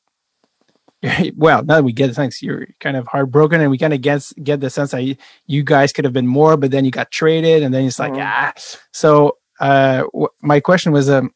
[1.36, 4.02] Well, now that we get the sense you're kind of heartbroken, and we kind of
[4.02, 5.04] get get the sense that
[5.48, 8.14] you, guys could have been more, but then you got traded, and then it's like
[8.14, 8.24] Mhm.
[8.24, 8.54] ah.
[8.92, 10.04] So uh,
[10.42, 11.34] my question was, um,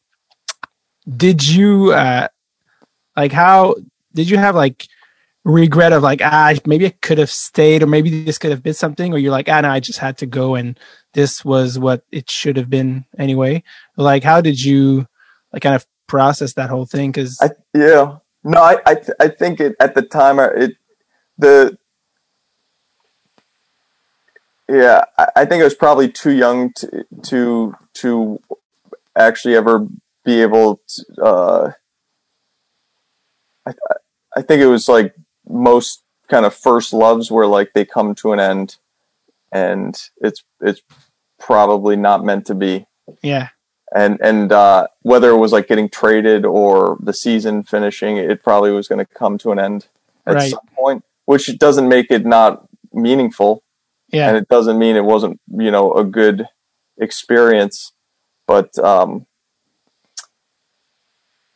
[1.16, 2.28] did you uh,
[3.16, 3.74] like how
[4.14, 4.86] did you have like
[5.48, 8.74] regret of like ah maybe I could have stayed or maybe this could have been
[8.74, 10.78] something or you're like ah no I just had to go and
[11.14, 13.62] this was what it should have been anyway.
[13.96, 15.06] Like how did you
[15.52, 17.12] like kind of process that whole thing?
[17.12, 17.40] Because
[17.74, 18.18] yeah.
[18.44, 20.72] No, I I, th- I think it at the time I- it
[21.38, 21.78] the
[24.68, 28.38] yeah I, I think I was probably too young to to to
[29.16, 29.86] actually ever
[30.24, 31.22] be able to.
[31.22, 31.72] Uh,
[33.66, 33.72] I
[34.36, 35.14] I think it was like
[35.48, 38.76] most kind of first loves where like they come to an end,
[39.52, 40.82] and it's it's
[41.38, 42.86] probably not meant to be.
[43.22, 43.48] Yeah,
[43.94, 48.70] and and uh, whether it was like getting traded or the season finishing, it probably
[48.72, 49.86] was going to come to an end
[50.26, 50.50] at Right.
[50.50, 53.62] some point, which doesn't make it not meaningful,
[54.12, 56.46] yeah, and it doesn't mean it wasn't you know a good
[56.98, 57.92] experience,
[58.46, 59.26] but um,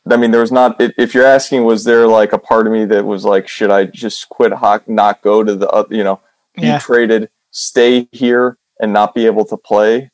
[0.09, 0.75] I mean, there was not.
[0.79, 3.85] If you're asking, was there like a part of me that was like, should I
[3.85, 6.19] just quit hockey, not go to the, oth- you know,
[6.55, 10.11] be yeah, traded, stay here, and not be able to play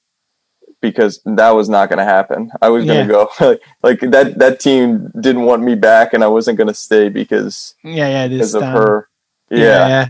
[0.82, 2.52] because that was not going to happen.
[2.62, 4.38] I was going to go like that.
[4.38, 8.28] That team didn't want me back, and I wasn't going to stay because yeah, yeah.
[8.28, 8.76] Because of time.
[8.76, 9.10] her.
[9.50, 10.10] Yeah, Yeah, yeah.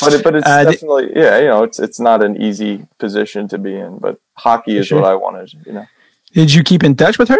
[0.00, 1.38] but it, but it's Uh, definitely yeah.
[1.38, 5.00] You know, it's it's not an easy position to be in, but hockey is Sure.
[5.00, 5.52] what I wanted.
[5.64, 5.86] You know,
[6.32, 7.38] Did you keep in touch with her?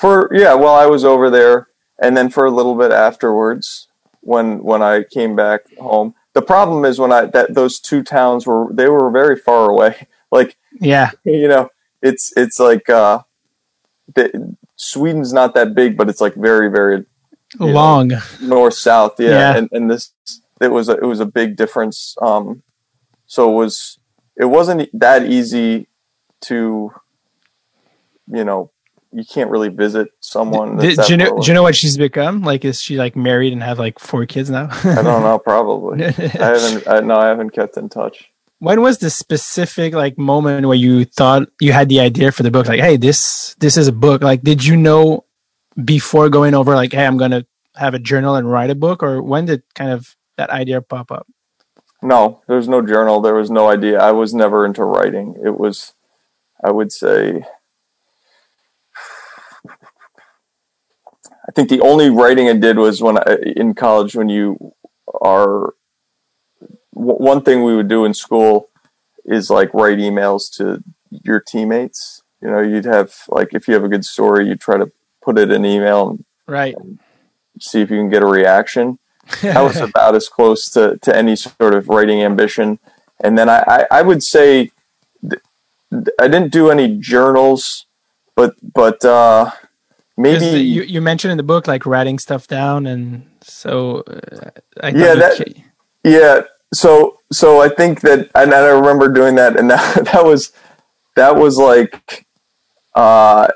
[0.00, 0.54] For yeah.
[0.54, 1.68] Well, I was over there,
[2.02, 3.88] and then for a little bit afterwards,
[4.20, 6.14] when when I came back home.
[6.32, 10.06] The problem is when I that those two towns were they were very far away.
[10.32, 11.70] Like Yeah, you know
[12.02, 13.22] it's it's like uh
[14.14, 17.04] the, sweden's not that big but it's like very very
[17.58, 18.12] long.
[18.40, 19.56] north south yeah, Yeah.
[19.56, 20.12] and and this
[20.60, 22.62] it was a, it was a big difference um
[23.26, 23.98] so it was
[24.36, 25.88] it wasn't that easy
[26.42, 26.92] to
[28.28, 28.70] you know
[29.12, 31.38] you can't really visit someone Did, do you know?
[31.40, 32.42] Do you know what she's become?
[32.42, 34.68] Like, is she like married and have like four kids now?
[34.84, 38.98] i don't know probably i haven't I, no i haven't kept in touch when was
[38.98, 42.80] the specific like moment where you thought you had the idea for the book like
[42.80, 45.24] hey this this is a book like did you know
[45.84, 47.44] before going over like hey i'm gonna
[47.76, 51.10] have a journal and write a book or when did kind of that idea pop
[51.10, 51.26] up
[52.02, 53.20] No, there was no journal.
[53.20, 54.00] There was no idea.
[54.00, 55.36] I was never into writing.
[55.44, 55.92] It was,
[56.64, 57.44] I would say,
[61.50, 64.72] I think the only writing I did was when I, in college when you
[65.20, 65.74] are,
[66.94, 68.68] w- one thing we would do in school
[69.24, 72.22] is like write emails to your teammates.
[72.40, 75.40] You know, you'd have like, if you have a good story, you try to put
[75.40, 76.76] it in email and right
[77.58, 79.00] see if you can get a reaction.
[79.42, 82.78] that was about as close to, to any sort of writing ambition.
[83.24, 84.70] And then I, I, I would say
[85.28, 85.42] th-
[86.20, 87.86] I didn't do any journals,
[88.36, 89.50] but but uh,
[90.16, 94.50] maybe you, you mentioned in the book like writing stuff down and so uh,
[94.82, 95.54] I Yeah, that-
[96.04, 96.42] yeah.
[96.74, 100.52] so so I think that and I remember doing that and that, that was
[101.16, 102.26] that was like
[102.94, 103.48] uh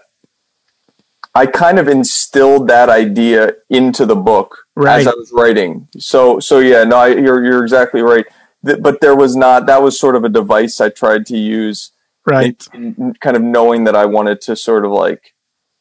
[1.36, 5.00] I kind of instilled that idea into the book Right.
[5.00, 5.88] as I was writing.
[5.98, 8.24] So so yeah, no, I, you're you're exactly right.
[8.64, 11.90] Th- But there was not that was sort of a device I tried to use
[12.26, 12.66] Right.
[12.72, 15.33] in, in kind of knowing that I wanted to sort of like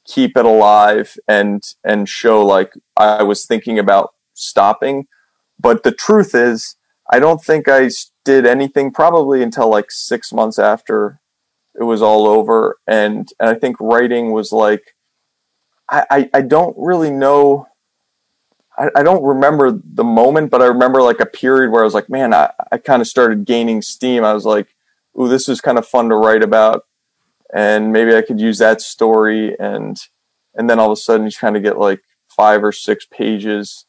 [0.06, 5.08] keep it alive and and show like I was thinking about stopping.
[5.60, 6.76] But the truth is,
[7.12, 7.90] I don't think I
[8.26, 11.20] did anything probably until like six months after
[11.76, 14.96] it was all over, and and I think writing was like
[15.90, 17.68] I I, I don't really know.
[18.78, 21.94] I, I don't remember the moment, but I remember like a period where I was
[21.94, 24.24] like, man, I, I kind of started gaining steam.
[24.24, 24.76] I was like,
[25.20, 26.86] ooh, this is kind of fun to write about,
[27.54, 29.98] and maybe I could use that story, and
[30.56, 33.86] and then all of a sudden you kind of get like five or six pages,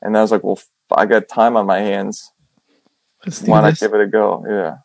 [0.00, 0.60] and I was like, well,
[0.90, 2.32] I got time on my hands.
[3.44, 3.80] Why not this.
[3.80, 4.44] give it a go?
[4.48, 4.76] Yeah.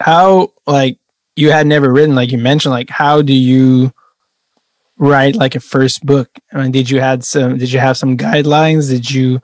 [0.00, 0.98] How like
[1.36, 3.92] you had never written, like you mentioned, like how do you
[4.96, 6.30] write like a first book?
[6.52, 7.58] I mean, did you had some?
[7.58, 8.88] Did you have some guidelines?
[8.88, 9.40] Did you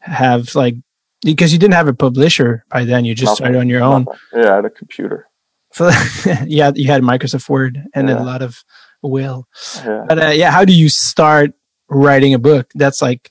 [0.00, 0.76] have like
[1.22, 3.04] because you didn't have a publisher by then?
[3.04, 3.36] You just Nothing.
[3.36, 4.04] started on your own.
[4.04, 4.20] Nothing.
[4.34, 5.28] Yeah, I had a computer.
[5.72, 5.88] So
[6.46, 8.22] yeah, you had Microsoft Word and then Yeah.
[8.22, 8.62] a lot of
[9.02, 9.46] will.
[9.84, 10.04] Yeah.
[10.08, 11.52] But uh, yeah, how do you start
[11.88, 12.70] writing a book?
[12.74, 13.30] That's like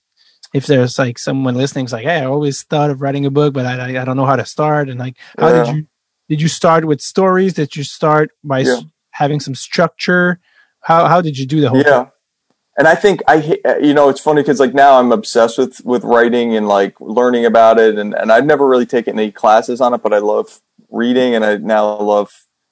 [0.53, 3.53] if there's like someone listening, it's like, hey, I always thought of writing a book,
[3.53, 4.89] but I I, I don't know how to start.
[4.89, 5.63] And like, how Yeah.
[5.63, 5.87] did you
[6.29, 7.53] did you start with stories?
[7.53, 8.81] Did you start by s- Yeah.
[9.11, 10.39] having some structure?
[10.81, 11.81] How how did you do the whole?
[11.81, 12.05] yeah
[12.77, 13.35] and i think i
[13.81, 17.45] you know it's funny because like now i'm obsessed with with writing and like learning
[17.45, 20.61] about it and and i've never really taken any classes on it but i love
[20.91, 22.31] reading and i now love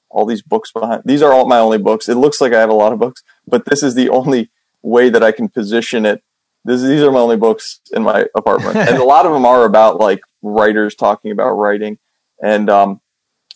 [0.10, 2.70] all these books behind these are all my only books it looks like i have
[2.70, 4.50] a lot of books but this is the only
[4.82, 6.22] way that i can position it
[6.66, 9.66] this, these are my only books in my apartment and a lot of them are
[9.66, 11.98] about like writers talking about writing
[12.42, 13.02] and um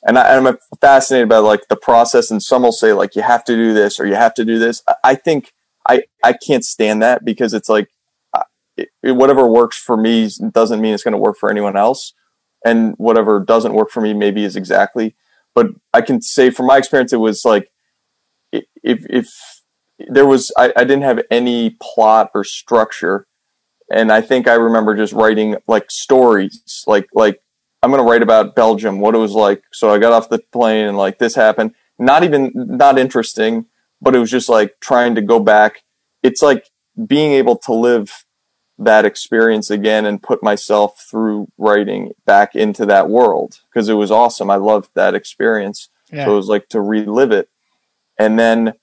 [0.05, 2.29] and, I, I'm fascinated by like the process.
[2.29, 4.59] And some will say like you have to do this or you have to do
[4.59, 4.83] this.
[4.85, 5.53] I, I think
[5.87, 7.89] I I can't stand that because it's like
[8.75, 12.13] it, it- whatever works for me doesn't mean it's going to work for anyone else,
[12.65, 15.15] and whatever doesn't work for me maybe is exactly.
[15.53, 17.71] But I can say from my experience, it was like
[18.51, 19.61] if if
[20.07, 23.27] there was I, I didn't have any plot or structure,
[23.91, 27.41] and I think I remember just writing like stories, like like
[27.83, 29.63] I'm going to write about Belgium, what it was like.
[29.73, 31.75] So I got off the plane and like this happened.
[31.99, 33.65] Not even not interesting,
[34.01, 35.83] but it was just like trying to go back.
[36.23, 36.69] It's like
[37.07, 38.25] being able to live
[38.77, 44.11] that experience again and put myself through writing back into that world because it was
[44.11, 44.49] awesome.
[44.49, 45.89] I loved that experience.
[46.11, 46.25] Yeah.
[46.25, 47.49] So it was like to relive it.
[48.17, 48.73] And then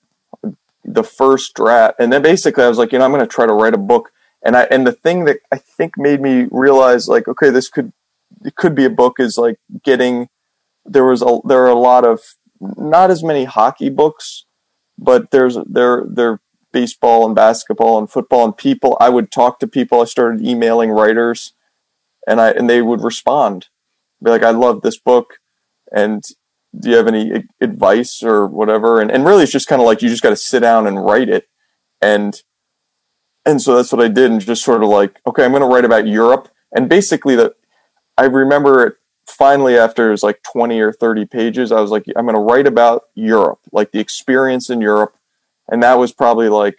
[0.83, 3.45] the first draft, and then basically I was like, you know, I'm going to try
[3.45, 4.11] to write a book.
[4.43, 7.93] And I, and the thing that I think made me realize like, okay, this could,
[8.43, 10.29] it could be a book is like getting,
[10.85, 12.21] there was a, there are a lot of,
[12.59, 14.45] not as many hockey books,
[14.97, 16.39] but there's, there, there,
[16.71, 20.01] baseball and basketball and football and people, I would talk to people.
[20.01, 21.53] I started emailing writers
[22.27, 23.67] and I, and they would respond,
[24.23, 25.39] be like, I love this book.
[25.91, 26.23] And
[26.79, 29.01] do you have any advice or whatever?
[29.01, 31.03] And, and really it's just kind of like, you just got to sit down and
[31.03, 31.47] write it.
[32.01, 32.41] And,
[33.45, 34.31] and so that's what I did.
[34.31, 36.49] And just sort of like, okay, I'm going to write about Europe.
[36.71, 37.53] And basically that
[38.17, 38.95] I remember it
[39.27, 42.41] finally after it was like 20 or 30 pages, I was like, I'm going to
[42.41, 45.15] write about Europe, like the experience in Europe.
[45.71, 46.77] And that was probably like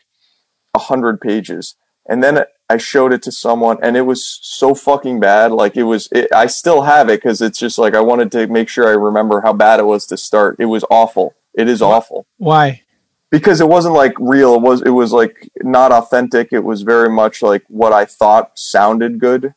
[0.75, 1.75] a hundred pages.
[2.09, 5.51] And then I showed it to someone and it was so fucking bad.
[5.51, 8.47] Like it was, it, I still have it because it's just like, I wanted to
[8.47, 10.57] make sure I remember how bad it was to start.
[10.59, 11.35] It was awful.
[11.55, 12.83] It is awful Why?
[13.31, 14.55] because it wasn't like real.
[14.55, 16.49] It was, it was like not authentic.
[16.53, 19.55] It was very much like what I thought sounded good.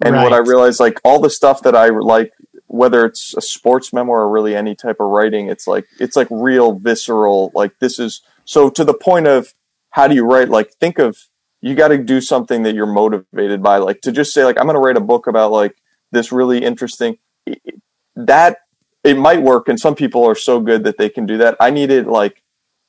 [0.00, 2.32] And what I realized, like all the stuff that I like,
[2.68, 6.28] whether it's a sports memoir or really any type of writing, it's like it's like
[6.30, 7.50] real visceral.
[7.52, 9.52] Like this is so to the point of
[9.90, 10.48] how do you write?
[10.48, 11.18] Like think of
[11.60, 13.76] you got to do something that you're motivated by.
[13.76, 15.76] Like to just say like I'm going to write a book about like
[16.12, 17.18] this really interesting
[18.16, 18.56] that
[19.04, 21.58] it might work, and some people are so good that they can do that.
[21.60, 22.42] I needed like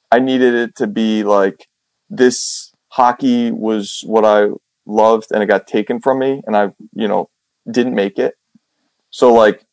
[0.10, 1.68] I needed it to be like
[2.10, 4.52] this hockey was what I
[4.86, 7.30] loved and it got taken from me and I, you know,
[7.70, 8.36] didn't make it.
[9.10, 9.66] So like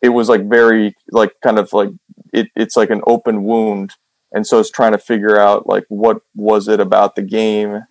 [0.00, 1.90] it was like very like kind of like
[2.32, 3.92] it, it's like an open wound.
[4.32, 7.82] And so it's trying to figure out like what was it about the game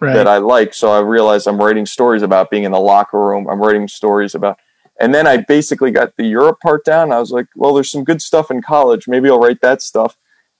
[0.00, 0.14] Right.
[0.14, 0.74] that I like.
[0.74, 3.46] So I realized I'm writing stories about being in the locker room.
[3.48, 4.58] I'm writing stories about,
[4.98, 7.12] and then I basically got the Europe part down.
[7.12, 9.06] I was like, well, there's some good stuff in college.
[9.06, 10.16] Maybe I'll write that stuff.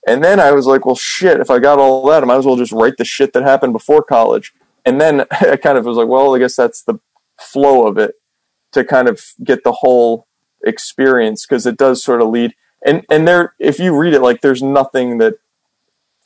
[0.07, 2.45] And then I was like, well, shit, if I got all that, I might as
[2.45, 4.53] well just write the shit that happened before college.
[4.85, 6.99] And then I kind of was like, well, I guess that's the
[7.37, 8.15] flow of it.
[8.71, 10.25] to kind of get the whole
[10.65, 12.53] experience because it does sort of lead
[12.85, 15.35] and and there if you read it like there's nothing that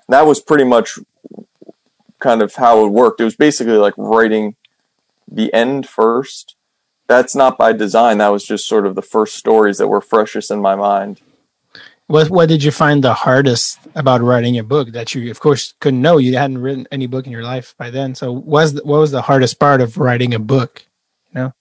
[0.09, 0.99] that was pretty much
[2.19, 3.21] kind of how it worked.
[3.21, 4.55] It was basically like writing
[5.29, 6.55] the end first.
[7.07, 8.17] That's not by design.
[8.17, 11.21] That was just sort of the first stories that were freshest in my mind.
[12.07, 15.73] What What did you find the hardest about writing a book that you, of course,
[15.79, 16.17] couldn't know?
[16.17, 18.15] You hadn't written any book in your life by then.
[18.15, 20.85] So, was the, what was the hardest part of writing a book?
[21.33, 21.53] You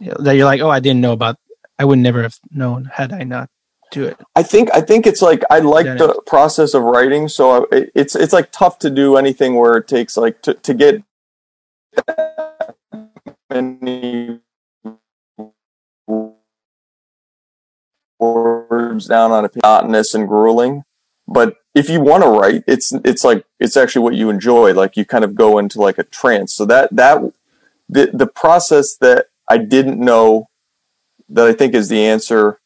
[0.00, 1.36] know, that you're like, oh, I didn't know about.
[1.78, 3.50] I would never have known had I not
[3.90, 4.18] do it.
[4.34, 8.14] I think I think it's like I like the process of writing, so it, it's
[8.14, 11.02] it's like tough to do anything where it takes like to to get
[13.50, 14.40] many
[18.18, 20.84] words down on a monotonous and grueling.
[21.26, 24.74] But if you want to write, it's it's like it's actually what you enjoy.
[24.74, 26.54] Like you kind of go into like a trance.
[26.54, 27.22] So that that
[27.88, 30.48] the the process that I didn't know
[31.28, 32.59] that I think is the answer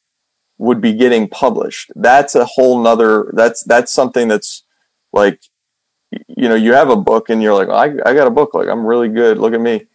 [0.58, 1.90] would be getting published.
[1.96, 4.64] That's a whole nother, that's, that's something that's
[5.12, 5.40] like,
[6.28, 8.54] you know, you have a book and you're like, I, I got a book.
[8.54, 9.38] Like, I'm really good.
[9.38, 9.86] Look at me.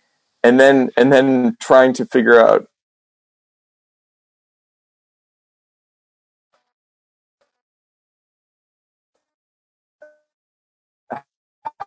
[0.44, 2.68] And then, and then trying to figure out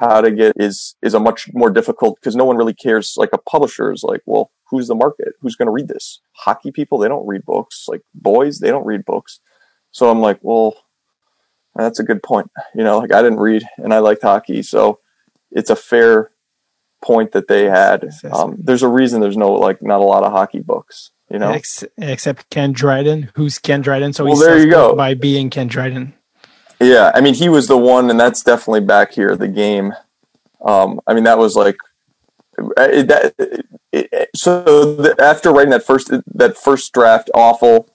[0.00, 3.30] how to get is is a much more difficult because no one really cares like
[3.32, 5.34] a publisher is like well who's the market?
[5.40, 6.20] Who's going to read this?
[6.32, 7.84] Hockey people, they don't read books.
[7.86, 9.38] Like boys, they don't read books.
[9.90, 10.74] So I'm like, well,
[11.76, 12.50] that's a good point.
[12.74, 14.62] You know, like I didn't read and I liked hockey.
[14.62, 14.98] So
[15.50, 16.30] it's a fair
[17.02, 18.08] point that they had.
[18.32, 21.50] Um, there's a reason there's no, like, not a lot of hockey books, you know?
[21.50, 23.30] Ex- except Ken Dryden.
[23.34, 24.14] Who's Ken Dryden?
[24.14, 24.96] So well, there you go.
[24.96, 26.14] By being Ken Dryden.
[26.80, 27.10] Yeah.
[27.14, 29.92] I mean, he was the one, and that's definitely back here, the game.
[30.64, 31.76] Um, I mean, that was like,
[32.76, 33.34] Uh, that,
[33.92, 37.88] it, so the, after writing that first that first draft awful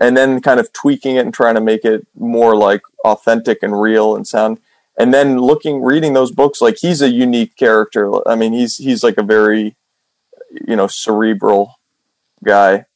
[0.00, 3.80] and then kind of tweaking it and trying to make it more like authentic and
[3.80, 4.58] real and sound
[4.96, 8.26] and then looking reading those books like he's a unique character.
[8.28, 9.76] I mean he's he's like a very
[10.66, 11.78] you know cerebral
[12.44, 12.86] guy.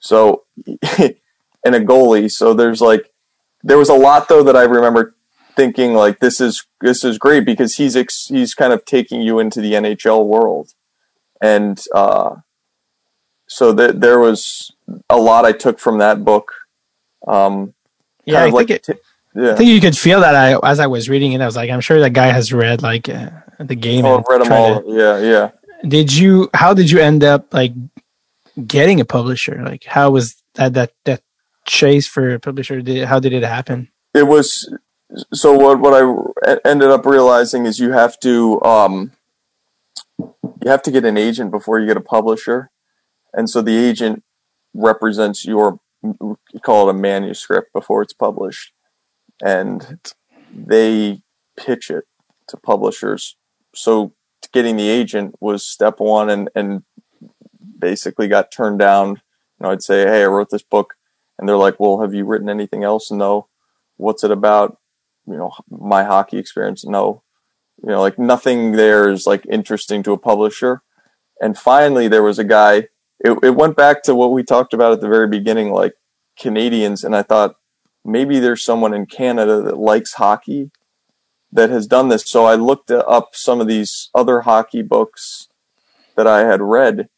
[0.00, 0.44] So
[0.98, 2.30] and a goalie.
[2.30, 3.12] So there's like
[3.62, 5.14] there was a lot though that i remember
[5.58, 9.34] thinking like this is this is great because he's ex, he's kind of taking you
[9.38, 10.68] into the nhl world
[11.40, 12.36] and uh,
[13.48, 14.70] so th- there was
[15.08, 16.52] a lot I took from that book.
[17.26, 17.74] Um,
[18.24, 19.00] yeah, I like think it,
[19.34, 19.52] yeah.
[19.52, 21.40] I think you could feel that I, as I was reading it.
[21.40, 24.04] I was like, I'm sure that guy has read like uh, the game.
[24.04, 24.82] Oh, read them all.
[24.82, 25.50] To, yeah, yeah.
[25.88, 26.50] Did you?
[26.54, 27.72] How did you end up like
[28.66, 29.62] getting a publisher?
[29.64, 31.22] Like, how was that that that
[31.66, 32.82] chase for a publisher?
[32.82, 33.88] Did, how did it happen?
[34.14, 34.72] It was
[35.32, 39.12] so what what I ended up realizing is you have to um,
[40.62, 42.70] you have to get an agent before you get a publisher.
[43.32, 44.22] And so the agent
[44.74, 48.72] represents your, you call it a manuscript before it's published.
[49.42, 50.00] And
[50.52, 51.22] they
[51.56, 52.04] pitch it
[52.48, 53.36] to publishers.
[53.74, 54.12] So
[54.52, 56.82] getting the agent was step one and, and
[57.78, 59.08] basically got turned down.
[59.10, 59.16] You
[59.60, 60.94] know, I'd say, Hey, I wrote this book.
[61.38, 63.12] And they're like, well, have you written anything else?
[63.12, 63.46] No.
[63.96, 64.77] What's it about?
[65.28, 66.84] You know, my hockey experience?
[66.86, 67.22] No
[67.82, 70.82] you know, like nothing there is like interesting to a publisher.
[71.40, 72.88] And finally, there was a guy.
[73.20, 75.94] It, it went back to what we talked about at the very beginning, like
[76.38, 77.04] Canadians.
[77.04, 77.56] And I thought
[78.04, 80.70] maybe there's someone in Canada that likes hockey
[81.52, 82.28] that has done this.
[82.28, 85.48] So I looked up some of these other hockey books
[86.16, 87.08] that I had read,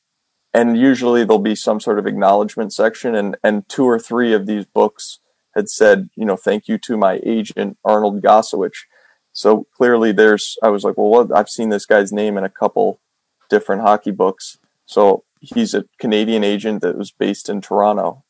[0.52, 4.46] and usually there'll be some sort of acknowledgement section, and and two or three of
[4.46, 5.20] these books
[5.54, 8.84] had said, you know, thank you to my agent Arnold Gosewich,
[9.32, 11.36] so clearly there's, I was like, well, what?
[11.36, 13.00] I've seen this guy's name in a couple
[13.48, 14.58] different hockey books.
[14.86, 18.24] So he's a Canadian agent that was based in Toronto.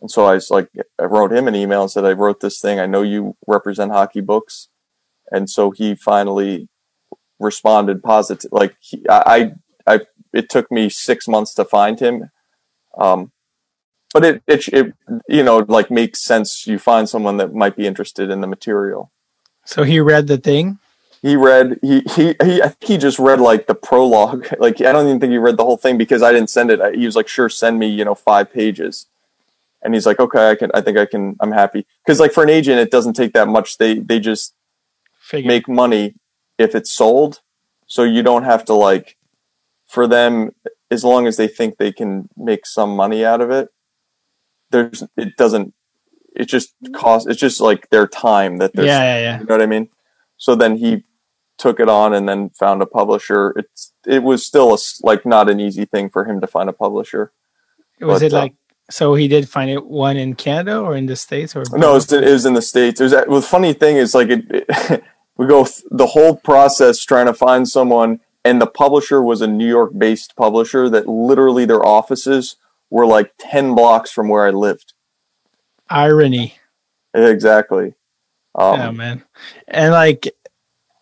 [0.00, 0.68] And so I was like,
[1.00, 2.78] I wrote him an email and said, I wrote this thing.
[2.78, 4.68] I know you represent hockey books.
[5.30, 6.68] And so he finally
[7.38, 8.52] responded positive.
[8.52, 9.52] Like he, I,
[9.86, 10.00] I,
[10.32, 12.30] it took me six months to find him.
[12.98, 13.32] Um,
[14.12, 14.94] but it, it, it,
[15.28, 16.66] you know, like makes sense.
[16.66, 19.10] You find someone that might be interested in the material.
[19.64, 20.78] So he read the thing.
[21.22, 22.62] He read he he he.
[22.62, 24.48] I think he just read like the prologue.
[24.58, 26.96] Like I don't even think he read the whole thing because I didn't send it.
[26.96, 29.06] He was like, "Sure, send me you know five pages,"
[29.82, 30.70] and he's like, "Okay, I can.
[30.74, 31.36] I think I can.
[31.40, 33.78] I'm happy." Because like for an agent, it doesn't take that much.
[33.78, 34.54] They they just
[35.20, 35.46] Figure.
[35.46, 36.14] make money
[36.58, 37.40] if it's sold,
[37.86, 39.16] so you don't have to like
[39.86, 40.54] for them
[40.90, 43.68] as long as they think they can make some money out of it.
[44.72, 45.74] There's it doesn't
[46.34, 49.40] it just cost it's just like their time that they're yeah, yeah, yeah.
[49.40, 49.88] you know what I mean?
[50.36, 51.04] So then he
[51.58, 53.54] took it on and then found a publisher.
[53.56, 56.72] It's it was still a like not an easy thing for him to find a
[56.72, 57.32] publisher.
[58.00, 58.54] Was But, it uh, like
[58.90, 59.14] so?
[59.14, 62.12] He did find it one in Canada or in the states or No, it was,
[62.12, 62.98] it was in the states.
[62.98, 65.04] There's well, the funny thing is like it, it
[65.36, 69.46] we go th- the whole process trying to find someone, and the publisher was a
[69.46, 72.56] New York based publisher that literally their offices
[72.92, 74.92] were like ten blocks from where I lived.
[75.88, 76.54] irony.
[77.14, 77.94] Exactly.
[78.54, 79.24] Um, yeah, man.
[79.66, 80.28] And like,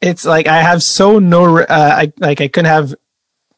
[0.01, 2.95] it's like I have so no, uh, I like I couldn't have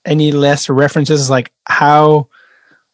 [0.05, 1.29] any less references.
[1.29, 2.29] Like how,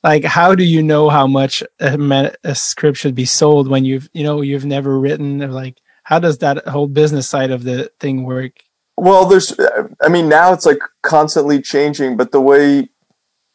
[0.03, 4.11] like how do you know how much a, a script should be sold when you've
[4.13, 5.39] you know you've never written?
[5.53, 8.53] Like how does that whole business side of the thing work?
[8.97, 9.55] Well, there's,
[10.03, 12.89] I mean, now it's like constantly changing, but the way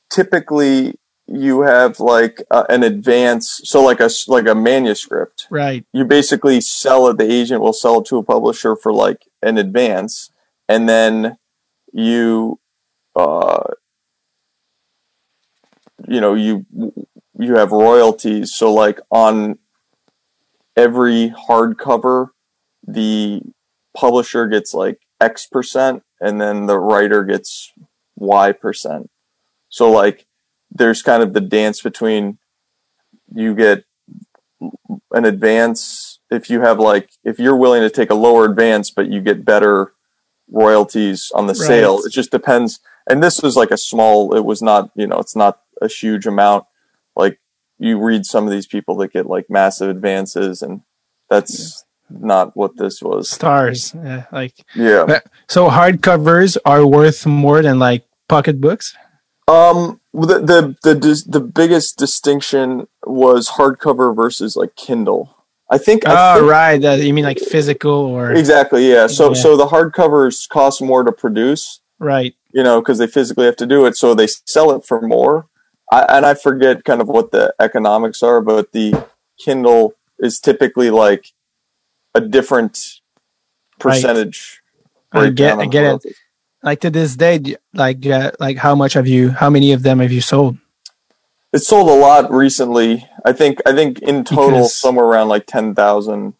[0.09, 0.97] typically
[1.27, 5.85] you have like uh, an advance, so like a like a manuscript, Right.
[5.93, 7.17] you basically sell it.
[7.17, 10.31] The agent will sell it to a publisher for like an advance,
[10.67, 11.37] and then
[11.93, 12.59] you,
[13.15, 13.63] uh,
[16.07, 16.65] you know, you
[17.39, 18.53] you have royalties.
[18.53, 19.59] So like on
[20.75, 22.27] every hardcover,
[22.85, 23.41] the
[23.95, 27.71] publisher gets like X percent, and then the writer gets
[28.17, 29.09] Y percent.
[29.69, 30.25] So like,
[30.73, 32.39] there's kind of the dance between
[33.33, 33.85] you get
[35.11, 39.07] an advance if you have like if you're willing to take a lower advance, but
[39.07, 39.93] you get better
[40.51, 41.99] royalties on the sale.
[42.03, 42.79] It just depends.
[43.09, 44.35] And this was like a small.
[44.35, 46.65] It was not you know it's not a huge amount.
[47.15, 47.39] Like
[47.77, 50.81] you read some of these people that get like massive advances, and
[51.29, 53.29] that's not what this was.
[53.29, 53.93] Stars.
[53.95, 55.19] Yeah, like Yeah.
[55.47, 58.95] So hardcovers are worth more than like pocketbooks.
[59.47, 65.35] Um, the the the the biggest distinction was hardcover versus like Kindle.
[65.71, 66.05] I think.
[66.07, 66.99] I Oh, think right.
[67.01, 68.89] You mean like physical or exactly.
[68.91, 69.07] Yeah.
[69.07, 69.41] So Yeah.
[69.41, 71.79] so the hardcovers cost more to produce.
[71.99, 72.35] right?
[72.51, 75.47] You know, because they physically have to do it, so they sell it for more.
[75.91, 78.93] I, and I forget kind of what the economics are, but the
[79.39, 81.27] Kindle is typically like
[82.13, 82.99] a different
[83.83, 83.93] Right.
[83.95, 84.61] percentage.
[85.11, 86.15] I get, I get it.
[86.63, 87.41] Like to this day,
[87.73, 89.29] like yeah, like how much have you?
[89.31, 90.57] How many of them have you sold?
[91.51, 93.07] It sold a lot recently.
[93.25, 96.33] I think I think in total Because- somewhere around like ten thousand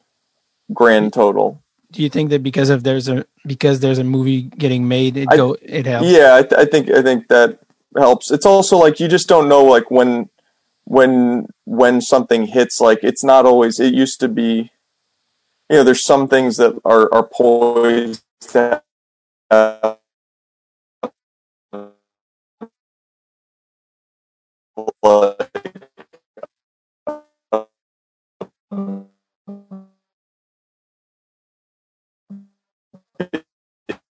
[0.73, 1.61] grand total.
[1.91, 5.27] Do you think that because of there's a because there's a movie getting made, it
[5.29, 6.07] I- go it helps?
[6.07, 7.59] Yeah, I, th- I think I think that
[7.97, 8.31] helps.
[8.31, 10.29] It's also like you just don't know like when
[10.85, 12.79] when when something hits.
[12.79, 13.79] Like it's not always.
[13.79, 14.71] It used to be.
[15.69, 18.23] You know, there's some things that are are poised
[18.53, 18.81] to
[19.51, 19.97] have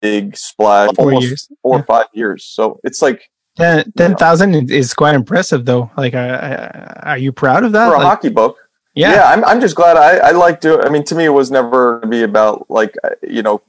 [0.01, 1.49] big splash Four almost years.
[1.63, 1.81] four Yeah.
[1.81, 2.45] or five years.
[2.45, 3.23] So it's like
[3.57, 5.91] Ten ten thousand is quite impressive, though.
[5.97, 7.89] Like, uh, uh, are you proud of that?
[7.89, 8.57] for a Like, hockey book.
[8.95, 10.85] yeah, Yeah, I'm, I'm just glad I, I like doing.
[10.85, 13.63] I mean, to me, it was never to be about like uh, you know.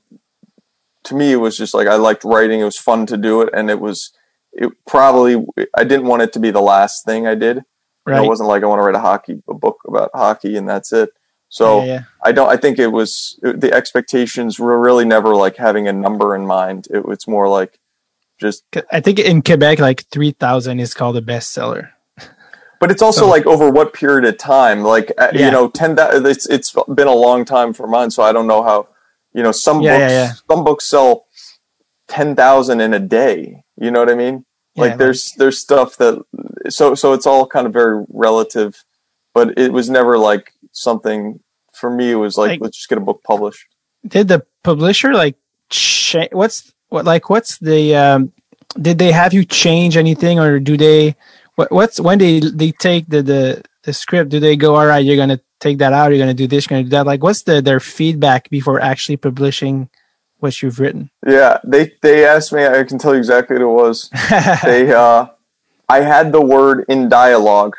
[1.06, 2.62] To me, it was just like I liked writing.
[2.62, 4.12] It was fun to do it, and it was.
[4.54, 5.46] It probably
[5.76, 7.58] I didn't want it to be the last thing I did.
[8.08, 10.58] You know, it wasn't like I want to write a hockey a book about hockey
[10.58, 11.12] and that's it.
[11.50, 12.04] So yeah, yeah.
[12.24, 12.50] I don't.
[12.50, 16.88] I think it was the expectations were really never like having a number in mind.
[16.90, 17.78] It, it's more like
[18.40, 18.64] just.
[18.92, 21.90] I think in Quebec, like three thousand is called a bestseller.
[22.80, 24.82] But it's also So- like over what period of time?
[24.82, 25.46] Like uh, Yeah.
[25.46, 25.96] you know, ten.
[26.00, 28.88] It's it's been a long time for mine, so I don't know how.
[29.34, 31.26] You know, some books some books sell
[32.08, 33.64] ten thousand in a day.
[33.82, 34.46] You know what I mean?
[34.76, 36.22] Yeah, like there's there's stuff that
[36.70, 38.72] so so it's all kind of very relative,
[39.34, 41.40] but it was never like something
[41.74, 42.12] for me.
[42.12, 43.66] It was like, Like- let's just get a book published.
[44.08, 45.36] did the publisher like
[45.70, 48.32] cha- what's what like what's the um
[48.82, 51.16] did they have you change anything or do they
[51.56, 55.06] what, what's when they they take the the the script do they go all right
[55.06, 57.44] you're gonna take that out you're gonna do this you're gonna do that like what's
[57.44, 59.90] the their feedback before actually publishing
[60.42, 62.66] what you've written Yeah, they they asked me.
[62.66, 64.10] I can tell you exactly what it was.
[64.64, 65.28] they uh,
[65.88, 67.76] I had the word in dialogue.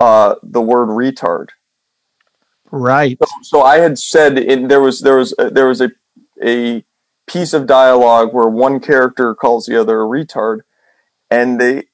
[0.00, 1.50] Uh, the word retard.
[2.70, 5.90] right So I had said in there was there was there was a
[6.42, 6.84] a
[7.26, 10.60] piece of dialogue where one character calls the other a retard,
[11.30, 11.84] and they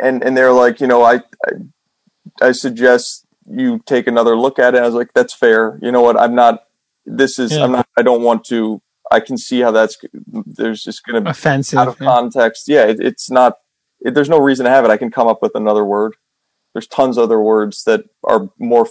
[0.00, 1.52] and and they're like, you know, I I,
[2.48, 4.82] I suggest you take another look at it.
[4.82, 5.78] I was like, that's fair.
[5.82, 6.20] You know what?
[6.20, 6.64] I'm not.
[7.06, 7.52] This is.
[7.52, 7.64] Yeah.
[7.64, 7.88] I'm not.
[7.96, 8.82] I don't want to.
[9.10, 9.96] I can see how that's.
[10.26, 12.06] There's just going to be offensive out of yeah.
[12.06, 12.68] context.
[12.68, 13.54] Yeah, it, it's not.
[14.00, 14.90] It, there's no reason to have it.
[14.90, 16.16] I can come up with another word.
[16.74, 18.88] There's tons of other words that are more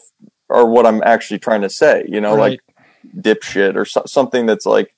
[0.50, 2.06] are what I'm actually trying to say.
[2.08, 2.62] You know, right like
[3.18, 4.96] dipshit or so, something that's like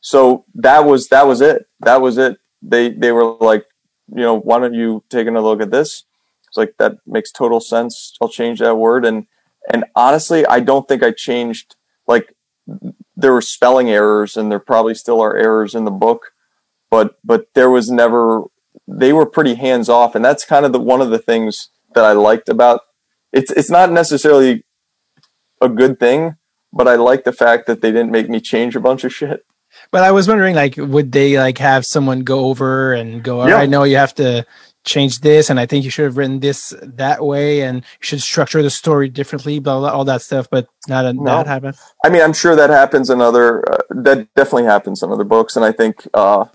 [0.00, 1.66] so that was that was it.
[1.80, 2.38] That was it.
[2.62, 3.64] They they were like,
[4.08, 6.04] you know, why don't you take another look at this?
[6.46, 8.16] It's like that makes total sense.
[8.20, 9.04] I'll change that word.
[9.04, 9.26] And
[9.72, 11.74] and honestly, I don't think I changed.
[12.06, 12.35] Like
[13.16, 16.32] there were spelling errors, and there probably still are errors in the book,
[16.90, 18.42] but but there was never.
[18.88, 22.04] They were pretty hands off, and that's kind of the one of the things that
[22.04, 22.80] I liked about.
[23.32, 24.64] It's it's not necessarily
[25.60, 26.36] a good thing,
[26.72, 29.44] but I like the fact that they didn't make me change a bunch of shit.
[29.90, 33.48] But I was wondering, like, would they like have someone go over and go, "All
[33.48, 33.56] Yeah.
[33.56, 34.46] right, no, you have to
[34.86, 38.22] change this, and I think you should have written this that way, and you should
[38.22, 41.24] structure the story differently, blah blah, all that stuff." But not a, No.
[41.24, 41.76] that happened.
[42.04, 43.68] I mean, I'm sure that happens in other.
[43.70, 46.46] Uh, that definitely happens in other books, and I think uh,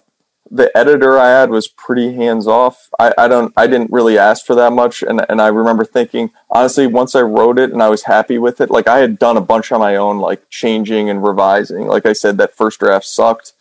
[0.49, 2.89] the editor I had was pretty hands off.
[2.99, 3.53] I, I don't.
[3.55, 7.21] I didn't really ask for that much, and and I remember thinking honestly, once I
[7.21, 9.79] wrote it and I was happy with it, like I had done a bunch on
[9.79, 11.87] my own, like changing and revising.
[11.87, 13.53] Like I said, that first draft sucked.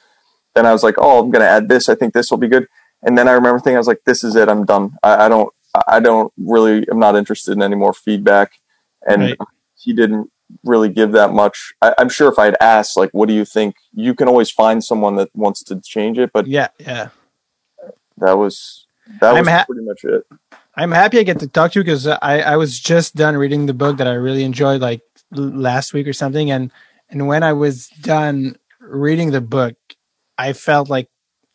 [0.55, 1.89] Then I was like, oh, I'm gonna add this.
[1.89, 2.67] I think this will be good.
[3.03, 4.49] And then I remember thinking, I was like, this is it.
[4.49, 4.97] I'm done.
[5.03, 5.53] I, I don't.
[5.89, 6.85] I don't really.
[6.91, 8.53] I'm not interested in any more feedback.
[9.07, 9.39] And Right.
[9.79, 10.31] he didn't
[10.65, 11.73] really give that much.
[11.81, 13.77] I, I'm sure if I'd asked, like, what do you think?
[13.95, 17.09] You can always find someone that wants to change it, but Yeah, yeah.
[18.19, 18.87] that was
[19.21, 20.27] that I'm was ha- pretty much it.
[20.75, 23.67] I'm happy I get to talk to you because I, I was just done reading
[23.67, 26.71] the book that I really enjoyed like last week or something, and
[27.09, 29.75] and when I was done reading the book,
[30.39, 31.09] I felt like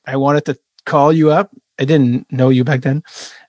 [0.05, 1.51] I wanted to call you up.
[1.77, 3.03] I didn't know you back then,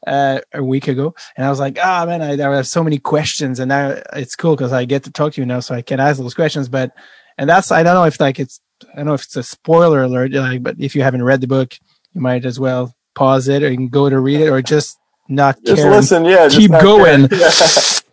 [0.06, 2.98] uh, a week ago, and I was like, ah man, I, I have so many
[2.98, 5.82] questions, and now it's cool because I get to talk to you now, so I
[5.82, 6.68] can ask those questions.
[6.68, 6.92] But
[7.38, 8.60] and that's I don't know if like it's
[8.92, 11.46] I don't know if it's a spoiler alert, like, but if you haven't read the
[11.46, 11.78] book,
[12.14, 14.98] you might as well pause it or you can go to read it or just
[15.28, 16.48] not Just care listen, yeah.
[16.48, 17.28] just keep going.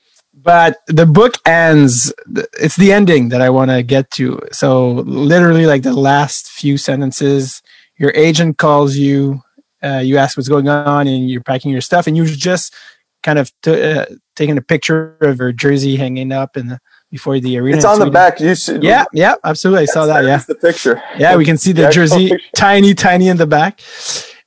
[0.43, 2.13] but the book ends
[2.59, 6.77] it's the ending that i want to get to so literally like the last few
[6.77, 7.61] sentences
[7.97, 9.41] your agent calls you
[9.83, 12.73] uh, you ask what's going on and you're packing your stuff and you're just
[13.21, 14.05] kind of t- uh,
[14.35, 16.79] taking a picture of your jersey hanging up in the,
[17.11, 18.39] before the arena It's on the back.
[18.39, 21.01] You see, yeah yeah absolutely i saw that yeah the picture.
[21.17, 22.47] yeah we can see the The jersey picture.
[22.55, 23.81] tiny tiny in the back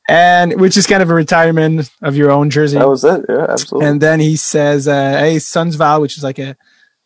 [0.08, 3.24] and which is kind of a retirement of your own jersey That was it.
[3.28, 3.88] Yeah, absolutely.
[3.88, 6.56] and then he says, uh, "Hey, Sundsvall, which is like a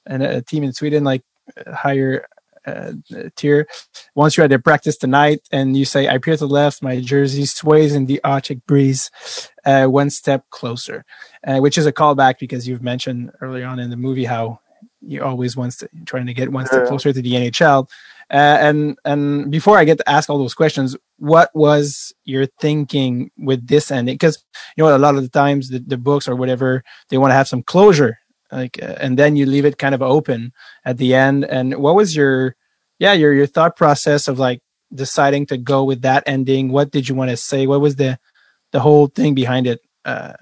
[0.07, 1.23] an, a team in Sweden, like
[1.57, 2.27] uh, higher
[2.66, 2.93] uh,
[3.37, 3.66] tier,
[4.15, 7.01] Once you're at their practice tonight." And you say, "I peer to the left, my
[7.01, 9.11] jersey sways in the Arctic breeze,
[9.65, 11.05] uh, one step closer,"
[11.47, 14.61] uh, which is a callback because you've mentioned earlier on in the movie how
[15.01, 17.89] you always wants to trying to get one step closer to the NHL.
[18.31, 23.32] Uh, and and before I get to ask all those questions, what was your thinking
[23.37, 24.15] with this ending?
[24.15, 24.45] Because
[24.77, 27.35] you know a lot of the times the, the books or whatever they want to
[27.35, 28.20] have some closure,
[28.52, 30.52] like, uh, and then you leave it kind of open
[30.85, 31.44] at the end.
[31.44, 32.56] And what was your
[32.98, 34.60] yeah your your thought process of like
[34.94, 36.70] deciding to go with that ending?
[36.70, 37.66] What did you want to say?
[37.66, 38.18] What was the
[38.72, 39.81] the whole thing behind it?
[40.05, 40.32] Uh,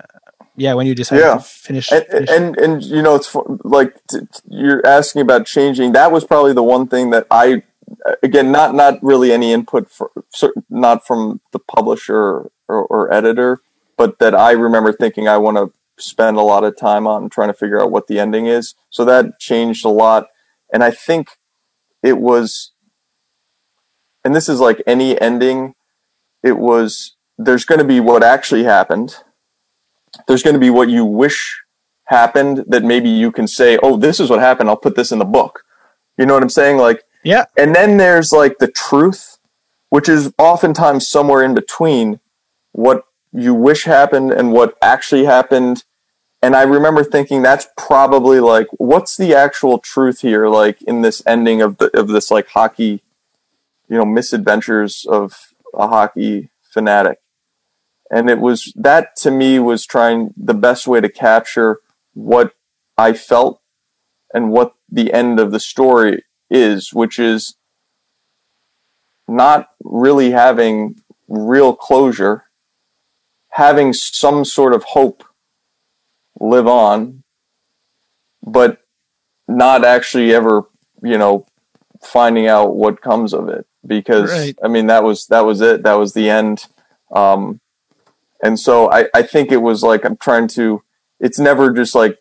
[0.56, 1.34] yeah, when you decided Yeah.
[1.34, 5.46] to finish, and, finish and and you know it's like t- t- you're asking about
[5.46, 7.62] changing that was probably the one thing that i
[8.22, 10.10] again not not really any input for
[10.68, 13.60] not from the publisher or, or editor
[13.96, 17.48] but that i remember thinking i want to spend a lot of time on trying
[17.48, 20.26] to figure out what the ending is so that changed a lot
[20.72, 21.28] and i think
[22.02, 22.72] it was
[24.24, 25.74] and this is like any ending
[26.42, 29.16] it was there's going to be what actually happened
[30.26, 31.62] there's going to be what you wish
[32.08, 34.68] happened that maybe you can say, oh, this is what happened.
[34.68, 35.62] I'll put this in the book.
[36.16, 36.78] You know what I'm saying?
[36.78, 39.38] Like, yeah, and then there's like the truth,
[39.90, 42.20] which is oftentimes somewhere in between
[42.72, 45.84] what you wish happened and what actually happened.
[46.40, 50.48] And I remember thinking that's probably like, what's the actual truth here?
[50.48, 53.02] Like in this ending of the, of this like hockey,
[53.88, 57.18] you know, misadventures of a hockey fanatic.
[58.10, 61.80] And it was that to me was trying the best way to capture
[62.14, 62.54] what
[62.96, 63.60] I felt
[64.32, 67.54] and what the end of the story is, which is
[69.26, 72.44] not really having real closure,
[73.50, 75.24] having some sort of hope
[76.40, 77.22] live on,
[78.46, 78.78] but
[79.46, 80.64] not actually ever,
[81.02, 81.46] you know,
[82.02, 83.66] finding out what comes of it.
[83.86, 84.58] Because Right.
[84.62, 85.82] I mean, that was that was it.
[85.84, 86.66] That was the end.
[87.14, 87.60] Um,
[88.42, 90.82] and so I, I think it was like I'm trying to.
[91.20, 92.18] It's never just like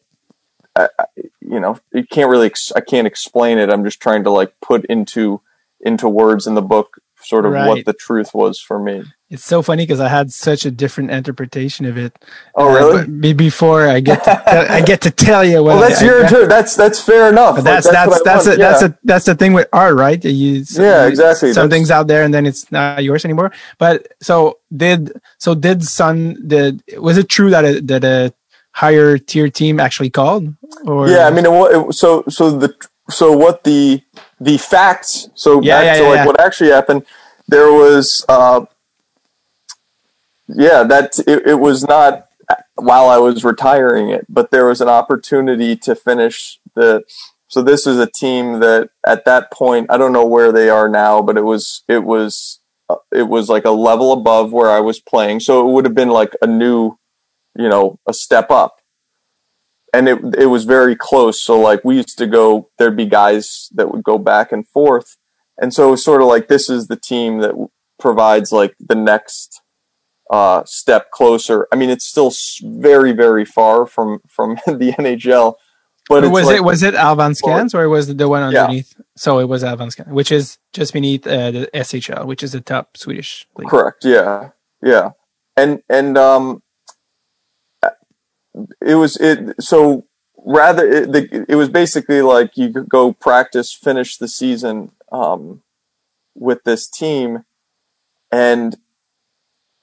[0.75, 1.05] I, I-
[1.41, 3.69] you know you can't really ex- I can't explain it.
[3.69, 5.41] I'm just trying to like put into
[5.79, 6.97] into words in the book
[7.27, 7.67] sort of Right.
[7.67, 9.03] what the truth was for me.
[9.29, 12.17] It's so funny because I had such a different interpretation of it.
[12.55, 12.73] Oh, Uh,
[13.03, 13.33] really?
[13.33, 15.75] before I get to, I get to tell you what.
[15.77, 16.45] Well, that's I- your I-.
[16.47, 17.55] That's that's fair enough.
[17.55, 18.59] Like, that's that's that's a, want.
[18.59, 20.23] that's a that's the thing with art, right?
[20.23, 21.51] You, so Yeah, exactly.
[21.51, 23.51] Some That's- things out there, and then it's not yours anymore.
[23.77, 28.33] But so did so did Sun did was it true that a, that a
[28.71, 30.53] higher tier team actually called?
[30.85, 32.73] Or Yeah, I mean, it, it, so so the
[33.09, 34.01] so what the
[34.39, 35.29] the facts.
[35.35, 37.05] So Yeah, back yeah, to yeah, like what actually happened.
[37.47, 38.65] There was, uh,
[40.47, 42.27] yeah, that it, it was not
[42.75, 47.03] while I was retiring it, but there was an opportunity to finish the.
[47.49, 50.89] So this is a team that at that point I don't know where they are
[50.89, 52.59] now, but it was it was
[52.89, 55.39] uh, it was like a level above where I was playing.
[55.39, 56.97] So it would have been like a new,
[57.55, 58.76] you know, a step up
[59.93, 61.41] and it it was very close.
[61.41, 65.17] So like we used to go, there'd be guys that would go back and forth,
[65.57, 67.55] and so it was sort of like this is the team that
[67.99, 69.61] provides like the next
[70.29, 71.67] uh, step closer.
[71.71, 72.33] I mean, it's still
[72.63, 75.55] very very far from from the NHL,
[76.09, 78.93] but was like, it was it Allsvenskan or was it the one underneath?
[78.97, 79.03] Yeah.
[79.15, 82.97] So it was Allsvenskan, which is just beneath uh, the SHL, which is the top
[82.97, 83.69] Swedish league.
[83.69, 84.05] Correct.
[84.05, 84.51] Yeah.
[84.81, 85.11] Yeah.
[85.55, 86.61] And and um,
[88.81, 89.61] it was it.
[89.61, 90.05] So
[90.37, 95.61] rather, it, the, it was basically like you could go practice, finish the season um,
[96.35, 97.43] with this team,
[98.31, 98.77] and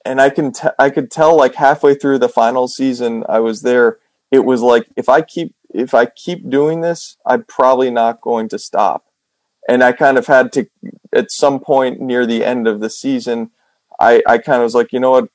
[0.05, 3.61] and I can t- I could tell like halfway through the final season I was
[3.61, 3.99] there.
[4.31, 8.49] It was like if I keep if I keep doing this, I'm probably not going
[8.49, 9.05] to stop.
[9.67, 10.67] And I kind of had to
[11.13, 13.51] at some point near the end of the season,
[13.99, 15.29] I, I kind of was like, you know what?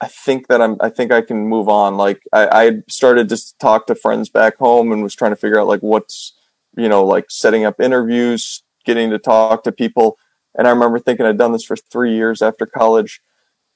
[0.00, 1.96] I think that I'm, I think I can move on.
[1.96, 5.60] Like I, I started to talk to friends back home and was trying to figure
[5.60, 6.34] out like what's,
[6.76, 10.16] you know, like setting up interviews, getting to talk to people.
[10.56, 13.20] And I remember thinking I'd done this for three years after college.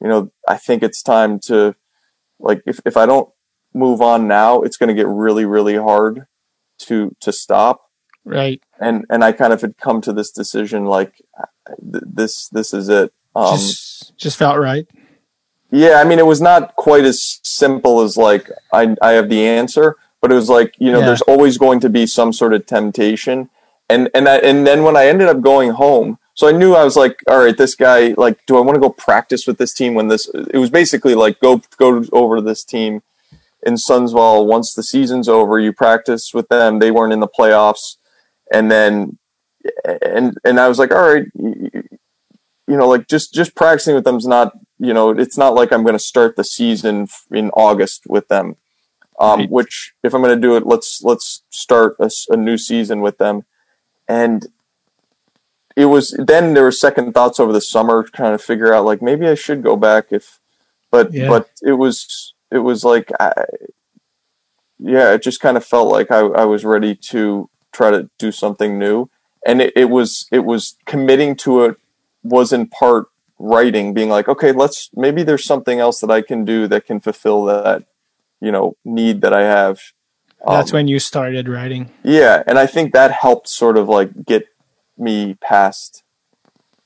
[0.00, 1.76] You know, I think it's time to,
[2.40, 3.28] like, if, if I don't
[3.72, 6.26] move on now, it's going to get really, really hard
[6.80, 7.82] to, to stop
[8.24, 8.62] Right.
[8.80, 11.22] and and I kind of had come to this decision like
[11.92, 13.12] th- this this is it.
[13.36, 14.86] Um, just just felt right.
[15.74, 19.44] Yeah, I mean it was not quite as simple as like I I have the
[19.46, 21.06] answer, but it was like you know Yeah.
[21.06, 23.50] there's always going to be some sort of temptation,
[23.88, 26.84] and and I, and then when I ended up going home, so I knew I
[26.84, 29.72] was like, all right, this guy like, do I want to go practice with this
[29.72, 30.28] team when this?
[30.28, 33.02] It was basically like go go over to this team
[33.66, 35.58] in Sundsvall once the season's over.
[35.58, 36.78] You practice with them.
[36.78, 37.96] They weren't in the playoffs,
[38.52, 39.18] and then
[40.02, 41.26] and and I was like, all right,
[42.66, 45.82] you, know, like just just practicing with them's not you know, it's not like I'm
[45.82, 48.56] going to start the season in August with them.
[49.20, 49.50] Um, Right.
[49.50, 53.42] Which, if I'm going to do it, let's let's start a new season with them.
[54.08, 54.46] And
[55.76, 59.02] it was then there were second thoughts over the summer, trying to figure out like
[59.02, 60.40] maybe I should go back if,
[60.90, 61.28] but Yeah.
[61.28, 63.32] but it was it was like I,
[64.78, 68.32] yeah, it just kind of felt like I, I was ready to try to do
[68.32, 69.08] something new,
[69.46, 71.76] and it, it was it was committing to it
[72.24, 73.06] was in part
[73.38, 76.98] writing, being like, okay, let's maybe there's something else that I can do that can
[76.98, 77.84] fulfill that
[78.40, 79.78] you know need that I have.
[80.46, 81.90] That's Um, when you started writing.
[82.02, 84.46] yeah, and I think that helped sort of like get
[84.98, 86.02] me past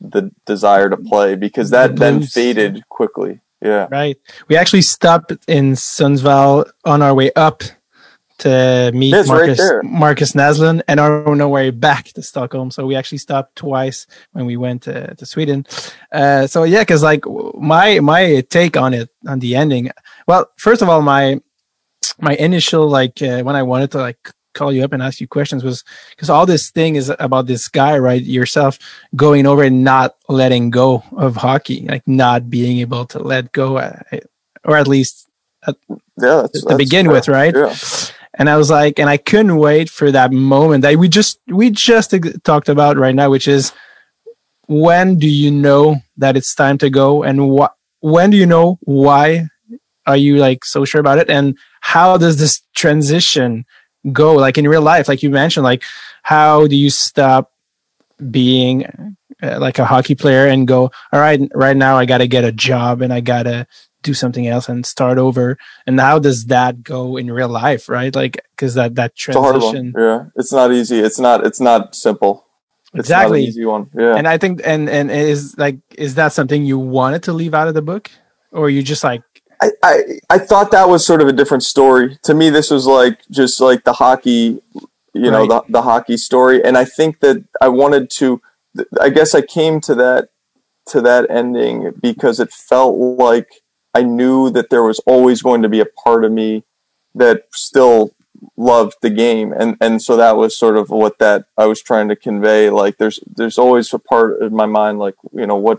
[0.01, 3.41] the desire to play because that The then faded quickly.
[3.61, 3.89] Yeah.
[3.91, 4.17] Right.
[4.47, 7.65] We actually stopped in Sundsvall on our way up
[8.39, 9.71] to meet it's right Markus.
[9.85, 12.71] Markus Näslund and on our way back to Stockholm.
[12.71, 15.67] So we actually stopped twice when we went to, to Sweden.
[16.13, 17.25] Uh, so yeah, because like
[17.55, 19.91] my my take on it on the ending.
[20.27, 21.41] Well, first of all, my
[22.21, 25.29] my initial like uh, when I wanted to like call you up and ask you
[25.29, 28.23] questions was because all this thing is about this guy, right?
[28.23, 28.79] Yourself
[29.15, 33.79] going over and not letting go of hockey, like not being able to let go,
[33.79, 34.01] uh,
[34.65, 35.29] or at least
[36.21, 36.47] Yeah.
[36.69, 37.13] To begin fair.
[37.13, 37.55] with, right?
[37.55, 37.75] Yeah.
[38.39, 41.71] And I was like, and I couldn't wait for that moment that we just we
[41.71, 43.73] just talked about right now, which is
[44.69, 48.79] when do you know that it's time to go, and what when do you know
[48.83, 49.49] why
[50.07, 53.65] are you like so sure about it, and how does this transition
[54.13, 55.83] go, like in real life, like you mentioned, like
[56.23, 57.53] how do you stop
[58.31, 62.29] being uh, like a hockey player and go, all right, right now I got to
[62.29, 63.67] get a job and I got to
[64.03, 65.59] do something else and start over.
[65.87, 68.15] And how does that go in real life, right?
[68.15, 69.73] Like, cause that, that It's a hard one.
[69.73, 69.95] transition.
[69.99, 70.25] Yeah.
[70.37, 71.01] It's not easy.
[71.01, 71.45] It's not.
[71.47, 72.47] It's not simple.
[72.95, 73.45] It's not an Exactly.
[73.45, 73.91] easy one.
[73.99, 74.15] Yeah.
[74.17, 77.69] And I think, and, and is like, is that something you wanted to leave out
[77.69, 78.11] of the book?
[78.53, 79.23] Or you just like,
[79.61, 82.17] I, I I thought that was sort of a different story.
[82.23, 84.63] To me, this was like just like the hockey,
[85.13, 85.49] you know, Right.
[85.67, 86.65] the the hockey story.
[86.65, 88.41] And I think that I wanted to.
[89.01, 90.29] I guess I came to that
[90.91, 93.49] to that ending because it felt like
[93.99, 96.51] I knew that there was always going to be a part of me
[97.15, 97.99] that still
[98.57, 102.09] loved the game and and so that was sort of what that I was trying
[102.13, 105.79] to convey like there's there's always a part of my mind like you know what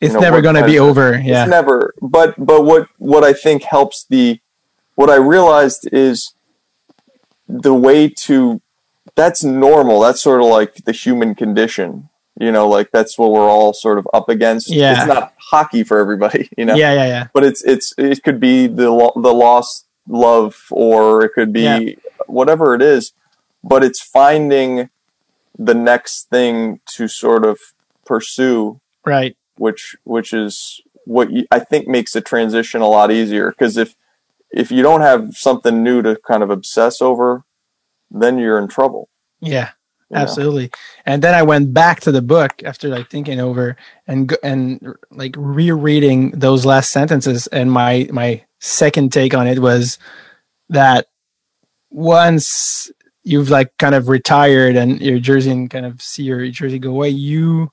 [0.00, 1.06] It's know, never going to be of- over.
[1.14, 1.42] Yeah.
[1.44, 4.40] it's never but but what what I think helps the
[4.98, 6.34] what I realized is
[7.48, 8.60] the way to
[9.14, 12.08] that's normal that's sort of like the human condition
[12.40, 14.96] you know like that's what we're all sort of up against Yeah.
[14.98, 17.26] it's not hockey for everybody you know Yeah, yeah, yeah.
[17.34, 21.62] but it's it's it could be the lo- the lost love or it could be
[21.62, 21.80] Yeah.
[22.26, 23.12] whatever it is
[23.62, 24.88] but it's finding
[25.58, 27.58] the next thing to sort of
[28.06, 29.36] pursue Right.
[29.56, 33.94] which which is what you, I think makes the transition a lot easier because if
[34.50, 37.44] if you don't have something new to kind of obsess over
[38.10, 39.08] then you're in trouble
[39.40, 39.70] Yeah.
[40.10, 40.22] You know?
[40.22, 40.70] Absolutely.
[41.06, 43.76] And then I went back to the book after like thinking over
[44.06, 49.98] and and like rereading those last sentences and my my second take on it was
[50.68, 51.06] that
[51.90, 52.90] once
[53.24, 56.90] you've like kind of retired and your jersey and kind of see your jersey go
[56.90, 57.70] away you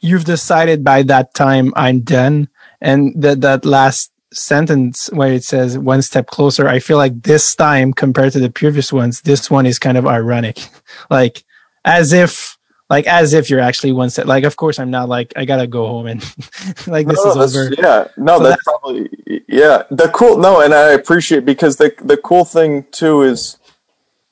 [0.00, 2.48] you've decided by that time I'm done
[2.80, 7.54] and that that last sentence where it says one step closer i feel like this
[7.56, 10.58] time compared to the previous ones this one is kind of ironic
[11.10, 11.42] like
[11.84, 12.56] as if
[12.88, 15.66] like as if you're actually one step like of course i'm not like i gotta
[15.66, 16.22] go home and
[16.86, 19.10] like this No, is that's- over Yeah, no, So that's probably
[19.48, 19.82] yeah.
[19.90, 23.56] The cool no, and I appreciate because the the cool thing too is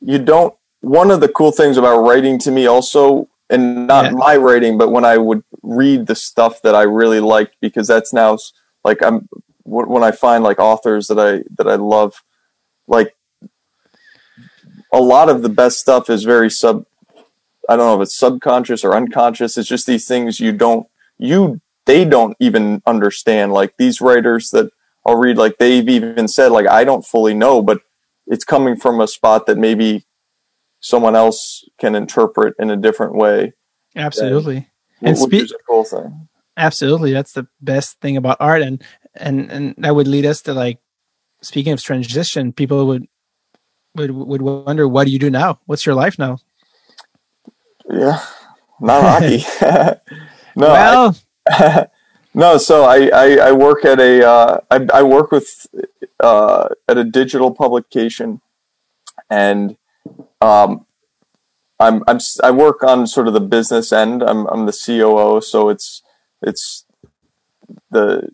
[0.01, 0.55] you don't.
[0.81, 4.11] One of the cool things about writing to me also, and not Yeah.
[4.13, 8.13] my writing, but when I would read the stuff that I really liked, because that's
[8.13, 8.39] now
[8.85, 9.29] like I'm
[9.69, 12.23] when I find like authors that I that I love,
[12.87, 13.15] like
[14.93, 16.85] a lot of the best stuff is very sub.
[17.69, 19.59] I don't know if it's subconscious or unconscious.
[19.59, 20.87] It's just these things you don't
[21.19, 23.53] you they don't even understand.
[23.53, 24.71] Like these writers that
[25.07, 27.81] I'll read, like they've even said, like I don't fully know, but
[28.27, 30.05] it's coming from a spot that maybe
[30.81, 33.53] someone else can interpret in a different way,
[33.97, 34.69] absolutely
[35.03, 36.29] And which speak- cool thing.
[36.57, 38.83] absolutely that's the best thing about art and
[39.21, 40.79] and and that would lead us to like
[41.43, 43.07] speaking of transition people would
[43.95, 46.39] would would wonder what do you do now what's your life now
[47.91, 48.21] Yeah,
[48.81, 49.45] not hockey.
[50.57, 50.69] no,
[51.49, 51.87] I-
[52.35, 55.67] no, so I, I, I work at a uh, I, I work with
[56.21, 58.41] uh, at a digital publication,
[59.31, 59.77] and
[60.41, 60.85] um,
[61.81, 64.23] I'm I'm I work on sort of the business end.
[64.23, 66.03] I'm I'm the COO, so it's
[66.43, 66.85] it's
[67.91, 68.29] the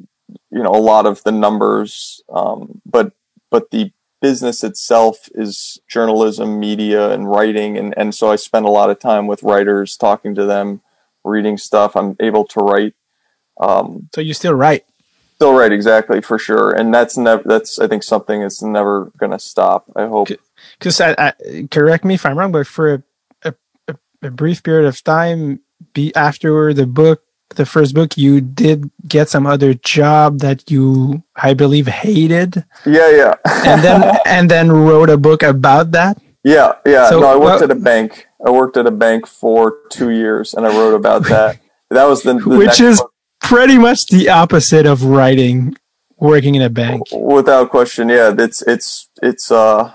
[0.51, 3.13] you know a lot of the numbers, um, but
[3.51, 8.71] but the business itself is journalism, media, and writing, and and so I spend a
[8.71, 10.81] lot of time with writers, talking to them,
[11.25, 11.97] reading stuff.
[11.97, 12.95] I'm able to write.
[13.61, 14.85] Um, so you still write
[15.37, 17.43] Still write, exactly for sure, and that's never.
[17.45, 19.91] That's I think something that's never going to stop.
[19.97, 20.29] I hope.
[20.79, 21.01] because
[21.73, 23.03] correct me if I'm wrong, but for a,
[23.43, 23.55] a,
[23.89, 25.59] a, a brief period of time,
[25.93, 31.23] be after the book, the first book, you did get some other job that you,
[31.37, 33.35] I believe, hated, Yeah, yeah,
[33.65, 36.19] and then and then wrote a book about that.
[36.43, 37.09] yeah, yeah.
[37.09, 38.27] So no, I worked at a bank.
[38.47, 41.59] I worked at a bank for two years, and I wrote about that.
[41.91, 43.11] That was the, the Which is- book,
[43.41, 45.77] Pretty much the opposite of writing,
[46.17, 47.03] working in a bank.
[47.13, 48.09] without question.
[48.09, 49.93] Yeah, it's it's it's uh,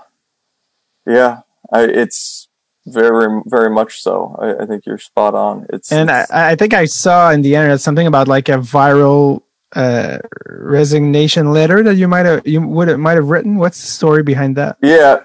[1.04, 1.40] yeah,
[1.72, 2.46] I, it's
[2.92, 4.36] very very much so.
[4.40, 5.66] I, I think you're spot on.
[5.72, 8.58] It's And I, it's- I think I saw in the internet something about like a
[8.58, 9.42] viral
[9.76, 13.56] uh, resignation letter that you might have you would have might have written.
[13.56, 14.76] What's the story behind that?
[14.82, 15.20] Yeah.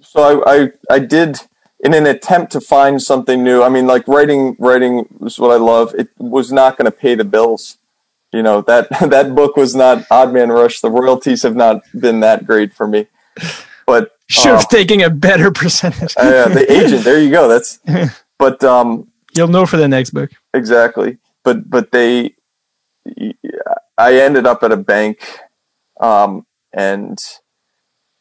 [0.00, 1.40] So I, I I did
[1.80, 3.62] in an attempt to find something new.
[3.62, 5.94] I mean, like writing writing is what I love.
[5.98, 7.78] It was not going to pay the bills.
[8.32, 10.80] You know that that book was not Odd Man Rush.
[10.80, 13.06] The royalties have not been that great for me.
[13.86, 16.14] But Should have uh, taken a better percentage.
[16.16, 17.04] uh, the agent.
[17.04, 17.48] There you go.
[17.48, 17.78] That's.
[18.38, 20.30] But um, You'll know for the next book.
[20.52, 22.34] exactly but but they
[23.98, 25.18] i ended up at a bank
[26.00, 27.18] um, and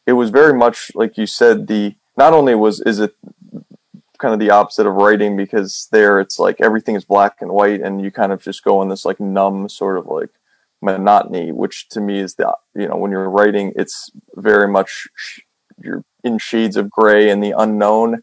[0.05, 3.15] it was very much like you said the not only was is it
[4.19, 7.81] kind of the opposite of writing because there it's like everything is black and white
[7.81, 10.29] and you kind of just go in this like numb sort of like
[10.81, 15.07] monotony which to me is the you know when you're writing it's very much
[15.81, 18.21] you're in shades of gray and the unknown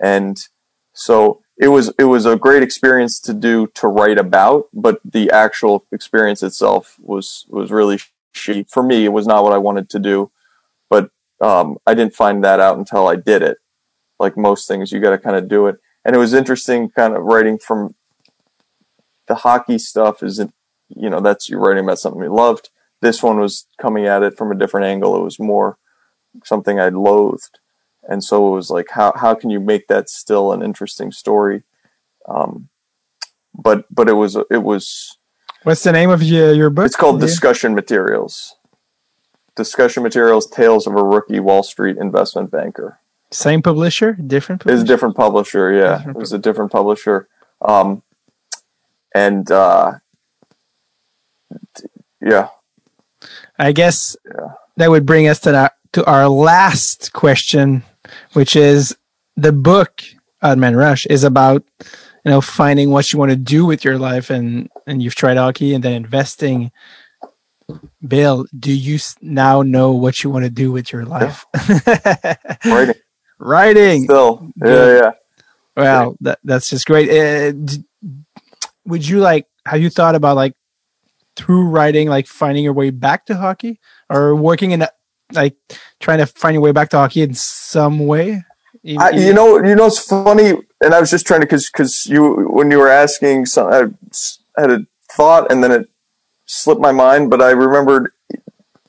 [0.00, 0.48] and
[0.94, 5.30] so it was it was a great experience to do to write about, but the
[5.30, 7.98] actual experience itself was was really
[8.34, 9.04] shitty for me.
[9.04, 10.30] It was not what I wanted to do,
[10.90, 11.10] but
[11.40, 13.58] um, I didn't find that out until I did it.
[14.18, 17.16] Like most things, you got to kind of do it, and it was interesting, kind
[17.16, 17.94] of writing from
[19.28, 20.52] the hockey stuff isn't,
[20.88, 22.70] you know, that's you're writing about something you loved.
[23.00, 25.16] This one was coming at it from a different angle.
[25.16, 25.78] It was more
[26.44, 27.58] something I loathed,
[28.08, 31.62] and so it was like, how how can you make that still an interesting story?
[32.28, 32.68] Um,
[33.54, 35.16] but but it was it was
[35.64, 36.86] What's the name of your, your book?
[36.86, 37.26] it's called Yeah.
[37.26, 38.56] Discussion Materials.
[39.54, 42.98] Discussion Materials: Tales of a Rookie Wall Street Investment Banker.
[43.30, 44.82] Same publisher, different publisher.
[44.82, 45.96] a different publisher, yeah.
[45.98, 47.28] Different It was a different publisher.
[47.62, 48.02] Um,
[49.14, 49.92] and uh,
[52.20, 52.48] yeah,
[53.58, 54.52] I guess Yeah.
[54.76, 57.82] that would bring us to that to our last question,
[58.32, 58.96] which is
[59.36, 60.02] the book
[60.42, 61.64] Odd Man Rush is about
[62.24, 65.36] you know finding what you want to do with your life and and you've tried
[65.36, 66.72] hockey and then investing.
[68.06, 71.46] Bill, do you now know what you want to do with your life?
[72.64, 72.94] writing
[73.38, 74.04] Writing.
[74.04, 75.10] still, yeah, yeah.
[75.76, 77.08] Well, that, that's just great.
[77.08, 77.84] Uh, d-
[78.84, 79.46] would you like?
[79.64, 80.54] Have you thought about like
[81.34, 84.90] through writing, like finding your way back to hockey, or working in a,
[85.34, 85.56] like
[86.00, 88.44] trying to find your way back to hockey in some way?
[88.84, 91.70] Even- I, you know, you know, it's funny, and I was just trying to because
[91.70, 95.88] because you when you were asking, some, I had a thought, and then it
[96.46, 97.30] slipped my mind.
[97.30, 98.12] But I remembered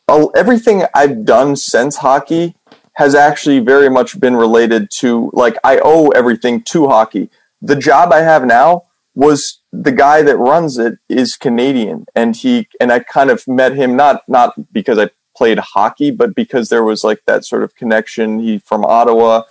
[0.07, 2.55] uh, everything I've done since hockey
[2.95, 7.29] has actually very much been related to like I owe everything to hockey.
[7.61, 8.83] The job I have now
[9.15, 13.75] was the guy that runs it is Canadian, and he and I kind of met
[13.75, 15.09] him not not because I
[15.43, 18.39] played hockey, but because there was like that sort of connection.
[18.39, 19.43] He from Ottawa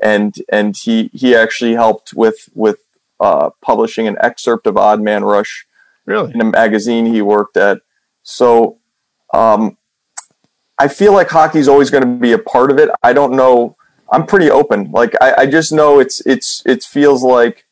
[0.00, 2.78] and and he he actually helped with with
[3.18, 5.66] uh, publishing an excerpt of Odd Man Rush
[6.06, 6.32] really?
[6.32, 7.80] in a magazine he worked at.
[8.22, 8.78] So
[9.34, 9.76] um,
[10.78, 12.88] I feel like hockey's always going to be a part of it.
[13.02, 13.76] I don't know.
[14.12, 14.92] I'm pretty open.
[14.92, 17.64] Like I, I just know it's it's it feels like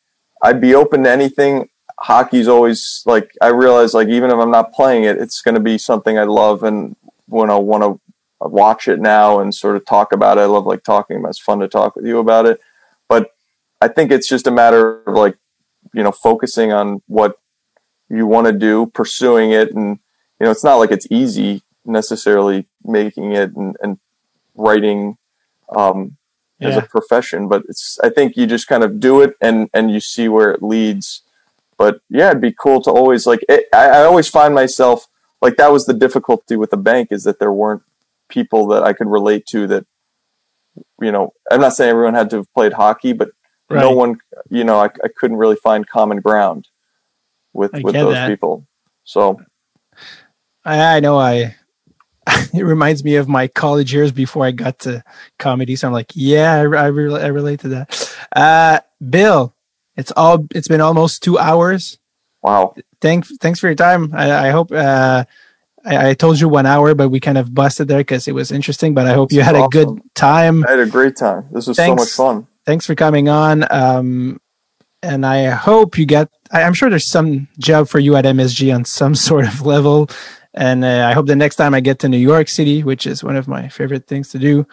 [0.43, 1.69] I'd be open to anything.
[2.01, 5.61] Hockey's always like I realize like even if I'm not playing it, it's going to
[5.61, 6.97] be something I love and
[7.29, 7.99] when I want to
[8.47, 10.41] watch it now and sort of talk about it.
[10.41, 11.29] I love like talking about.
[11.29, 11.31] it.
[11.31, 12.59] It's fun to talk with you about it,
[13.07, 13.31] but
[13.81, 15.37] I think it's just a matter of like
[15.93, 17.37] you know focusing on what
[18.09, 19.99] you want to do, pursuing it, and
[20.39, 23.99] you know it's not like it's easy necessarily making it and, and
[24.55, 25.17] writing
[25.75, 26.17] um,
[26.61, 29.91] as a profession, but it's I think you just kind of do it and and
[29.91, 31.21] you see where it leads.
[31.77, 35.07] But yeah, it'd be cool to always like it, I, I always find myself
[35.41, 37.83] like that was the difficulty with the bank is that there weren't
[38.29, 39.85] people that I could relate to that
[41.01, 43.29] you know I'm not saying everyone had to have played hockey, but
[43.69, 46.67] no one you know I, I couldn't really find common ground
[47.53, 48.27] with I with those that.
[48.27, 48.65] people.
[49.03, 49.41] So
[50.65, 51.17] I, I know.
[51.17, 51.55] I
[52.53, 55.03] it reminds me of my college years before I got to
[55.37, 55.75] comedy.
[55.75, 58.17] So I'm like, yeah, I, I, re- I relate to that.
[58.35, 59.55] Uh, Bill,
[59.95, 60.47] it's all.
[60.53, 61.98] It's been almost two hours.
[62.41, 64.13] Wow, thanks thanks for your time.
[64.13, 65.25] I, I hope uh,
[65.85, 68.51] I, I told you one hour, but we kind of busted there because it was
[68.51, 68.93] interesting.
[68.93, 70.65] But I hope you had is a good time.
[70.65, 71.47] I had a great time.
[71.51, 72.47] This was so much fun.
[72.65, 73.65] Thanks for coming on.
[73.71, 74.39] Um,
[75.01, 76.29] and I hope you get.
[76.51, 80.09] I, I'm sure there's some job for you at MSG on some sort of level.
[80.53, 83.23] And uh, I hope the next time I get to New York City, which is
[83.23, 84.65] one of my favorite things to do,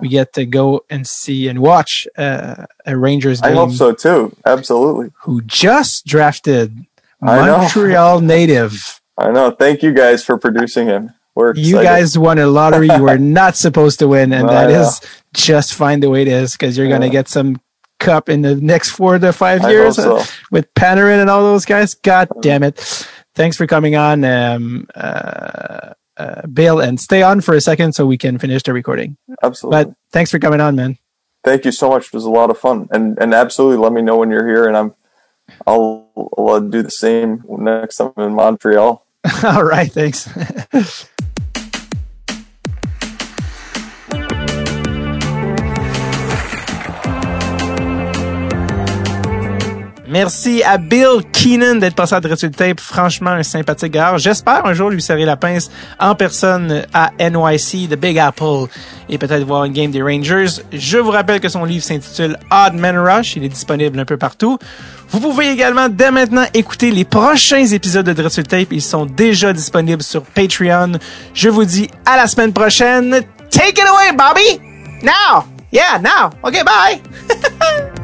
[0.00, 4.36] we get to go and see and watch uh, a Rangers I hope so too.
[4.44, 5.10] Absolutely.
[5.22, 6.86] who just drafted.
[7.22, 9.00] Montreal native.
[9.18, 9.50] I know.
[9.50, 11.12] Thank you guys for producing him.
[11.34, 11.68] We're excited.
[11.68, 15.00] You guys won a lottery you were not supposed to win, and that is
[15.32, 17.60] just fine the way it is because you're gonna get some
[18.00, 20.22] cup in the next four to five years so.
[20.50, 21.94] with Panarin and all those guys.
[21.94, 22.78] God damn it!
[23.34, 28.04] Thanks for coming on, um, uh, uh, Bill, and stay on for a second so
[28.04, 29.16] we can finish the recording.
[29.42, 29.84] Absolutely.
[29.84, 30.98] But thanks for coming on, man.
[31.44, 32.06] Thank you so much.
[32.06, 34.66] It was a lot of fun, and and absolutely let me know when you're here,
[34.66, 34.94] and I'm
[35.66, 39.06] I'll, Do the same next time I'm in Montreal.
[39.44, 40.28] all right, thanks.
[50.12, 52.80] Merci à Bill Keenan d'être passé à Dressel Tape.
[52.80, 54.18] Franchement, un sympathique gars.
[54.18, 58.66] J'espère un jour lui serrer la pince en personne à NYC, The Big Apple,
[59.08, 60.60] et peut-être voir une game des Rangers.
[60.70, 63.36] Je vous rappelle que son livre s'intitule Odd Man Rush.
[63.36, 64.58] Il est disponible un peu partout.
[65.12, 68.72] Vous pouvez également dès maintenant écouter les prochains épisodes de Dressel Tape.
[68.72, 70.92] Ils sont déjà disponibles sur Patreon.
[71.34, 73.20] Je vous dis à la semaine prochaine.
[73.50, 74.58] Take it away, Bobby!
[75.02, 75.44] Now!
[75.70, 76.30] Yeah, now!
[76.42, 77.02] Okay, bye!